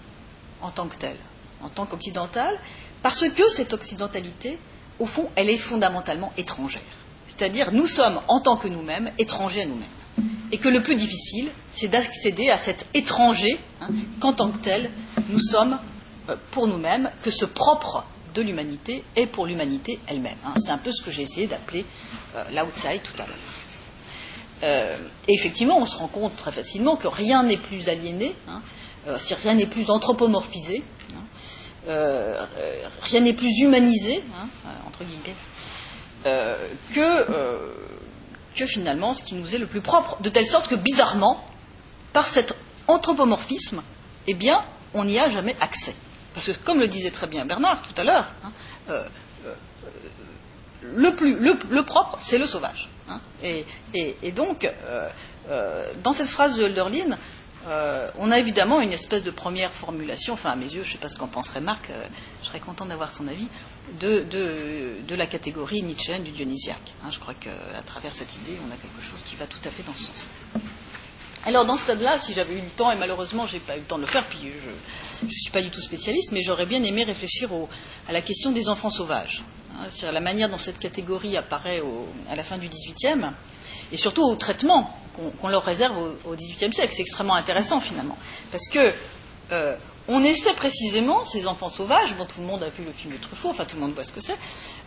[0.62, 1.18] en tant que tel,
[1.62, 2.60] en tant qu'occidental,
[3.02, 4.60] parce que cette occidentalité,
[5.00, 6.82] au fond, elle est fondamentalement étrangère.
[7.28, 9.86] C'est-à-dire, nous sommes, en tant que nous-mêmes, étrangers à nous-mêmes.
[10.52, 13.90] Et que le plus difficile, c'est d'accéder à cet étranger, hein,
[14.20, 14.92] qu'en tant que tel,
[15.30, 15.78] nous sommes
[16.30, 20.38] euh, pour nous-mêmes, que ce propre de l'humanité est pour l'humanité elle-même.
[20.46, 20.54] Hein.
[20.58, 21.86] C'est un peu ce que j'ai essayé d'appeler
[22.36, 23.38] euh, l'outside tout à l'heure.
[25.28, 28.62] Et effectivement, on se rend compte très facilement que rien n'est plus aliéné, hein,
[29.08, 30.84] euh, si rien n'est plus anthropomorphisé,
[31.88, 32.48] hein,
[33.04, 34.24] rien n'est plus humanisé,
[34.88, 35.36] entre guillemets,
[38.56, 41.46] que finalement ce qui nous est le plus propre, de telle sorte que bizarrement,
[42.12, 42.56] par cet
[42.88, 43.84] anthropomorphisme,
[44.26, 45.96] eh bien, on n'y a jamais accès.
[46.34, 48.32] Parce que, comme le disait très bien Bernard tout à l'heure,
[50.82, 52.90] le, plus, le, propre, c'est le sauvage.
[53.10, 53.20] Hein.
[53.44, 55.10] Et, donc, euh,
[55.50, 57.18] euh, dans cette phrase de Hölderlin,
[57.68, 60.92] euh, on a évidemment une espèce de première formulation, enfin à mes yeux, je ne
[60.94, 62.06] sais pas ce qu'en penserait Marc, euh,
[62.42, 63.48] je serais content d'avoir son avis,
[64.00, 66.94] de, de, la catégorie nietzschéenne du dionysiaque.
[67.04, 69.70] Hein, je crois qu'à travers cette idée, on a quelque chose qui va tout à
[69.70, 70.28] fait dans ce sens.
[71.48, 73.86] Alors dans ce cas-là, si j'avais eu le temps, et malheureusement j'ai pas eu le
[73.86, 74.38] temps de le faire, puis
[75.22, 77.70] je ne suis pas du tout spécialiste, mais j'aurais bien aimé réfléchir au,
[78.10, 79.46] à la question des enfants sauvages.
[79.74, 81.82] Hein, c'est-à-dire la manière dont cette catégorie apparaît
[82.30, 83.32] à la fin du XVIIIe,
[83.94, 86.92] et surtout au traitement qu'on qu leur réserve au, au XVIIIe siècle.
[86.94, 88.18] C'est extrêmement intéressant finalement,
[88.52, 88.92] parce que
[89.54, 93.14] euh, on essaie précisément ces enfants sauvages, bon tout le monde a vu le film
[93.14, 94.38] de Truffaut, enfin tout le monde voit ce que c'est,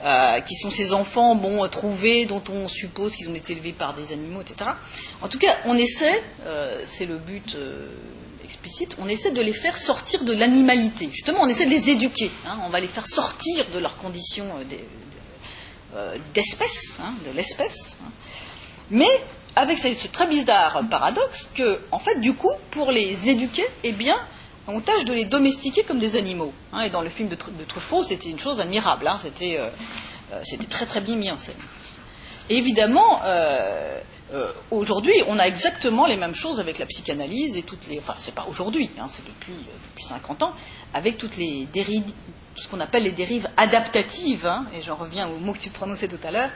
[0.04, 3.94] euh, qui sont ces enfants bon trouvés dont on suppose qu'ils ont été élevés par
[3.94, 4.70] des animaux, etc.
[5.22, 7.92] En tout cas, on essaie, euh, c'est le but euh,
[8.44, 11.08] explicite, on essaie de les faire sortir de l'animalité.
[11.12, 12.30] Justement, on essaie de les éduquer.
[12.46, 14.46] Hein, on va les faire sortir de leurs conditions
[15.94, 17.96] euh, d'espèce, hein, de l'espèce.
[18.02, 18.10] Hein.
[18.90, 19.08] Mais
[19.56, 24.16] avec ce très bizarre paradoxe que, en fait, du coup, pour les éduquer, eh bien,
[24.70, 26.52] on tâche de les domestiquer comme des animaux.
[26.72, 27.36] Hein, et dans le film de,
[27.66, 29.06] Truffaut, c'était une chose admirable.
[29.06, 29.68] Hein, c'était, euh,
[30.32, 31.56] euh, c'était très très bien mis en scène.
[32.48, 34.00] Et évidemment, euh,
[34.70, 37.98] aujourd'hui, on a exactement les mêmes choses avec la psychanalyse et toutes les.
[37.98, 39.54] Enfin, c'est pas aujourd'hui, hein, c'est depuis,
[39.90, 40.52] depuis 50 ans,
[40.94, 42.04] avec toutes les dérives,
[42.54, 46.08] tout ce qu'on appelle les dérives adaptatives, et j'en reviens au mot que tu prononçais
[46.08, 46.50] tout à l'heure,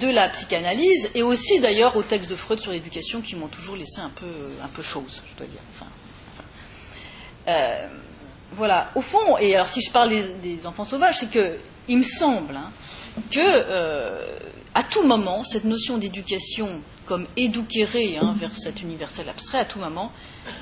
[0.00, 3.76] de la psychanalyse, et aussi d'ailleurs aux textes de Freud sur l'éducation qui m'ont toujours
[3.76, 5.60] laissé un peu, un peu chose, je dois dire.
[5.74, 5.90] Enfin,
[7.48, 7.88] euh,
[8.52, 11.58] voilà, au fond, et alors si je parle des, enfants sauvages, c'est que
[11.88, 12.70] il me semble hein,
[13.30, 14.38] que euh,
[14.74, 19.78] à tout moment, cette notion d'éducation comme éduquérée hein, vers cet universel abstrait, à tout
[19.78, 20.12] moment,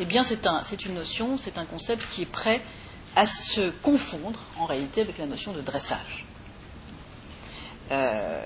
[0.00, 2.62] eh bien c'est un, une notion, c'est un concept qui est prêt
[3.16, 6.26] à se confondre en réalité avec la notion de dressage.
[7.90, 8.40] Euh,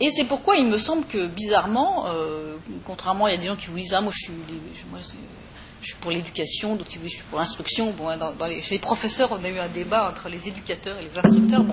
[0.00, 3.78] et c'est pourquoi il me semble que bizarrement, euh, contrairement, a des gens qui vous
[3.78, 4.32] disent ah moi je suis,
[4.90, 5.00] moi,
[5.82, 7.92] je suis pour l'éducation, d'autres disent je suis pour l'instruction.
[7.92, 8.08] Bon,
[8.46, 11.64] les, chez les professeurs, on a eu un débat entre les éducateurs et les instructeurs.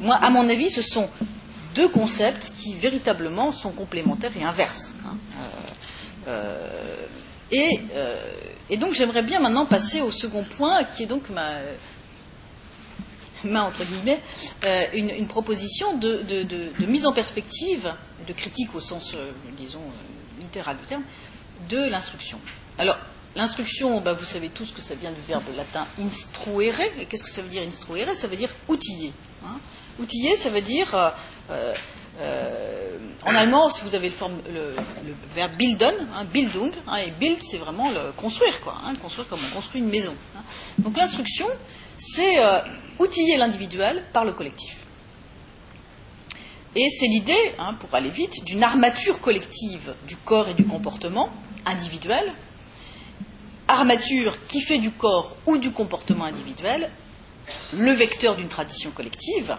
[0.00, 1.10] Moi, à mon avis, ce sont
[1.74, 4.92] deux concepts qui véritablement sont complémentaires et inverses.
[5.04, 5.16] Hein.
[5.36, 5.50] Euh,
[6.28, 7.06] euh,
[7.50, 8.16] et, euh,
[8.70, 11.60] et, donc j'aimerais bien maintenant passer au second point, qui est donc ma,
[13.42, 14.20] ma entre guillemets,
[14.92, 17.92] une, proposition de, de, mise en perspective,
[18.26, 19.16] de critique au sens,
[19.56, 19.82] disons,
[20.40, 21.02] littéral du terme,
[21.68, 22.38] de l'instruction.
[22.78, 22.98] Alors,
[23.38, 26.80] l'instruction, ben, vous savez tous que ça vient du verbe latin instruere.
[26.98, 28.14] Et qu'est-ce que ça veut dire instruere?
[28.14, 29.12] Ça veut dire outiller.
[29.44, 29.58] Hein.
[30.00, 30.92] Outiller, ça veut dire
[31.50, 31.72] euh,
[32.20, 34.12] euh, en allemand, si vous avez
[34.50, 34.74] le,
[35.34, 39.54] verbe bilden, hein, bildung, hein, et bild, c'est vraiment construire, quoi, hein, construire comme on
[39.54, 40.14] construit une maison.
[40.78, 41.46] Donc l'instruction,
[41.96, 42.58] c'est euh,
[42.98, 44.78] outiller l'individuel par le collectif.
[46.74, 51.30] Et c'est l'idée, pour aller vite, d'une armature collective du corps et du comportement
[51.66, 52.34] individuel,
[53.68, 56.90] armature qui fait du corps ou du comportement individuel
[57.72, 59.56] le vecteur d'une tradition collective,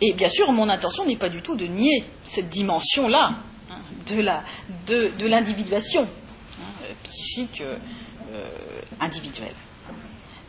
[0.00, 3.38] et bien sûr, mon intention n'est pas du tout de nier cette dimension-là
[3.70, 8.48] hein, de, l'individuation hein, psychique euh,
[9.00, 9.54] individuelle.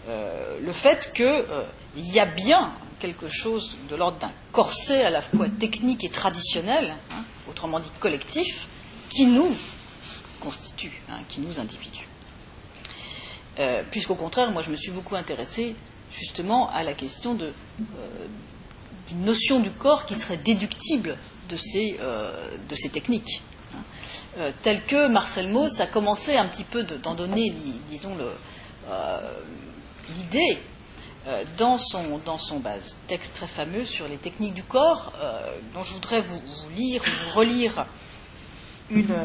[0.08, 5.10] Euh, le fait qu'il euh, y a bien quelque chose de l'ordre d'un corset à
[5.10, 8.68] la fois technique et traditionnel, hein, autrement dit collectif,
[9.10, 9.56] qui nous
[10.46, 12.08] constitue, hein, qui nous individue.
[13.60, 15.76] Euh, Puisqu'au contraire, moi je me suis beaucoup intéressé
[16.12, 17.52] justement à la question euh,
[19.08, 21.18] d'une notion du corps qui serait déductible
[21.50, 22.32] de ces, euh,
[22.92, 23.42] techniques.
[23.74, 27.54] Hein, tel que Marcel Mauss a commencé un petit peu d'en donner,
[27.90, 28.16] disons,
[30.16, 30.60] l'idée
[31.58, 32.38] dans son, dans
[33.08, 35.14] texte très fameux sur les techniques du corps,
[35.74, 37.88] dont je voudrais vous, vous lire ou vous relire
[38.90, 39.16] une,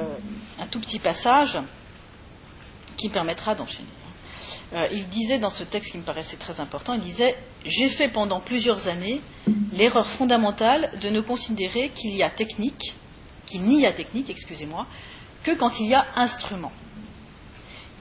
[0.58, 1.58] un tout petit passage
[2.96, 3.88] qui permettra d'enchaîner.
[4.72, 8.08] Euh, il disait dans ce texte qui me paraissait très important, il disait J'ai fait
[8.08, 9.20] pendant plusieurs années
[9.72, 12.94] l'erreur fondamentale de ne considérer qu'il y a technique,
[13.46, 14.86] qu'il n'y a technique, excusez-moi,
[15.42, 16.72] que quand il y a instrument.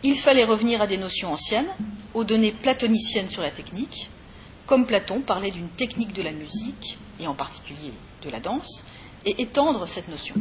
[0.03, 1.68] Il fallait revenir à des notions anciennes,
[2.14, 4.10] aux données platoniciennes sur la technique,
[4.65, 7.91] comme Platon parlait d'une technique de la musique, et en particulier
[8.23, 8.86] de la danse,
[9.26, 10.36] et étendre cette notion.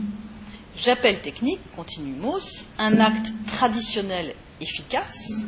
[0.81, 5.43] J'appelle technique, continue Mauss, un acte traditionnel efficace,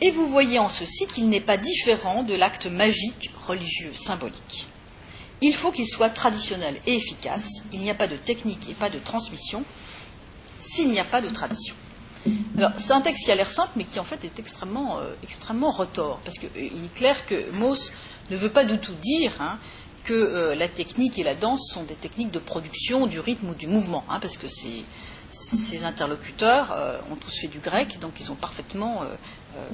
[0.00, 4.66] et vous voyez en ceci qu'il n'est pas différent de l'acte magique, religieux, symbolique.
[5.40, 7.48] Il faut qu'il soit traditionnel et efficace.
[7.72, 9.64] Il n'y a pas de technique et pas de transmission
[10.58, 11.76] s'il n'y a pas de tradition.
[12.56, 15.14] Alors, c'est un texte qui a l'air simple, mais qui en fait est extrêmement, euh,
[15.22, 17.92] extrêmement retors, parce qu'il euh, est clair que Mauss
[18.30, 19.58] ne veut pas du tout dire hein,
[20.04, 23.54] que euh, la technique et la danse sont des techniques de production du rythme ou
[23.54, 24.84] du mouvement, hein, parce que ces,
[25.84, 29.16] interlocuteurs euh, ont tous fait du grec, donc euh,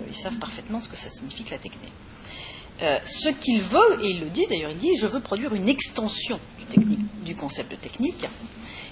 [0.09, 1.93] ils savent parfaitement ce que ça signifie que la technique.
[3.05, 6.41] Ce qu'il veut, et il le dit d'ailleurs, il dit je veux produire une extension
[7.23, 8.25] du concept de technique.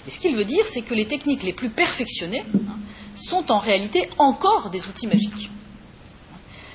[0.05, 2.77] Et ce qu'il veut dire, c'est que les techniques les plus perfectionnées hein,
[3.15, 5.49] sont en réalité encore des outils magiques.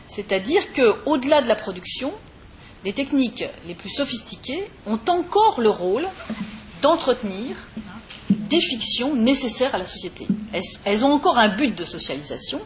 [0.08, 2.12] C'est-à-dire qu'au-delà de la production,
[2.84, 6.06] les techniques les plus sophistiquées ont encore le rôle
[6.82, 7.56] d'entretenir
[8.30, 10.26] des fictions nécessaires à la société.
[10.84, 12.60] Elles, ont encore un but de socialisation,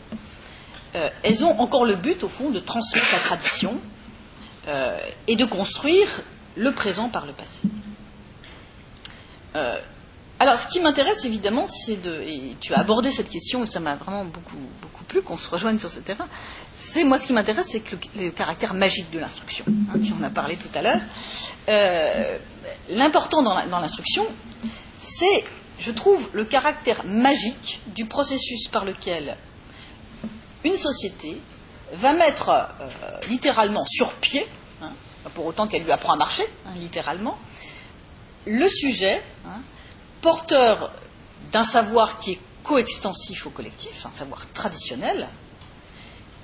[0.94, 3.80] euh, elles ont encore le but, au fond, de transmettre la tradition
[4.66, 6.08] euh, et de construire
[6.56, 7.62] le présent par le passé.
[9.54, 9.78] Euh,
[10.40, 12.22] alors, ce qui m'intéresse évidemment, c'est de.
[12.22, 15.48] Et tu as abordé cette question et ça m'a vraiment beaucoup, beaucoup plu qu'on se
[15.50, 16.28] rejoigne sur ce terrain.
[16.76, 19.64] C'est moi ce qui m'intéresse, c'est le, le, caractère magique de l'instruction.
[19.92, 21.00] Hein, tu en as parlé tout à l'heure.
[21.68, 22.38] Euh,
[22.90, 24.26] L'important dans l'instruction,
[24.96, 25.44] c'est,
[25.80, 29.36] je trouve, le caractère magique du processus par lequel
[30.64, 31.40] une société
[31.92, 32.86] va mettre euh,
[33.28, 34.46] littéralement sur pied,
[34.82, 34.92] hein,
[35.34, 37.38] pour autant qu'elle lui apprend à marcher, hein, littéralement,
[38.46, 39.22] le sujet.
[40.20, 40.92] Porteur
[41.52, 45.28] d'un savoir qui est coextensif au collectif, un savoir traditionnel,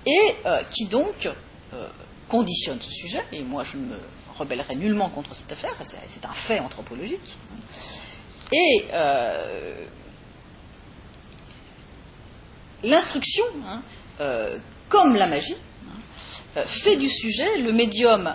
[0.06, 1.26] et euh, qui donc
[1.72, 1.88] euh,
[2.28, 3.98] conditionne ce sujet, et moi je ne me
[4.34, 7.36] rebellerai nullement contre cette affaire, c'est un fait anthropologique,
[8.52, 9.86] et euh,
[12.82, 13.82] l'instruction, hein,
[14.88, 18.34] comme la magie, hein, fait du sujet le médium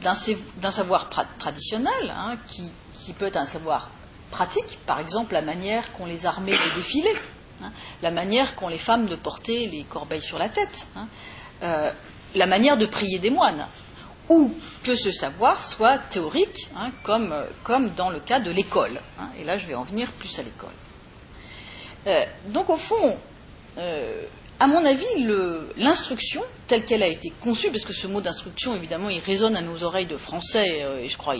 [0.00, 1.08] d'un savoir
[1.38, 3.90] traditionnel, hein, qui, qui, peut être un savoir
[4.30, 7.14] pratique, par exemple la manière qu'ont les armées de défiler,
[7.62, 7.72] hein,
[8.02, 11.08] la manière qu'ont les femmes de porter les corbeilles sur la tête, hein,
[11.62, 11.90] euh,
[12.34, 13.66] la manière de prier des moines,
[14.28, 19.00] ou que ce savoir soit théorique, hein, comme, dans le cas de l'école.
[19.38, 20.74] et là, je vais en venir plus à l'école.
[22.06, 23.16] Euh, donc, au fond,
[23.78, 24.22] euh,
[24.58, 25.06] à mon avis,
[25.76, 29.62] l'instruction, telle qu'elle a été conçue, parce que ce mot d'instruction, évidemment, il résonne à
[29.62, 31.36] nos oreilles de français, et je crois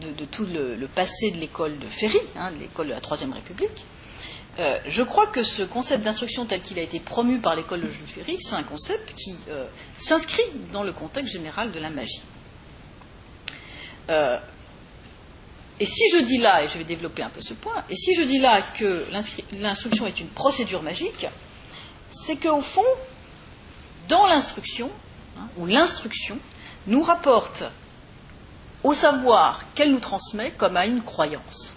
[0.00, 3.32] de, de, tout le, passé de l'école de Ferry, hein, de l'école de la Troisième
[3.32, 3.84] République,
[4.58, 7.88] euh, je crois que ce concept d'instruction tel qu'il a été promu par l'école de
[7.88, 9.64] Jules Ferry, c'est un concept qui euh,
[9.96, 10.42] s'inscrit
[10.72, 12.22] dans le contexte général de la magie.
[14.10, 14.36] Euh,
[15.80, 18.14] et si je dis là, et je vais développer un peu ce point, et si
[18.14, 19.06] je dis là que
[19.58, 21.26] l'instruction est une procédure magique,
[22.10, 22.84] c'est qu'au fond,
[24.08, 24.90] dans l'instruction,
[25.38, 26.38] hein, ou l'instruction,
[26.86, 27.64] nous rapporte
[28.84, 31.76] au savoir qu'elle nous transmet comme à une croyance.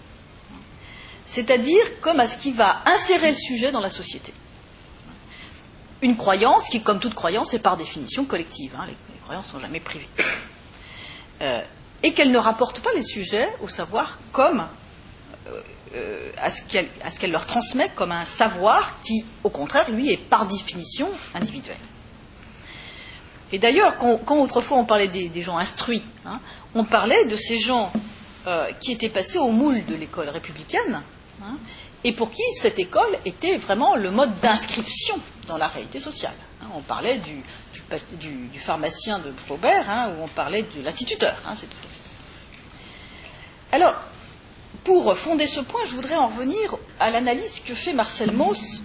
[1.26, 4.32] C'est-à-dire comme à ce qui va insérer le sujet dans la société.
[6.02, 8.72] Une croyance qui, comme toute croyance, est par définition collective.
[8.78, 10.08] Hein, les, croyances ne sont jamais privées.
[11.42, 11.60] Euh,
[12.02, 14.66] et qu'elle ne rapporte pas les sujets au savoir comme
[15.48, 15.60] euh,
[15.94, 20.16] euh, à ce qu'elle qu leur transmet comme un savoir qui, au contraire, lui, est
[20.16, 21.76] par définition individuel.
[23.52, 26.40] Et d'ailleurs, quand, autrefois on parlait des, gens instruits, hein,
[26.74, 27.92] on parlait de ces gens
[28.46, 31.02] euh, qui étaient passés au moule de l'école républicaine,
[31.42, 31.56] hein,
[32.02, 36.34] et pour qui cette école était vraiment le mode d'inscription dans la réalité sociale.
[36.60, 37.42] Hein, on parlait du,
[38.18, 41.36] du, pharmacien de Flaubert, ou on parlait de l'instituteur.
[41.56, 43.76] C'est tout à fait.
[43.76, 43.94] Alors,
[44.82, 48.82] pour fonder ce point, je voudrais en revenir à l'analyse que fait Marcel Mauss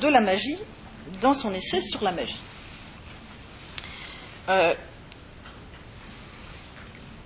[0.00, 0.58] de la magie
[1.20, 2.40] dans son essai sur la magie.
[4.50, 4.74] Euh,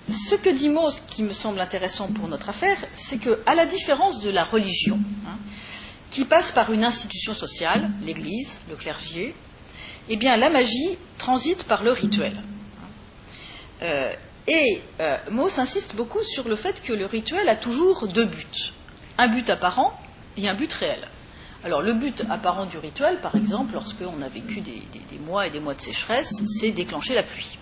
[0.08, 3.66] ce que dit Mauss, qui me semble intéressant pour notre affaire, c'est que, à la
[3.66, 5.38] différence de la religion, hein,
[6.10, 9.34] qui passe par une institution sociale, l'Église, le clergé,
[10.08, 12.42] eh bien, la magie transite par le rituel.
[13.82, 14.12] Euh,
[14.46, 15.16] et euh,
[15.56, 18.72] insiste beaucoup sur le fait que le rituel a toujours deux buts
[19.18, 19.98] un but apparent
[20.36, 21.08] et un but réel.
[21.64, 24.82] Alors le but apparent du rituel, par exemple, lorsqu'on a vécu des,
[25.24, 27.58] mois et des mois de sécheresse, c'est déclencher la pluie.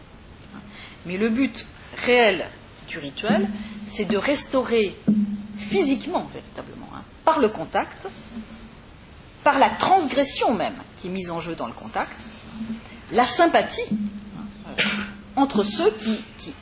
[1.07, 1.65] Mais le but
[2.05, 2.45] réel
[2.89, 3.49] du rituel,
[3.89, 4.97] c'est de restaurer
[5.57, 8.09] physiquement, véritablement, hein, par le contact,
[9.45, 12.29] par la transgression même qui est mise en jeu dans le contact,
[13.13, 14.73] la sympathie hein,
[15.37, 15.95] entre ceux
[16.39, 16.55] qui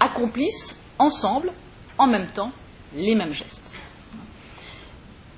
[0.00, 1.52] accomplissent ensemble,
[1.98, 2.52] en même temps,
[2.94, 3.74] les mêmes gestes.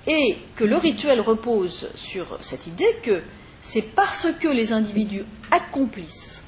[0.07, 3.23] Et que le rituel repose sur cette idée que
[3.63, 6.43] c'est parce que les individus accomplissent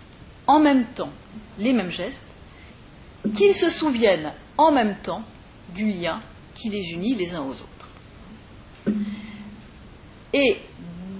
[0.46, 1.12] en même temps
[1.58, 2.26] les mêmes gestes
[3.34, 5.22] qu'ils se souviennent en même temps
[5.74, 6.20] du lien
[6.54, 8.96] qui les unit les uns aux autres.
[10.32, 10.58] Et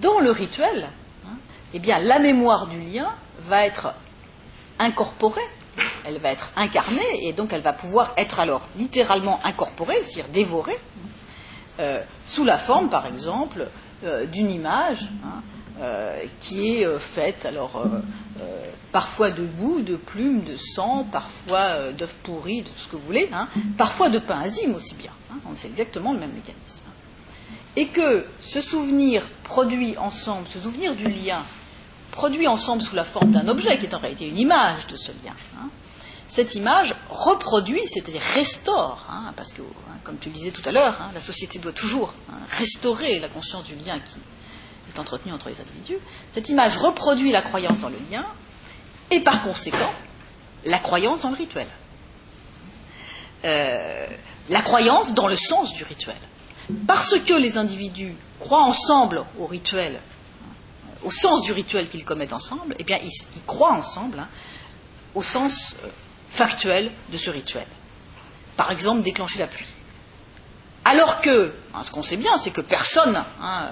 [0.01, 0.91] dans le rituel,
[1.27, 1.37] hein,
[1.75, 3.95] eh bien, la mémoire du lien va être
[4.79, 5.41] incorporée,
[6.05, 10.79] elle va être incarnée, et donc elle va pouvoir être alors littéralement incorporée, c'est-à-dire dévorée,
[11.81, 13.69] euh, sous la forme, par exemple,
[14.05, 15.43] euh, d'une image hein,
[15.81, 17.49] euh, qui est faite
[18.93, 23.05] parfois de boue, de plumes, de sang, parfois d'œufs pourris, de tout ce que vous
[23.05, 25.13] voulez, hein, parfois de pain azime aussi bien.
[25.31, 26.85] Hein, c'est exactement le même mécanisme.
[27.77, 31.43] Et que ce souvenir produit ensemble, ce souvenir du lien,
[32.11, 35.13] produit ensemble sous la forme d'un objet qui est en réalité une image de ce
[35.13, 35.35] lien.
[36.29, 39.63] Cette image reproduit, c'est-à-dire restaure, parce que
[40.03, 43.29] comme tu le disais tout à l'heure, hein, la société doit toujours hein, restaurer la
[43.29, 44.19] conscience du lien qui
[44.95, 45.99] est entretenu entre les individus.
[46.31, 48.27] Cette image reproduit la croyance dans le lien
[49.11, 49.93] et par conséquent
[50.65, 51.69] la croyance dans le rituel.
[53.45, 54.07] Euh,
[54.49, 56.19] la croyance dans le sens du rituel.
[56.87, 60.01] Parce que les individus croient ensemble au rituel,
[61.05, 64.29] au sens du rituel qu'ils commettent ensemble, eh bien, ils, croient ensemble hein,
[65.15, 65.77] au sens
[66.37, 67.67] euh, factuel de ce rituel.
[68.57, 69.67] Par exemple, déclencher la pluie.
[70.85, 73.71] Alors que, hein, ce qu'on sait bien, c'est que personne hein,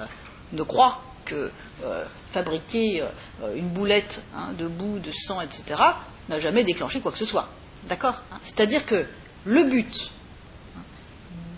[0.52, 1.50] ne croit que
[1.84, 5.80] euh, fabriquer euh, une boulette hein, de boue, de sang, etc.,
[6.28, 7.48] n'a jamais déclenché quoi que ce soit.
[7.84, 8.16] D'accord?
[8.42, 9.06] C'est-à-dire que
[9.44, 10.10] le but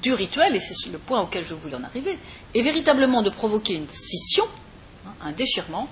[0.03, 2.19] du rituel, et c'est le point auquel je voulais en arriver,
[2.55, 4.45] est véritablement de provoquer une scission,
[5.23, 5.89] un déchirement,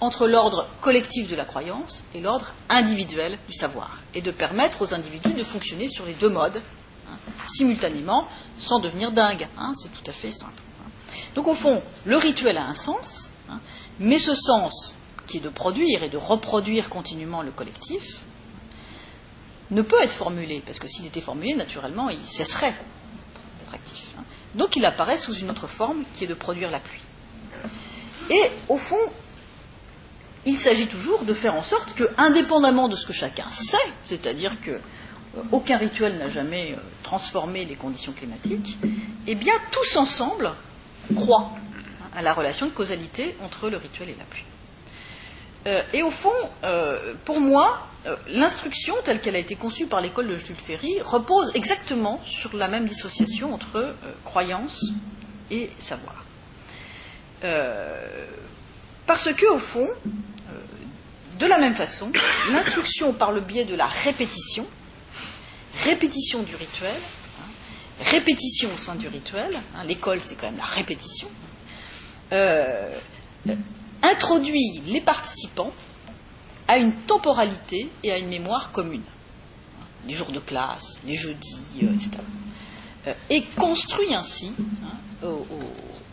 [0.00, 4.94] entre l'ordre collectif de la croyance et l'ordre individuel du savoir, et de permettre aux
[4.94, 6.62] individus de fonctionner sur les deux modes
[7.46, 9.48] simultanément sans devenir dingue.
[9.58, 10.62] Hein, c'est tout à fait simple.
[10.80, 10.90] Hein.
[11.34, 13.60] Donc au fond, le rituel a un sens, hein,
[13.98, 14.94] mais ce sens,
[15.26, 18.22] qui est de produire et de reproduire continuellement le collectif,
[19.70, 22.74] ne peut être formulé, parce que s'il était formulé, naturellement, il cesserait
[23.60, 24.06] d'être actif.
[24.54, 27.02] Donc il apparaît sous une autre forme, qui est de produire la pluie.
[28.30, 28.96] Et au fond,
[30.46, 34.60] il s'agit toujours de faire en sorte que, indépendamment de ce que chacun sait, c'est-à-dire
[34.60, 34.78] que
[35.52, 38.78] aucun rituel n'a jamais euh, transformé les conditions climatiques,
[39.26, 40.52] eh bien, tous ensemble
[41.14, 41.50] croient
[42.14, 44.44] à la relation de causalité entre le rituel et la pluie.
[45.66, 46.32] Euh, et au fond,
[46.64, 47.86] euh, pour moi,
[48.28, 52.68] l'instruction telle qu'elle a été conçue par l'école de Jules Ferry repose exactement sur la
[52.68, 53.94] même dissociation entre
[54.24, 54.82] croyance
[55.50, 56.24] et savoir.
[59.08, 59.88] Parce que, au fond,
[61.40, 62.12] de la même façon,
[62.52, 64.64] l'instruction par le biais de la répétition
[65.84, 67.50] répétition du rituel, hein,
[68.10, 71.28] répétition au sein du rituel, hein, l'école c'est quand même la répétition,
[72.32, 72.90] euh,
[74.02, 75.72] introduit les participants
[76.66, 79.04] à une temporalité et à une mémoire commune.
[80.06, 82.10] Les jours de classe, les jeudis, euh, etc.
[83.06, 84.52] Euh, et construit ainsi
[84.84, 85.28] hein,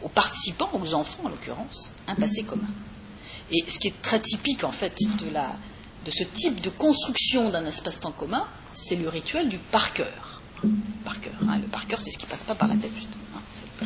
[0.04, 2.70] aux, participants, aux enfants en l'occurrence, un passé commun.
[3.52, 8.12] Et ce qui est très typique en fait de ce type de construction d'un espace-temps
[8.12, 10.42] commun, c'est le rituel du par cœur.
[11.04, 11.34] Par cœur.
[11.48, 11.60] Hein.
[11.60, 13.24] Le par cœur, c'est ce qui passe pas par la tête, justement.
[13.36, 13.86] Hein,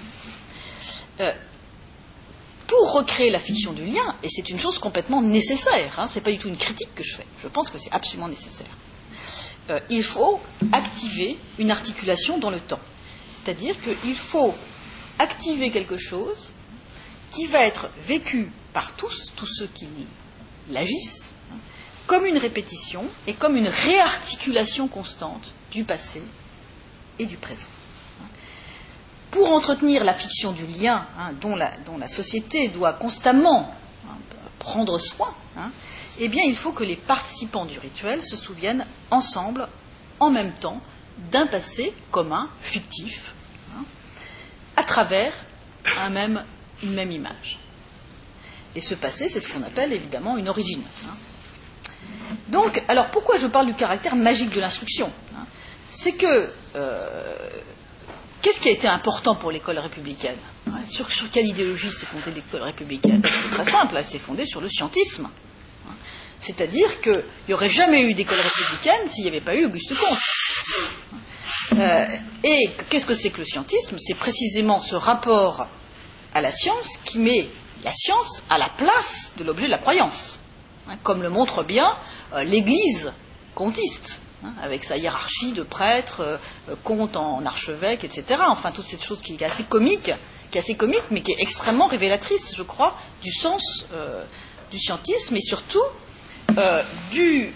[1.21, 1.31] euh,
[2.67, 6.31] pour recréer la fiction du lien, et c'est une chose complètement nécessaire, ce n'est pas
[6.31, 8.67] du tout une critique que je fais, je pense que c'est absolument nécessaire,
[9.69, 10.39] euh, il faut
[10.71, 12.79] activer une articulation dans le temps.
[13.31, 14.53] C'est-à-dire qu'il faut
[15.17, 16.51] activer quelque chose
[17.31, 19.87] qui va être vécu par tous, tous ceux qui
[20.69, 21.33] l'agissent,
[22.07, 26.21] comme une répétition et comme une réarticulation constante du passé
[27.19, 27.67] et du présent.
[29.31, 33.71] Pour entretenir la fiction du lien hein, dont, la, société doit constamment
[34.07, 34.17] hein,
[34.57, 35.71] prendre soin, hein,
[36.19, 39.67] eh bien, il faut que les participants du rituel se souviennent ensemble,
[40.19, 40.81] en même temps,
[41.31, 43.33] d'un passé commun, fictif,
[44.75, 45.33] à travers
[46.83, 47.59] une même image.
[48.75, 50.83] Et ce passé, c'est ce qu'on appelle évidemment une origine.
[52.47, 55.45] Donc, alors pourquoi je parle du caractère magique de l'instruction hein?
[55.87, 57.35] C'est que, euh,
[58.41, 60.37] qu'est-ce qui a été important pour l'école républicaine?
[60.87, 63.21] Sur, quelle idéologie s'est fondée l'école républicaine?
[63.25, 65.29] C'est très simple, elle s'est fondée sur le scientisme.
[66.39, 70.17] C'est-à-dire qu'il n'y aurait jamais eu d'école républicaine s'il n'y avait pas eu Auguste Comte.
[71.77, 72.05] Euh,
[72.43, 73.97] et qu'est-ce que c'est que le scientisme?
[73.99, 75.67] C'est précisément ce rapport
[76.33, 77.49] à la science qui met
[77.83, 80.39] la science à la place de l'objet de la croyance,
[80.87, 81.95] hein, comme le montre bien
[82.33, 83.13] euh, l'Église
[83.55, 86.39] comtiste, hein, avec sa hiérarchie de prêtres,
[86.69, 88.41] euh, comte en archevêque, etc.
[88.47, 90.11] Enfin, toute cette chose qui est assez comique,
[90.51, 93.85] qui est assez comique, mais qui est extrêmement révélatrice, je crois, du sens
[94.71, 95.83] du scientisme et surtout
[97.11, 97.51] du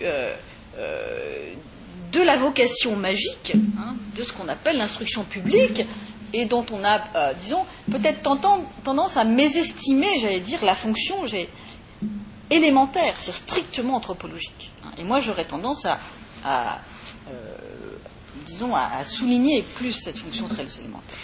[2.13, 5.83] de la vocation magique, hein, de ce qu'on appelle l'instruction publique,
[6.31, 11.23] et dont on a, euh, disons, peut-être tendance à mésestimer, j'allais dire, la fonction
[12.49, 14.71] élémentaire, c'est-à-dire strictement anthropologique.
[14.85, 14.91] Hein.
[14.97, 15.99] Et moi, j'aurais tendance à,
[17.29, 17.31] euh,
[18.45, 21.17] disons, à, souligner plus cette fonction très élémentaire.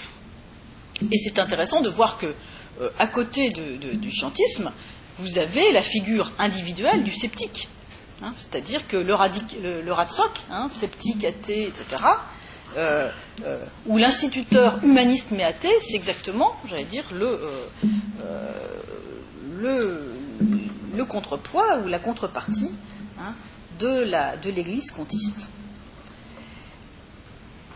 [1.12, 2.36] Et c'est intéressant de voir que,
[2.82, 4.72] euh, à côté du scientisme,
[5.20, 7.68] vous avez la figure individuelle du sceptique.
[8.22, 9.14] Hein, c'est-à-dire que le,
[9.62, 9.94] le, le
[10.50, 12.04] hein, sceptique, athée, etc.,
[12.78, 13.10] euh,
[13.46, 17.40] euh, ou l'instituteur humaniste mais athée, c'est exactement, j'allais dire, le,
[19.64, 20.06] euh,
[21.08, 22.72] contrepoids ou la contrepartie
[23.20, 23.34] hein,
[23.80, 25.50] de l'Église comtiste.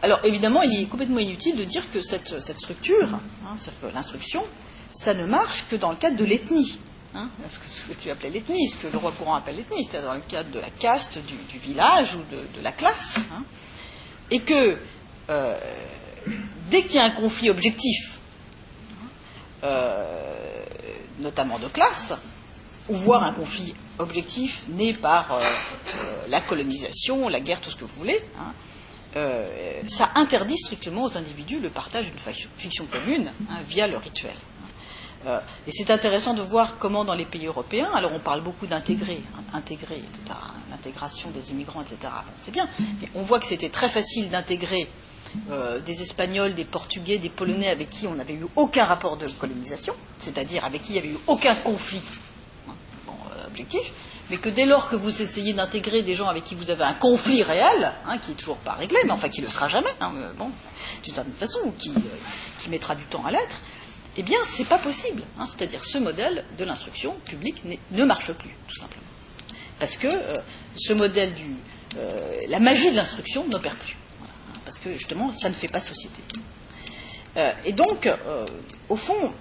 [0.04, 3.18] Alors évidemment, il est complètement inutile de dire que cette, cette structure,
[3.56, 4.44] c'est-à-dire que l'instruction,
[4.92, 6.78] ça ne marche que dans le cadre de l'ethnie.
[7.16, 10.16] Hein, ce, que, tu appelais l'ethnie, ce que le roi courant appelle l'ethnie, c'est-à-dire dans
[10.16, 13.44] le cadre de la caste, du, village ou de, la classe, hein,
[14.32, 14.80] et que
[15.30, 15.60] euh,
[16.72, 18.20] dès qu'il y a un conflit objectif,
[19.64, 20.66] euh,
[21.20, 22.16] notamment de classe,
[22.90, 25.44] ou voire un conflit objectif né par euh,
[26.30, 28.54] la colonisation, la guerre, tout ce que vous voulez, hein,
[29.88, 33.32] ça interdit strictement aux individus le partage d'une fiction commune
[33.68, 34.34] via le rituel.
[35.26, 38.68] Euh, et c'est intéressant de voir comment dans les pays européens, alors on parle beaucoup
[38.68, 39.60] d'intégrer, hein,
[40.70, 42.12] l'intégration des immigrants, etc.
[42.40, 42.68] c'est bien,
[43.00, 44.88] mais on voit que c'était très facile d'intégrer
[45.50, 49.28] euh, des Espagnols, des Portugais, des Polonais avec qui on n'avait eu aucun rapport de
[49.28, 52.02] colonisation, c'est-à-dire avec qui il n'y avait eu aucun conflit
[52.68, 52.74] hein,
[53.10, 53.94] euh, objectif,
[54.30, 56.94] mais que dès lors que vous essayez d'intégrer des gens avec qui vous avez un
[56.94, 59.92] conflit réel, hein, qui n'est toujours pas réglé, mais enfin qui ne le sera jamais,
[60.38, 60.50] bon,
[61.02, 61.94] d'une certaine façon, ou qui
[62.70, 63.62] mettra du temps à l'être,
[64.18, 65.24] eh bien, ce n'est pas possible.
[65.40, 65.46] Hein.
[65.46, 69.04] C'est-à-dire, ce modèle de l'instruction publique ne marche plus, tout simplement.
[69.80, 70.32] Parce que euh,
[70.76, 71.56] ce modèle du.
[71.98, 73.98] Euh, la magie de l'instruction n'opère plus.
[74.66, 76.22] parce que, justement, ça ne fait pas société.
[77.38, 78.08] Euh, et donc,
[78.90, 79.34] au fond,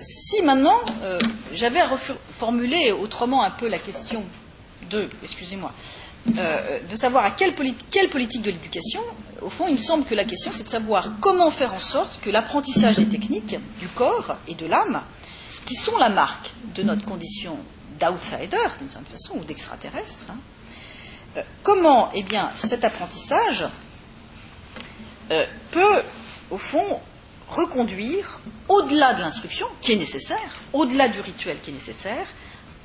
[0.00, 0.78] si maintenant
[1.52, 4.24] j'avais à reformuler autrement un peu la question
[4.90, 5.08] de.
[5.22, 5.72] Excusez-moi.
[6.38, 9.00] Euh, de savoir à quelle, politique de l'éducation,
[9.40, 12.20] au fond, il me semble que la question, c'est de savoir comment faire en sorte
[12.20, 15.02] que l'apprentissage des techniques du corps et de l'âme,
[15.64, 17.58] qui sont la marque de notre condition
[17.98, 20.36] d'outsider, d'une certaine façon, ou d'extraterrestre, hein,
[21.38, 23.66] euh, comment, eh bien, cet apprentissage
[25.30, 26.02] euh, peut,
[26.50, 27.00] au fond,
[27.48, 32.26] reconduire, au-delà de l'instruction qui est nécessaire, au-delà du rituel qui est nécessaire,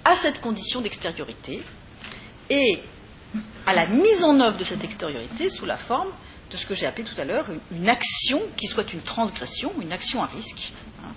[0.05, 1.63] à cette condition d'extériorité,
[2.49, 2.79] et
[3.65, 6.09] à la mise en œuvre de cette extériorité sous la forme
[6.51, 9.91] de ce que j'ai appelé tout à l'heure une, action qui soit une transgression, une
[9.91, 10.71] action à risque,
[11.03, 11.11] hein,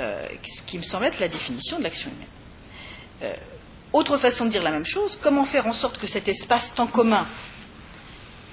[0.00, 0.26] euh,
[0.56, 2.28] ce qui me semble être la définition de l'action humaine.
[3.22, 3.34] Euh,
[3.92, 7.26] autre façon de dire la même chose, comment faire en sorte que cet espace-temps commun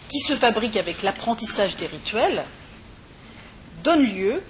[0.09, 2.45] qui se fabrique avec l'apprentissage des rituels
[3.83, 4.41] donne lieu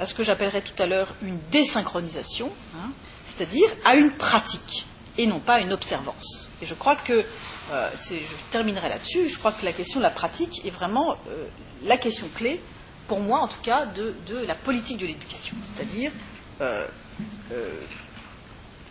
[0.00, 2.90] à ce que j'appellerais tout à l'heure une désynchronisation, hein,
[3.24, 4.86] c'est-à-dire à une pratique
[5.18, 6.49] et non pas à une observance.
[6.62, 7.24] Et je crois que
[7.72, 9.28] euh, je terminerai là-dessus.
[9.28, 11.46] Je crois que la question de la pratique est vraiment euh,
[11.84, 12.60] la question clé,
[13.08, 14.14] pour moi en tout cas, de,
[14.46, 15.56] la politique de l'éducation.
[15.64, 16.12] C'est-à-dire.
[16.60, 16.86] Euh,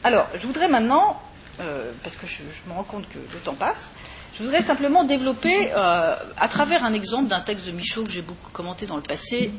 [0.03, 1.21] alors, je voudrais maintenant,
[1.57, 3.89] parce que je, me rends compte que le temps passe,
[4.37, 8.49] je voudrais simplement développer, à travers un exemple d'un texte de Michaud que j'ai beaucoup
[8.51, 9.51] commenté dans le passé,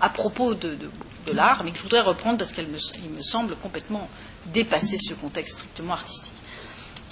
[0.00, 0.78] à propos de,
[1.32, 4.08] l'art, mais que je voudrais reprendre parce qu'il me semble complètement
[4.46, 6.32] dépasser ce contexte strictement artistique.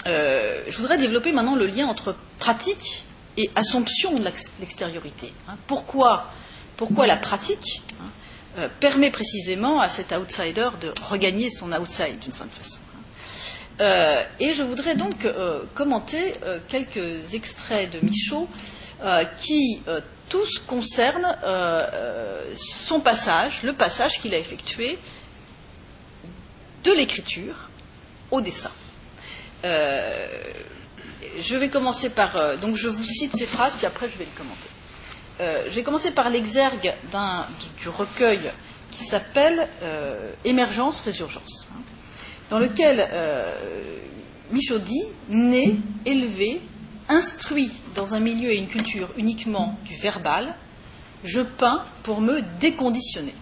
[0.07, 3.05] Euh, je voudrais développer maintenant le lien entre pratique
[3.37, 4.23] et assomption de
[4.61, 5.33] l'extériorité.
[5.49, 5.57] Hein.
[5.67, 6.25] Pourquoi,
[7.07, 8.09] la pratique hein,
[8.59, 12.79] euh, permet précisément à cet outsider de regagner son outside d'une certaine façon.
[12.95, 13.01] Hein.
[13.81, 15.27] Euh, et je voudrais donc
[15.75, 16.33] commenter
[16.69, 18.49] quelques extraits de Michaud
[19.37, 19.83] qui
[20.29, 21.37] tous concernent
[22.57, 24.99] son passage, le passage qu'il a effectué
[26.85, 27.69] de l'écriture
[28.31, 28.71] au dessin.
[29.65, 30.27] Euh,
[31.41, 32.37] je vais commencer par.
[32.37, 34.69] Euh, donc, je vous cite ces phrases, puis après, je vais les commenter.
[35.41, 36.95] euh, je vais commencer par l'exergue
[37.79, 38.41] du recueil
[38.91, 39.69] qui s'appelle
[40.45, 41.81] Émergence, Résurgence, hein,
[42.49, 43.07] dans lequel
[44.51, 45.77] Michaud dit né,
[46.07, 46.61] élevé,
[47.09, 50.55] instruit dans un milieu et une culture uniquement du verbal,
[51.25, 53.35] je peins pour me déconditionner.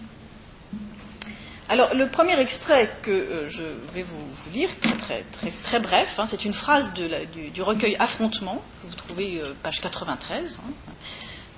[1.67, 6.25] Alors, le premier extrait que euh, je vais vous, lire, très, très, très, bref, hein,
[6.27, 10.59] c'est une phrase du, recueil Affrontement, que vous trouvez euh, page 93.
[10.59, 10.93] Hein.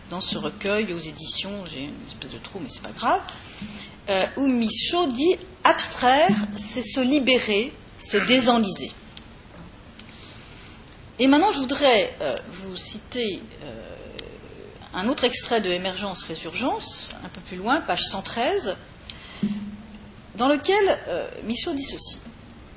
[0.09, 3.21] dans ce recueil, aux éditions, j'ai une espèce de trou, mais c'est pas grave,
[4.09, 5.35] euh, où Michaud dit
[5.65, 8.93] Abstraire, c'est se libérer, se désenliser.
[11.19, 12.15] Et maintenant, je voudrais
[12.61, 13.41] vous citer
[14.93, 18.77] un autre extrait de Émergence-Résurgence, un peu plus loin, page 113
[20.37, 22.19] dans lequel euh, Michaud dit ceci.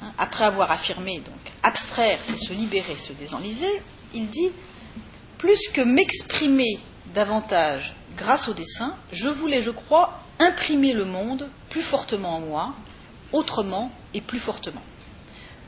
[0.02, 3.82] Hein, après avoir affirmé donc abstraire, c'est se libérer, se désenliser,
[4.14, 4.50] il dit
[5.38, 6.78] plus que m'exprimer
[7.14, 12.74] davantage grâce au dessin, je voulais, je crois, imprimer le monde plus fortement en moi,
[13.32, 14.82] autrement et plus fortement,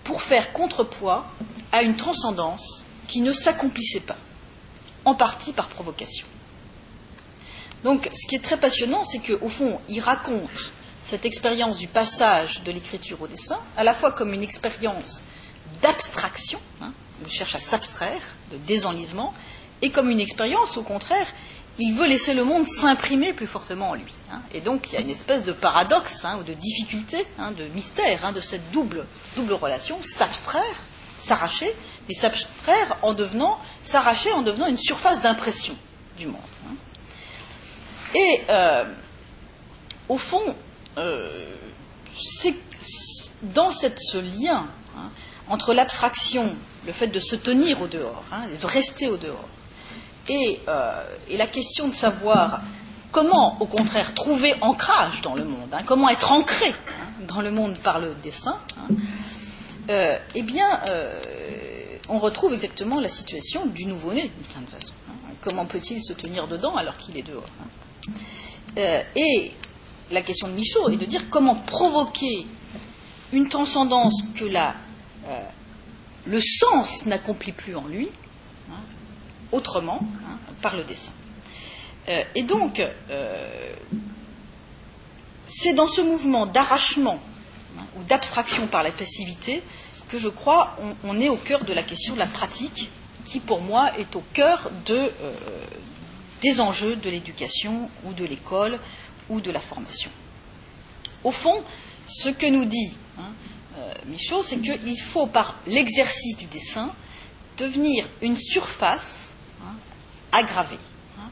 [0.04, 1.26] pour faire contrepoids
[1.70, 4.18] à une transcendance qui ne s'accomplissait pas,
[5.04, 6.26] en partie par provocation.
[7.84, 10.72] Donc, ce qui est très passionnant, c'est qu'au fond, il raconte
[11.02, 15.24] cette expérience du passage de l'écriture au dessin, à la fois comme une expérience
[15.82, 16.92] d'abstraction, hein,
[17.24, 19.34] il cherche à s'abstraire, de désenlisement,
[19.82, 21.26] et comme une expérience, au contraire,
[21.78, 24.12] il veut laisser le monde s'imprimer plus fortement en lui.
[24.30, 24.42] Hein.
[24.52, 27.26] Et donc il y a une espèce de paradoxe, hein, ou de difficulté,
[27.56, 29.06] de mystère, de cette double,
[29.36, 30.76] double relation, s'abstraire,
[31.16, 31.72] s'arracher,
[32.08, 35.74] mais s'abstraire en devenant, s'arracher en devenant une surface d'impression
[36.18, 36.40] du monde.
[38.14, 38.84] Et euh,
[40.08, 40.54] au fond,
[40.98, 41.54] euh,
[42.20, 42.54] c'est
[43.42, 44.66] dans ce lien
[44.96, 45.10] hein,
[45.48, 46.54] entre l'abstraction,
[46.86, 49.48] le fait de se tenir au dehors, hein, de rester au dehors,
[50.28, 52.62] et, euh, et, la question de savoir
[53.10, 56.72] comment, au contraire, trouver ancrage dans le monde, hein, comment être ancré
[57.26, 58.56] dans le monde par le dessin,
[59.90, 60.80] euh, eh bien,
[62.08, 64.92] on retrouve exactement la situation du nouveau-né, d'une certaine façon.
[65.40, 67.44] Comment peut-il se tenir dedans alors qu'il est dehors
[69.16, 69.50] Et
[70.12, 72.46] la question de Michaud est de dire comment provoquer
[73.32, 75.42] une transcendance que euh,
[76.26, 78.08] le sens n'accomplit plus en lui,
[78.70, 78.80] hein,
[79.50, 81.12] autrement, hein, par le dessin.
[82.08, 83.74] Euh, et donc, euh,
[85.46, 87.18] c'est dans ce mouvement d'arrachement
[87.78, 89.62] hein, ou d'abstraction par la passivité
[90.10, 92.90] que je crois on, est au cœur de la question de la pratique,
[93.24, 95.10] qui pour moi est au cœur de,
[96.42, 98.78] des enjeux de l'éducation ou de l'école
[99.32, 100.10] ou de la formation.
[101.24, 101.62] Au fond,
[102.06, 103.32] ce que nous dit hein,
[103.78, 106.90] euh, Michaud, c'est qu'il faut, par l'exercice du dessin,
[107.56, 109.32] devenir une surface
[109.62, 109.74] hein,
[110.32, 110.78] aggravée,
[111.18, 111.30] hein,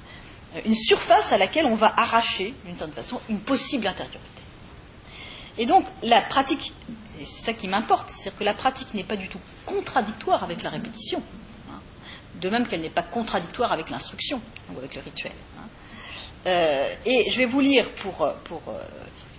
[0.64, 4.20] une surface à laquelle on va arracher, d'une certaine façon, une possible intériorité.
[5.58, 6.72] Et donc, la pratique,
[7.20, 10.62] et c'est ça qui m'importe, c'est-à-dire que la pratique n'est pas du tout contradictoire avec
[10.62, 11.22] la répétition,
[12.40, 14.40] de même qu'elle n'est pas contradictoire avec l'instruction
[14.72, 15.32] ou avec le rituel.
[16.46, 18.72] Euh, et je vais vous lire pour, euh, euh,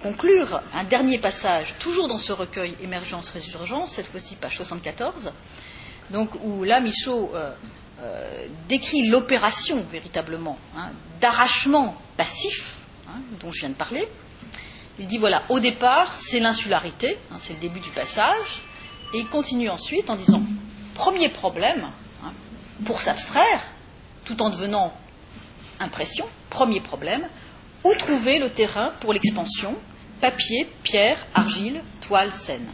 [0.03, 5.31] conclure un dernier passage, toujours dans ce recueil Émergence-Résurgence, cette fois-ci page 74,
[6.11, 7.31] donc, où là Michaud
[8.67, 12.75] décrit l'opération véritablement hein, d'arrachement passif
[13.07, 14.07] hein, dont je viens de parler.
[14.97, 18.63] Il dit voilà, au départ, c'est l'insularité, hein, c'est le début du passage,
[19.13, 20.41] et il continue ensuite en disant
[20.95, 21.87] premier problème,
[22.85, 23.63] pour s'abstraire,
[24.25, 24.93] tout en devenant
[25.81, 27.27] impression, premier problème,
[27.83, 29.75] où trouver le terrain pour l'expansion
[30.21, 32.67] Papier, pierre, argile, toile, scène.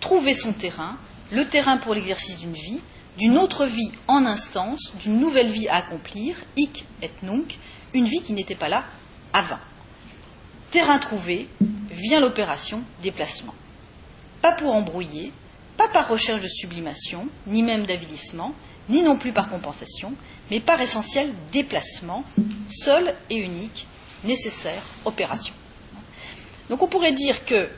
[0.00, 0.96] Trouver son terrain,
[1.30, 2.80] le terrain pour l'exercice d'une vie,
[3.18, 7.58] d'une autre vie en instance, d'une nouvelle vie à accomplir, hic et nunc,
[7.92, 8.84] une vie qui n'était pas là
[9.34, 9.58] avant.
[10.70, 11.48] Terrain trouvé,
[11.90, 13.54] vient l'opération déplacement.
[14.40, 15.32] Pas pour embrouiller,
[15.76, 18.54] pas par recherche de sublimation, ni même d'avilissement,
[18.88, 20.14] ni non plus par compensation,
[20.50, 22.24] mais par essentiel déplacement,
[22.68, 23.86] seul et unique,
[24.24, 25.54] nécessaire opération.
[26.68, 27.68] Donc on pourrait dire que,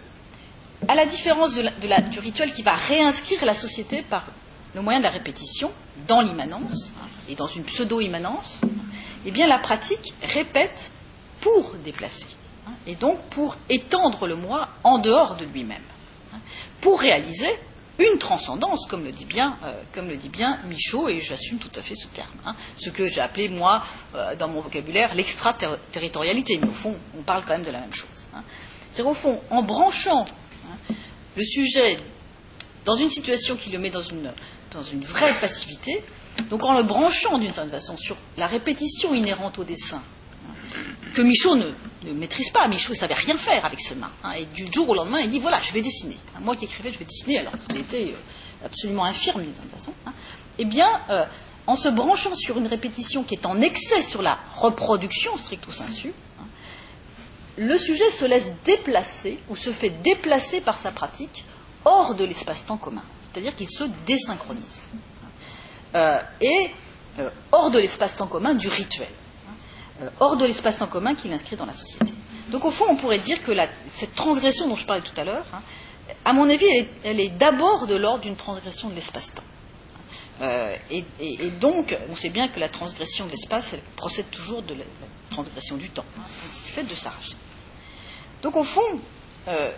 [0.89, 4.27] à la différence du rituel qui va réinscrire la société par
[4.75, 5.71] le moyen de la répétition,
[6.09, 6.91] dans l'immanence,
[7.29, 8.61] et dans une pseudo-immanence,
[9.25, 10.93] eh la pratique répète
[11.41, 12.27] pour déplacer,
[12.67, 15.83] hein, et donc pour étendre le moi en dehors de lui-même,
[16.35, 16.39] hein,
[16.81, 17.49] pour réaliser
[17.99, 21.71] une transcendance, comme le dit bien, euh, comme le dit bien Michaud, et j'assume tout
[21.79, 22.33] à fait ce terme.
[22.45, 22.55] Hein.
[22.77, 26.59] ce que j'ai appelé, moi, euh, dans mon vocabulaire, l'extraterritorialité.
[26.59, 28.27] Mais au fond, on parle quand même de la même chose.
[28.35, 28.43] Hein.
[28.93, 30.95] C'est au fond, en branchant hein,
[31.37, 31.97] le sujet
[32.85, 34.33] dans une situation qui le met dans une
[34.73, 36.03] dans une vraie passivité,
[36.51, 40.03] donc en le branchant d'une certaine façon sur la répétition inhérente au dessin,
[41.13, 41.73] que Michaud ne,
[42.11, 42.67] maîtrise pas.
[42.69, 44.13] Michaud ne savait rien faire avec ses mains.
[44.25, 46.19] Hein, et du jour au lendemain, il dit voilà, je vais dessiner.
[46.41, 49.93] Moi qui écrivais, je vais dessiner, alors qu'il était euh, absolument infirme d'une certaine façon.
[50.07, 50.13] Hein.
[50.59, 51.25] Eh bien, euh,
[51.67, 56.13] en se branchant sur une répétition qui est en excès sur la reproduction stricto sensu,
[56.41, 56.45] hein,
[57.57, 61.45] le sujet se laisse déplacer ou se fait déplacer par sa pratique
[61.85, 63.05] hors de l'espace-temps commun.
[63.23, 64.89] C'est-à-dire qu'il se désynchronise.
[65.95, 66.71] Euh, et
[67.51, 69.09] hors de l'espace-temps commun du rituel.
[70.03, 72.13] Euh, hors de l'espace-temps commun qu'il inscrit dans la société.
[72.49, 73.53] Donc au fond, on pourrait dire que
[73.89, 75.63] cette transgression dont je parlais tout à l'heure, hein,
[76.25, 76.67] à mon avis,
[77.05, 79.43] elle est, d'abord de l'ordre d'une transgression de l'espace-temps.
[80.41, 84.85] Euh, et, donc, on sait bien que la transgression de l'espace, procède toujours de la,
[85.31, 86.23] transgression du temps, hein,
[86.67, 87.37] du fait de s'arracher.
[88.43, 88.81] Donc au fond,
[89.49, 89.73] euh,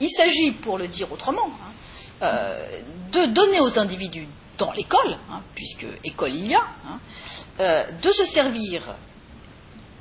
[0.00, 1.50] il s'agit, pour le dire autrement,
[2.22, 2.52] hein,
[3.12, 4.26] de donner aux individus
[4.58, 5.18] dans l'école,
[5.54, 6.64] puisque école il y a,
[7.58, 8.96] de se servir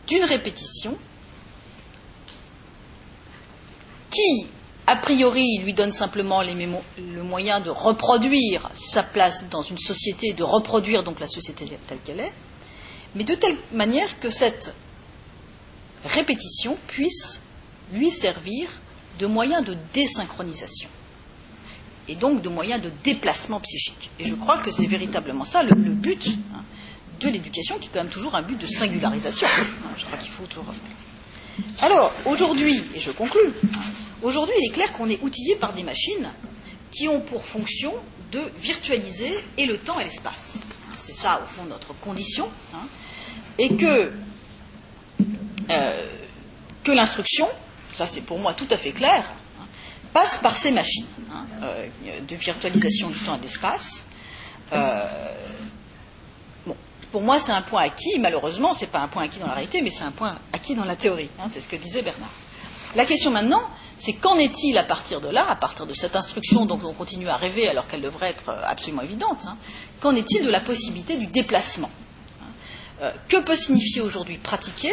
[0.08, 0.98] d'une répétition
[4.12, 4.48] qui,
[4.88, 10.44] a priori, lui donne simplement le moyen de reproduire sa place dans une société, de
[10.44, 12.34] reproduire donc la société telle qu'elle est,
[13.16, 14.74] mais de telle manière que cette
[16.06, 17.42] répétition puisse
[17.94, 18.70] lui servir
[19.20, 20.90] de moyen de désynchronisation
[22.08, 24.12] et donc de moyen de déplacement psychique.
[24.20, 26.38] Et je crois que c'est véritablement ça le, but
[27.20, 29.48] de l'éducation, qui est quand même toujours un but de singularisation.
[29.98, 30.74] Je crois qu'il faut toujours.
[31.82, 33.54] Alors, aujourd'hui, et je conclus,
[34.22, 36.30] aujourd'hui, il est clair qu'on est outillé par des machines
[36.92, 37.94] qui ont pour fonction
[38.32, 40.60] de virtualiser et le temps et l'espace.
[40.98, 42.50] C'est ça, au fond, notre condition.
[42.74, 42.88] Hein.
[43.58, 44.12] et que,
[45.70, 46.10] euh,
[46.84, 47.48] que l'instruction,
[47.94, 49.66] ça c'est pour moi tout à fait clair, hein,
[50.14, 51.88] passe par ces machines hein, euh,
[52.28, 54.06] de virtualisation du temps et de l'espace.
[54.74, 55.32] Euh,
[57.16, 58.20] pour moi, c'est un point acquis.
[58.20, 60.76] Malheureusement, ce n'est pas un point acquis dans la réalité, mais c'est un point acquis
[60.76, 61.30] dans la théorie.
[61.40, 62.28] Hein, c'est ce que disait Bernard.
[62.94, 63.62] La question maintenant,
[63.98, 67.30] c'est qu'en est-il à partir de là, à partir de cette instruction dont on continue
[67.30, 69.56] à rêver alors qu'elle devrait être euh, absolument évidente, hein,
[70.02, 71.90] qu'en est-il de la possibilité du déplacement
[72.42, 72.48] hein
[73.04, 74.92] euh, Que peut signifier aujourd'hui pratiquer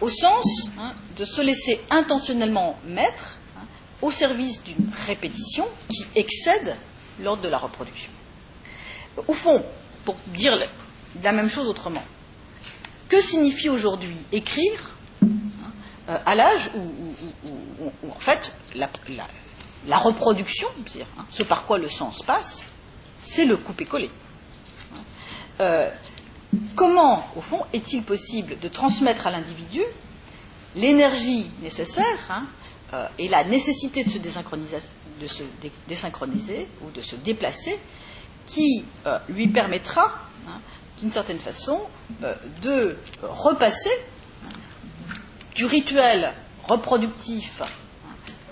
[0.00, 0.70] au sens
[1.18, 3.36] de se laisser intentionnellement mettre
[4.00, 6.76] au service d'une répétition qui excède
[7.20, 8.10] l'ordre de la reproduction?
[9.28, 9.62] Au fond,
[10.06, 10.56] pour dire
[11.22, 12.04] la même chose autrement.
[13.08, 14.90] Que signifie aujourd'hui écrire
[16.08, 22.66] euh, à l'âge où, en fait la, reproduction, hein, ce par quoi le sens passe,
[23.18, 24.10] c'est le couper-coller.
[25.60, 25.90] Euh,
[26.74, 29.80] comment, au fond, est-il possible de transmettre à l'individu
[30.74, 32.44] l'énergie nécessaire hein,
[32.94, 35.42] euh, et la nécessité de se, de se
[35.86, 37.78] désynchroniser ou de se déplacer
[38.46, 38.84] qui
[39.28, 40.14] lui permettra
[40.48, 40.58] hein,
[41.02, 41.80] d'une certaine façon,
[42.22, 43.90] euh, de repasser
[45.56, 46.32] du rituel
[46.68, 47.60] reproductif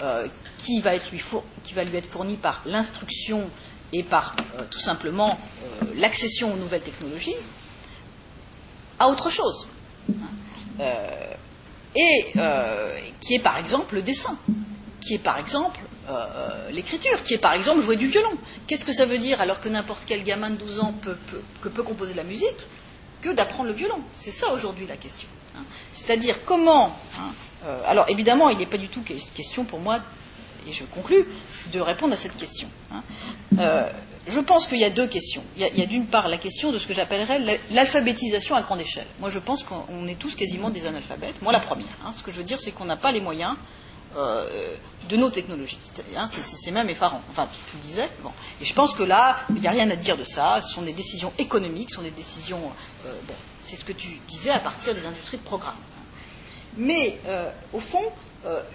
[0.03, 0.27] euh,
[0.59, 3.49] qui, va lui être fourni par l'instruction
[3.93, 5.39] et par euh, tout simplement
[5.97, 7.37] l'accession aux nouvelles technologies
[8.99, 9.69] à autre chose.
[11.95, 12.33] et
[13.21, 14.37] qui est par exemple le dessin,
[15.01, 18.31] qui est par exemple euh, l'écriture, qui est par exemple jouer du violon.
[18.67, 21.17] Qu'est-ce que ça veut dire alors que n'importe quel gamin de 12 ans peut,
[21.63, 22.67] que peut composer de la musique
[23.21, 24.01] que d'apprendre le violon?
[24.15, 25.29] C'est ça aujourd'hui la question.
[25.57, 25.63] Hein.
[25.93, 26.97] C'est-à-dire comment.
[27.19, 27.33] Hein,
[27.65, 30.01] euh, alors évidemment, il n'est pas du tout question pour moi,
[30.67, 31.25] et je conclus,
[31.73, 32.69] de répondre à cette question.
[32.91, 33.03] Hein.
[33.59, 33.87] Euh,
[34.29, 35.43] je pense qu'il y a deux questions.
[35.57, 37.41] Il y a, a d'une part la question de ce que j'appellerais
[37.71, 39.07] l'alphabétisation à grande échelle.
[39.19, 41.43] Moi, je pense qu'on est tous quasiment des analphabètes.
[41.43, 41.87] Moi, la première.
[42.17, 43.57] Ce que je veux dire, c'est qu'on n'a pas les moyens
[44.17, 44.75] euh,
[45.09, 45.79] de nos technologies.
[46.17, 47.23] Hein, c'est même effarant.
[47.31, 48.09] Enfin, tu, le disais.
[48.23, 48.31] Bon.
[48.61, 50.61] Et je pense que là, il n'y a rien à dire de ça.
[50.63, 52.61] Ce sont des décisions économiques, ce sont des décisions.
[53.07, 55.77] Euh, bon, c'est ce que tu disais à partir des industries de programme.
[56.77, 58.03] Mais, euh, au fond,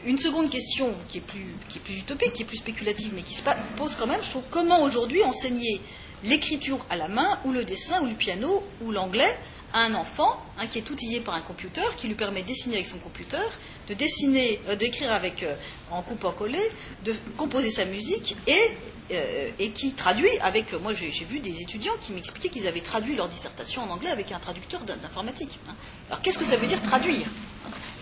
[0.06, 1.56] une seconde question qui est, plus,
[1.90, 3.42] utopique, qui est plus spéculative, mais qui se
[3.78, 5.82] pose quand même, je trouve, comment aujourd'hui enseigner
[6.24, 9.36] l'écriture à la main, ou le dessin, ou le piano, ou l'anglais
[9.76, 10.40] à un enfant
[10.72, 13.42] qui est outillé par un computer, qui lui permet de dessiner avec son computer,
[13.88, 15.56] de dessiner, euh, d'écrire avec euh,
[15.92, 16.60] en coupe en collé,
[17.04, 18.72] de composer sa musique et,
[19.12, 20.74] euh, qui traduit avec.
[20.74, 24.32] Moi, j'ai vu des étudiants qui m'expliquaient qu'ils avaient traduit leur dissertation en anglais avec
[24.32, 25.60] un traducteur d'informatique.
[25.68, 25.76] Hein.
[26.10, 27.28] Alors, qu'est-ce que ça veut dire traduire?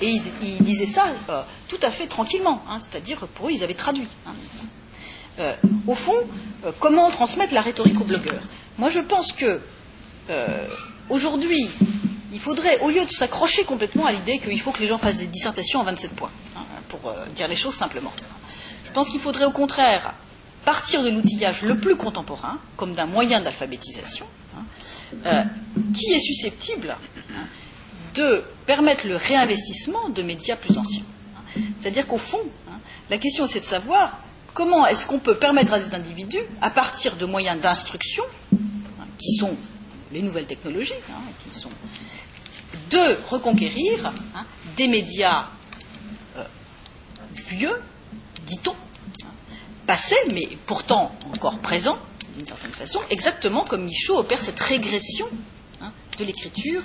[0.01, 1.13] Et ils, disaient ça
[1.69, 4.07] tout à fait tranquillement, hein, c'est-à-dire pour eux, ils avaient traduit.
[5.87, 6.15] au fond,
[6.79, 8.43] comment transmettre la rhétorique aux blogueurs
[8.77, 9.61] Moi, je pense que
[11.09, 11.69] Aujourd'hui,
[12.31, 15.17] il faudrait, au lieu de s'accrocher complètement à l'idée qu'il faut que les gens fassent
[15.17, 18.11] des dissertations en 27 points, hein, pour euh, dire les choses simplement,
[18.85, 20.15] je pense qu'il faudrait au contraire
[20.65, 24.25] partir de l'outillage le plus contemporain, comme d'un moyen d'alphabétisation,
[24.57, 24.63] hein,
[25.25, 25.43] euh,
[25.93, 26.95] qui est susceptible
[27.35, 27.45] hein,
[28.15, 31.03] de permettre le réinvestissement de médias plus anciens.
[31.79, 32.41] C'est-à-dire qu'au fond,
[33.09, 34.19] la question c'est de savoir
[34.53, 38.23] comment est-ce qu'on peut permettre à des individus, à partir de moyens d'instruction,
[39.19, 39.55] qui sont
[40.13, 40.93] les nouvelles technologies,
[41.43, 41.69] qui sont
[42.89, 44.13] de reconquérir
[44.77, 45.47] des médias
[46.37, 46.43] euh,
[47.47, 47.81] vieux,
[48.45, 48.75] dit-on,
[49.87, 51.97] passés, mais pourtant encore présents,
[52.37, 55.27] d'une certaine façon, exactement comme Michaud opère cette régression
[55.81, 56.83] hein, de l'écriture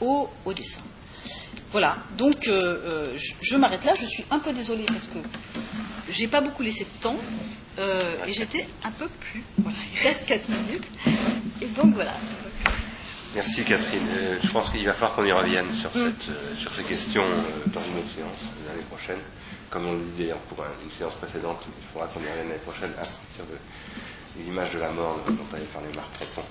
[0.00, 0.80] au, dessin.
[1.72, 3.04] Voilà, donc euh, euh,
[3.40, 5.18] je, m'arrête là, je suis un peu désolée parce que
[6.16, 7.16] j'ai pas beaucoup laissé de temps
[8.26, 9.42] et j'étais un peu plus.
[9.58, 10.90] Voilà, il reste 4 minutes.
[11.60, 12.12] Et donc voilà.
[13.36, 14.00] Merci Catherine.
[14.16, 15.92] Euh, je pense qu'il va falloir qu'on y revienne sur, mm.
[15.92, 19.18] cette, euh, sur ces questions euh, dans une autre séance l'année prochaine.
[19.68, 22.60] Comme on l'a dit d'ailleurs pour une séance précédente, il faudra qu'on y revienne l'année
[22.60, 26.42] prochaine à partir de l'image de la mort dont avait parlé Marc Trépon.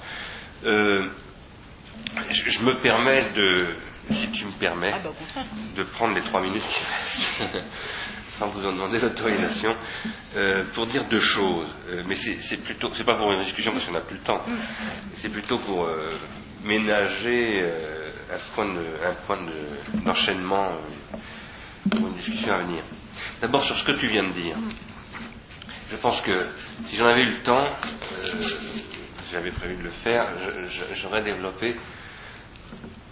[2.30, 3.76] Je, me permets de,
[4.12, 5.44] si tu me permets, ah, bah,
[5.76, 7.66] de prendre les trois minutes qui restent.
[8.28, 9.74] sans vous en demander l'autorisation,
[10.74, 11.70] pour dire deux choses.
[12.06, 14.42] mais c'est plutôt, c'est pas pour une discussion parce qu'on n'a plus le temps.
[14.46, 14.58] Mm.
[15.16, 15.88] C'est plutôt pour
[16.66, 19.38] ménager euh, un point, de, un point
[20.04, 21.18] d'enchaînement euh,
[21.90, 22.84] pour une discussion à venir.
[23.42, 24.56] D'abord sur ce que tu viens de dire.
[25.92, 26.38] Je pense que
[26.90, 28.42] si j'en avais eu le temps, euh,
[29.36, 30.32] j'avais prévu de le faire,
[30.94, 31.76] j'aurais développé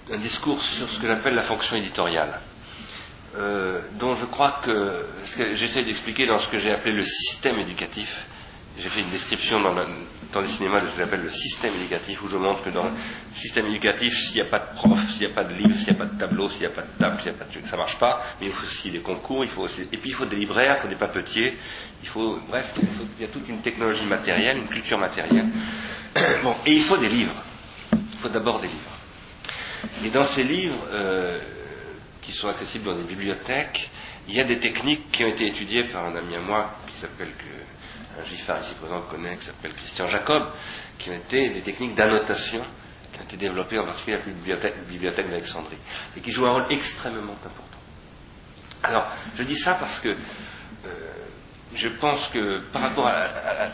[0.09, 2.39] un discours sur ce que j'appelle la fonction éditoriale.
[3.35, 5.05] dont je crois que
[5.35, 8.25] que j'essaie d'expliquer dans ce que j'ai appelé le système éducatif,
[8.77, 12.27] j'ai fait une description dans, le cinéma de ce que j'appelle le système éducatif, où
[12.27, 12.91] je montre que dans le
[13.35, 15.93] système éducatif, s'il n'y a pas de prof, s'il n'y a pas de livre, s'il
[15.93, 17.45] n'y a pas de tableau, s'il n'y a pas de table, s'il n'y a pas
[17.45, 17.67] de...
[17.67, 18.23] ça marche pas.
[18.39, 19.81] Mais il faut aussi des concours, il faut aussi...
[19.81, 21.57] et puis il faut des libraires, il faut des papetiers,
[22.01, 25.45] il faut, bref, il, y a toute une technologie matérielle, une culture matérielle.
[26.43, 27.35] bon, et il faut des livres.
[27.93, 30.03] Il faut d'abord des livres.
[30.03, 31.39] Et dans ces livres, euh,
[32.23, 33.89] qui sont accessibles dans des bibliothèques,
[34.27, 36.95] il y a des techniques qui ont été étudiées par un ami à moi qui
[36.95, 37.31] s'appelle
[38.19, 40.43] un Giffard ici présent connaît, qui s'appelle Christian Jacob,
[40.97, 42.63] qui ont été des techniques d'annotation
[43.13, 45.77] qui ont été développées en particulier la bibliothèque, bibliothèque d'Alexandrie,
[46.17, 47.63] et qui jouent un rôle extrêmement important.
[48.81, 49.07] Alors,
[49.37, 51.11] je dis ça parce que euh,
[51.75, 53.09] je pense que par rapport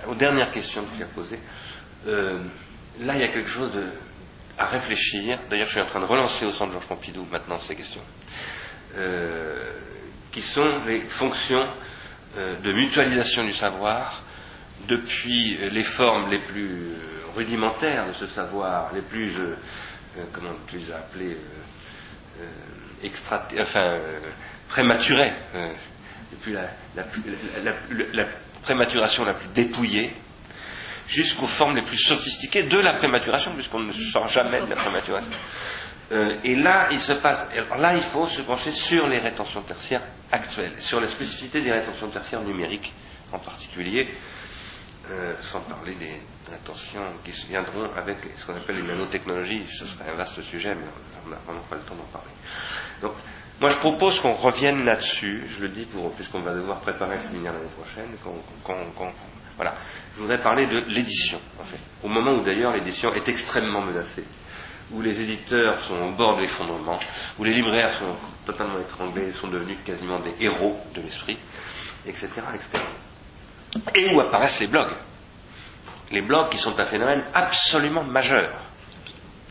[0.08, 1.40] aux dernières questions que tu as posées,
[2.08, 2.44] euh,
[3.02, 3.72] là, il y a quelque chose
[4.58, 5.40] à réfléchir.
[5.50, 8.04] D'ailleurs, je suis en train de relancer au centre Georges Pompidou maintenant ces questions,
[8.96, 9.72] euh,
[10.32, 11.68] qui sont les fonctions
[12.36, 14.22] de mutualisation du savoir
[14.90, 16.96] depuis les formes les plus
[17.36, 19.56] rudimentaires de ce savoir, les plus, euh,
[20.18, 21.38] euh, comment tu les as appelées,
[22.42, 22.46] euh,
[23.04, 24.00] extra, enfin,
[24.68, 25.34] prématurées,
[26.32, 28.26] depuis la,
[28.62, 30.14] prématuration la plus dépouillée,
[31.08, 35.32] jusqu'aux formes les plus sophistiquées de la prématuration, puisqu'on ne sort jamais de la prématuration.
[36.44, 37.46] et là, il se passe.
[37.78, 42.10] Là, il faut se pencher sur les rétentions tertiaires actuelles, sur la spécificité des rétentions
[42.10, 42.92] tertiaires numériques
[43.32, 44.10] en particulier,
[45.12, 46.22] euh, sans parler des
[46.54, 49.66] intentions qui se viendront avec ce qu'on appelle les nanotechnologies.
[49.66, 50.86] Ce serait un vaste sujet, mais
[51.26, 52.30] on n'a vraiment pas le temps d'en parler.
[53.02, 53.14] Donc,
[53.60, 55.50] moi, je propose qu'on revienne là-dessus.
[55.50, 58.16] Je le dis pour, puisqu'on va devoir préparer le séminaire l'année prochaine.
[59.56, 59.76] voilà.
[60.16, 61.80] Je voudrais parler de l'édition, en fait.
[62.04, 64.26] Au moment où d'ailleurs l'édition est extrêmement menacée,
[64.92, 67.00] où les éditeurs sont au bord de l'effondrement,
[67.40, 68.16] où les libraires sont
[68.46, 71.38] totalement étranglés, sont devenus quasiment des héros de l'esprit,
[72.06, 72.80] etc., etc
[73.96, 74.96] et où apparaissent les blogs?
[76.12, 78.60] Les blogs qui sont un phénomène absolument majeur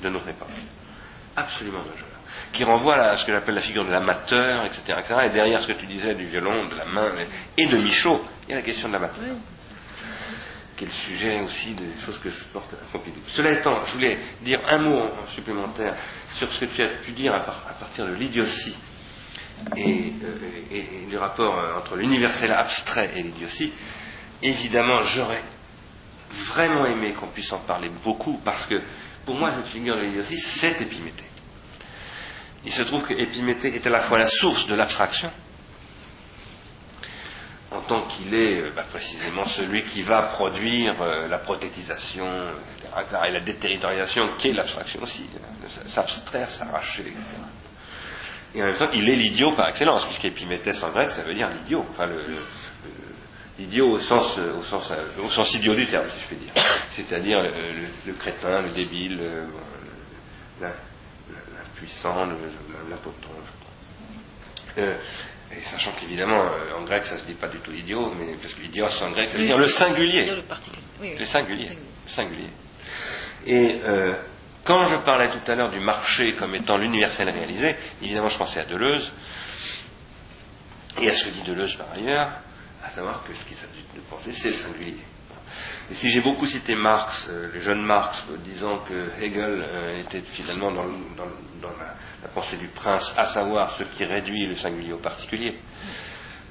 [0.03, 0.49] de notre époque.
[1.37, 2.07] Absolument majeur.
[2.53, 5.69] Qui renvoie à ce que j'appelle la figure de l'amateur, etc., etc., Et derrière ce
[5.69, 7.13] que tu disais du violon, de la main
[7.57, 9.25] et de Michaud, il y a la question de l'amateur.
[10.77, 13.21] Qui est le sujet aussi des choses que je porte à Pompidou.
[13.27, 15.95] Cela étant, je voulais dire un mot supplémentaire
[16.35, 17.41] sur ce que tu as pu dire à,
[17.75, 18.77] partir de l'idiotie
[19.77, 20.39] et, euh,
[20.71, 23.73] et, du rapport euh, entre l'universel abstrait et l'idiotie
[24.43, 25.43] évidemment, j'aurais
[26.31, 28.83] vraiment aimé qu'on puisse en parler beaucoup, parce que
[29.25, 31.27] pour moi, cette figure de l'idiotie, c'est Épiméthée.
[32.65, 35.31] Il se trouve que Épiméthée est à la fois la source de l'abstraction,
[37.71, 42.27] en tant qu'il est euh, bah, précisément celui qui va produire euh, la prothétisation,
[42.99, 47.13] etc., et la déterritorialisation, qui est l'abstraction aussi, hein, s'abstraire, s'arracher.
[48.55, 51.51] Et en même temps, il est l'idiot par excellence, puisqu'Épiméthée en grec, ça veut dire
[51.51, 51.85] l'idiot.
[51.91, 52.39] Enfin, le,
[53.59, 56.53] idiot au sens, au sens, au sens idiot du terme, si je puis dire.
[56.91, 59.21] C'est-à-dire le, crétin, le débile,
[60.61, 63.29] l'impuissant, l'impotent.
[64.79, 64.95] Euh,
[65.51, 68.53] Et sachant qu'évidemment, euh, en grec, ça se dit pas du tout idiot, mais parce
[68.55, 70.27] que idios en grec, ça veut dire le singulier.
[70.27, 70.83] Le, particulier.
[71.01, 71.19] Oui, oui.
[71.19, 71.69] Le singulier.
[72.07, 72.51] Le singulier.
[73.47, 74.13] Et euh,
[74.65, 78.61] quand je parlais tout à l'heure du marché comme étant l'universel réalisé, évidemment, je pensais
[78.61, 79.11] à Deleuze,
[81.01, 82.29] et à ce que dit Deleuze par ailleurs,
[82.89, 85.05] à savoir que ce qu'il s'agit de penser, c'est le singulier.
[85.91, 90.01] Et si j'ai beaucoup cité Marx, euh, le jeune Marx, euh, disant que Hegel euh,
[90.01, 94.99] était finalement dans, la, pensée du prince, à savoir ce qui réduit le singulier au
[94.99, 95.55] particulier,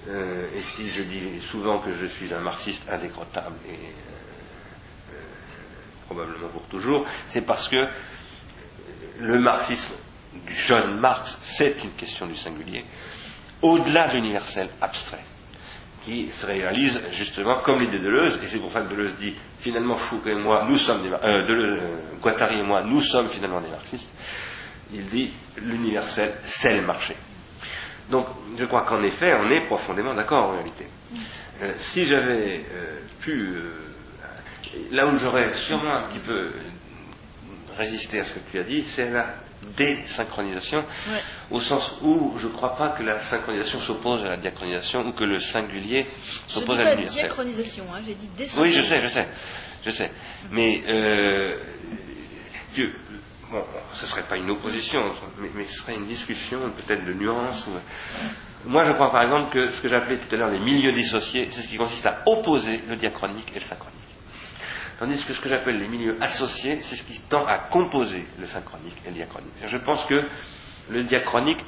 [0.07, 3.93] et si je dis souvent que je suis un marxiste indécrottable et
[6.05, 7.89] probablement pour toujours, c'est parce que
[9.19, 9.91] le marxisme
[10.45, 12.85] du jeune Marx, c'est une question du singulier,
[13.61, 15.25] au-delà de l'universel abstrait
[16.07, 19.35] qui se réalise justement comme l'idée de Deleuze, et c'est pour ça que Deleuze dit
[19.59, 23.59] finalement Foucault et moi, nous sommes des, euh, euh, Guattari et moi, nous sommes finalement
[23.59, 24.09] des marxistes.
[24.93, 27.13] Il dit l'universel, c'est le marché.
[28.09, 28.25] Donc,
[28.57, 30.85] je crois qu'en effet, on est profondément d'accord en réalité.
[31.61, 33.55] Euh, si j'avais euh, pu,
[34.91, 36.53] là où j'aurais sûrement un petit peu
[37.77, 39.35] résister à ce que tu as dit, c'est la
[39.75, 40.79] désynchronisation,
[41.09, 41.21] Ouais.
[41.51, 45.11] Au sens où je ne crois pas que la synchronisation s'oppose à la diachronisation ou
[45.13, 46.05] que le singulier
[46.47, 47.21] Je s'oppose à pas l'universel.
[47.23, 49.27] diachronisation, hein, j'ai dit Oui, je sais, je sais,
[49.85, 50.11] je sais.
[50.51, 51.57] Mais euh,
[52.73, 52.93] Dieu,
[53.49, 53.63] bon,
[53.99, 55.01] ce serait pas une opposition,
[55.39, 57.67] mais, mais ce serait une discussion peut-être de nuances.
[57.67, 60.91] ou- Moi, je crois par exemple que ce que j'appelais tout à l'heure les milieux
[60.91, 63.93] dissociés, c'est ce qui consiste à opposer le diachronique et le synchronique.
[64.99, 68.47] Tandis que ce que j'appelle les milieux associés, c'est ce qui tend à composer le
[68.47, 69.53] synchronique et le diachronique.
[69.63, 70.27] Je pense que
[70.89, 71.59] le diachronique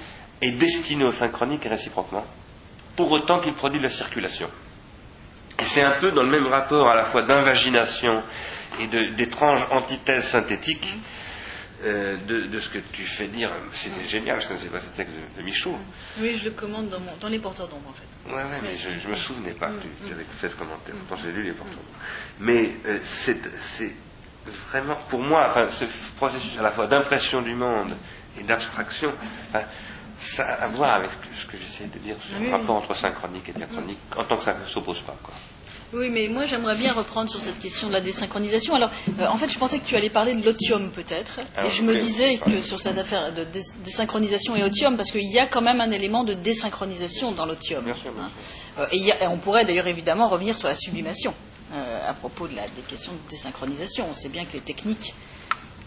[0.41, 2.25] est destiné au synchronique et réciproquement,
[2.95, 4.49] pour autant qu'il produit de la circulation.
[5.59, 8.23] Et c'est un peu dans le même rapport à la fois d'invagination
[8.79, 10.95] et d'étranges antithèses synthétiques
[11.83, 13.51] euh, de, de ce que tu fais dire.
[13.71, 15.75] C'était génial, je ne connaissais pas ce texte de, de Michaud.
[16.19, 18.33] Oui, je le commande dans, mon, dans les porteurs d'ombre en fait.
[18.33, 20.55] Ouais, ouais, mais je, je me souvenais pas que tu, Mm, tu avais fait ce
[20.55, 20.95] commentaire.
[21.07, 21.75] Pourtant, j'ai lu les porteurs.
[22.39, 23.93] Mais euh, c'est c'est
[24.71, 25.85] vraiment, pour moi, enfin, ce
[26.17, 27.95] processus à la fois d'impression du monde
[28.37, 29.09] et d'abstraction,
[29.49, 29.63] enfin,
[30.19, 32.59] ça a à voir avec ce que j'essaie de dire sur Oui, le oui.
[32.59, 35.15] rapport entre synchronique et diachronique, en tant que ça ne s'oppose pas.
[35.23, 35.33] Quoi.
[35.91, 38.75] Oui, mais moi j'aimerais bien reprendre sur cette question de la désynchronisation.
[38.75, 41.71] Alors, euh, en fait, je pensais que tu allais parler de l'otium peut-être, Ah, et
[41.71, 45.39] je me disais que sur cette affaire de dés- désynchronisation et otium, parce qu'il y
[45.39, 47.83] a quand même un élément de désynchronisation dans l'otium.
[47.87, 48.29] Hein.
[48.77, 51.33] Euh, et, et on pourrait d'ailleurs évidemment revenir sur la sublimation
[51.73, 54.05] euh, à propos de la, des questions de désynchronisation.
[54.07, 55.15] On sait bien que les techniques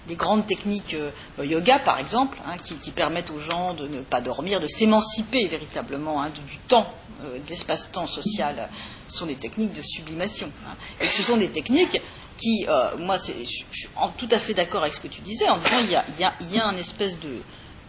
[0.07, 1.11] des grandes techniques euh,
[1.45, 6.23] yoga, par exemple, hein, qui, permettent aux gens de ne pas dormir, de s'émanciper véritablement
[6.23, 6.93] hein, du, temps,
[7.23, 8.69] euh, de l'espace-temps social,
[9.09, 10.51] sont des techniques de sublimation.
[10.67, 10.75] hein.
[11.01, 12.01] Et ce sont des techniques
[12.37, 13.89] qui, euh, moi, je suis
[14.19, 16.77] tout à fait d'accord avec ce que tu disais, en disant il y a, un
[16.77, 17.43] espèce de,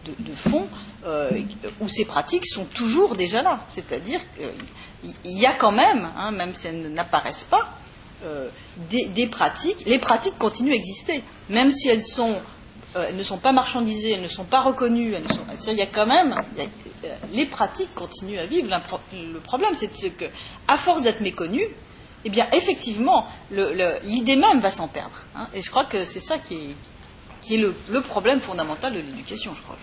[0.06, 0.68] de, fond
[1.80, 3.64] où ces pratiques sont toujours déjà là.
[3.68, 7.68] C'est-à-dire qu'il y a quand même, même si elles n'apparaissent pas,
[8.24, 8.48] euh,
[8.90, 11.94] des, pratiques, les pratiques continuent à exister, même si euh,
[12.94, 15.82] elles ne sont pas marchandisées, elles ne sont pas reconnues, elles ne sont, il y
[15.82, 18.68] a quand même, euh, les pratiques continuent à vivre.
[19.12, 20.24] Le problème, c'est que,
[20.68, 21.68] à force d'être méconnues,
[22.24, 25.16] eh bien, effectivement, l'idée même va s'en perdre.
[25.36, 25.46] hein.
[25.54, 26.74] et je crois que c'est ça qui
[27.50, 29.76] est, le, problème fondamental de l'éducation, je crois.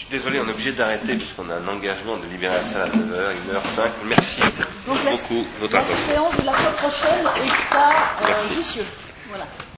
[0.00, 2.86] Suis désolé, on est obligé d'arrêter puisqu'on a un engagement de libérer la salle à
[2.86, 3.90] 9h, 1h05.
[4.06, 4.40] Merci
[4.86, 8.48] Donc, la, beaucoup de votre la séance de la fois prochaine est à euh.
[8.48, 8.84] Jussieu.
[9.28, 9.46] Voilà.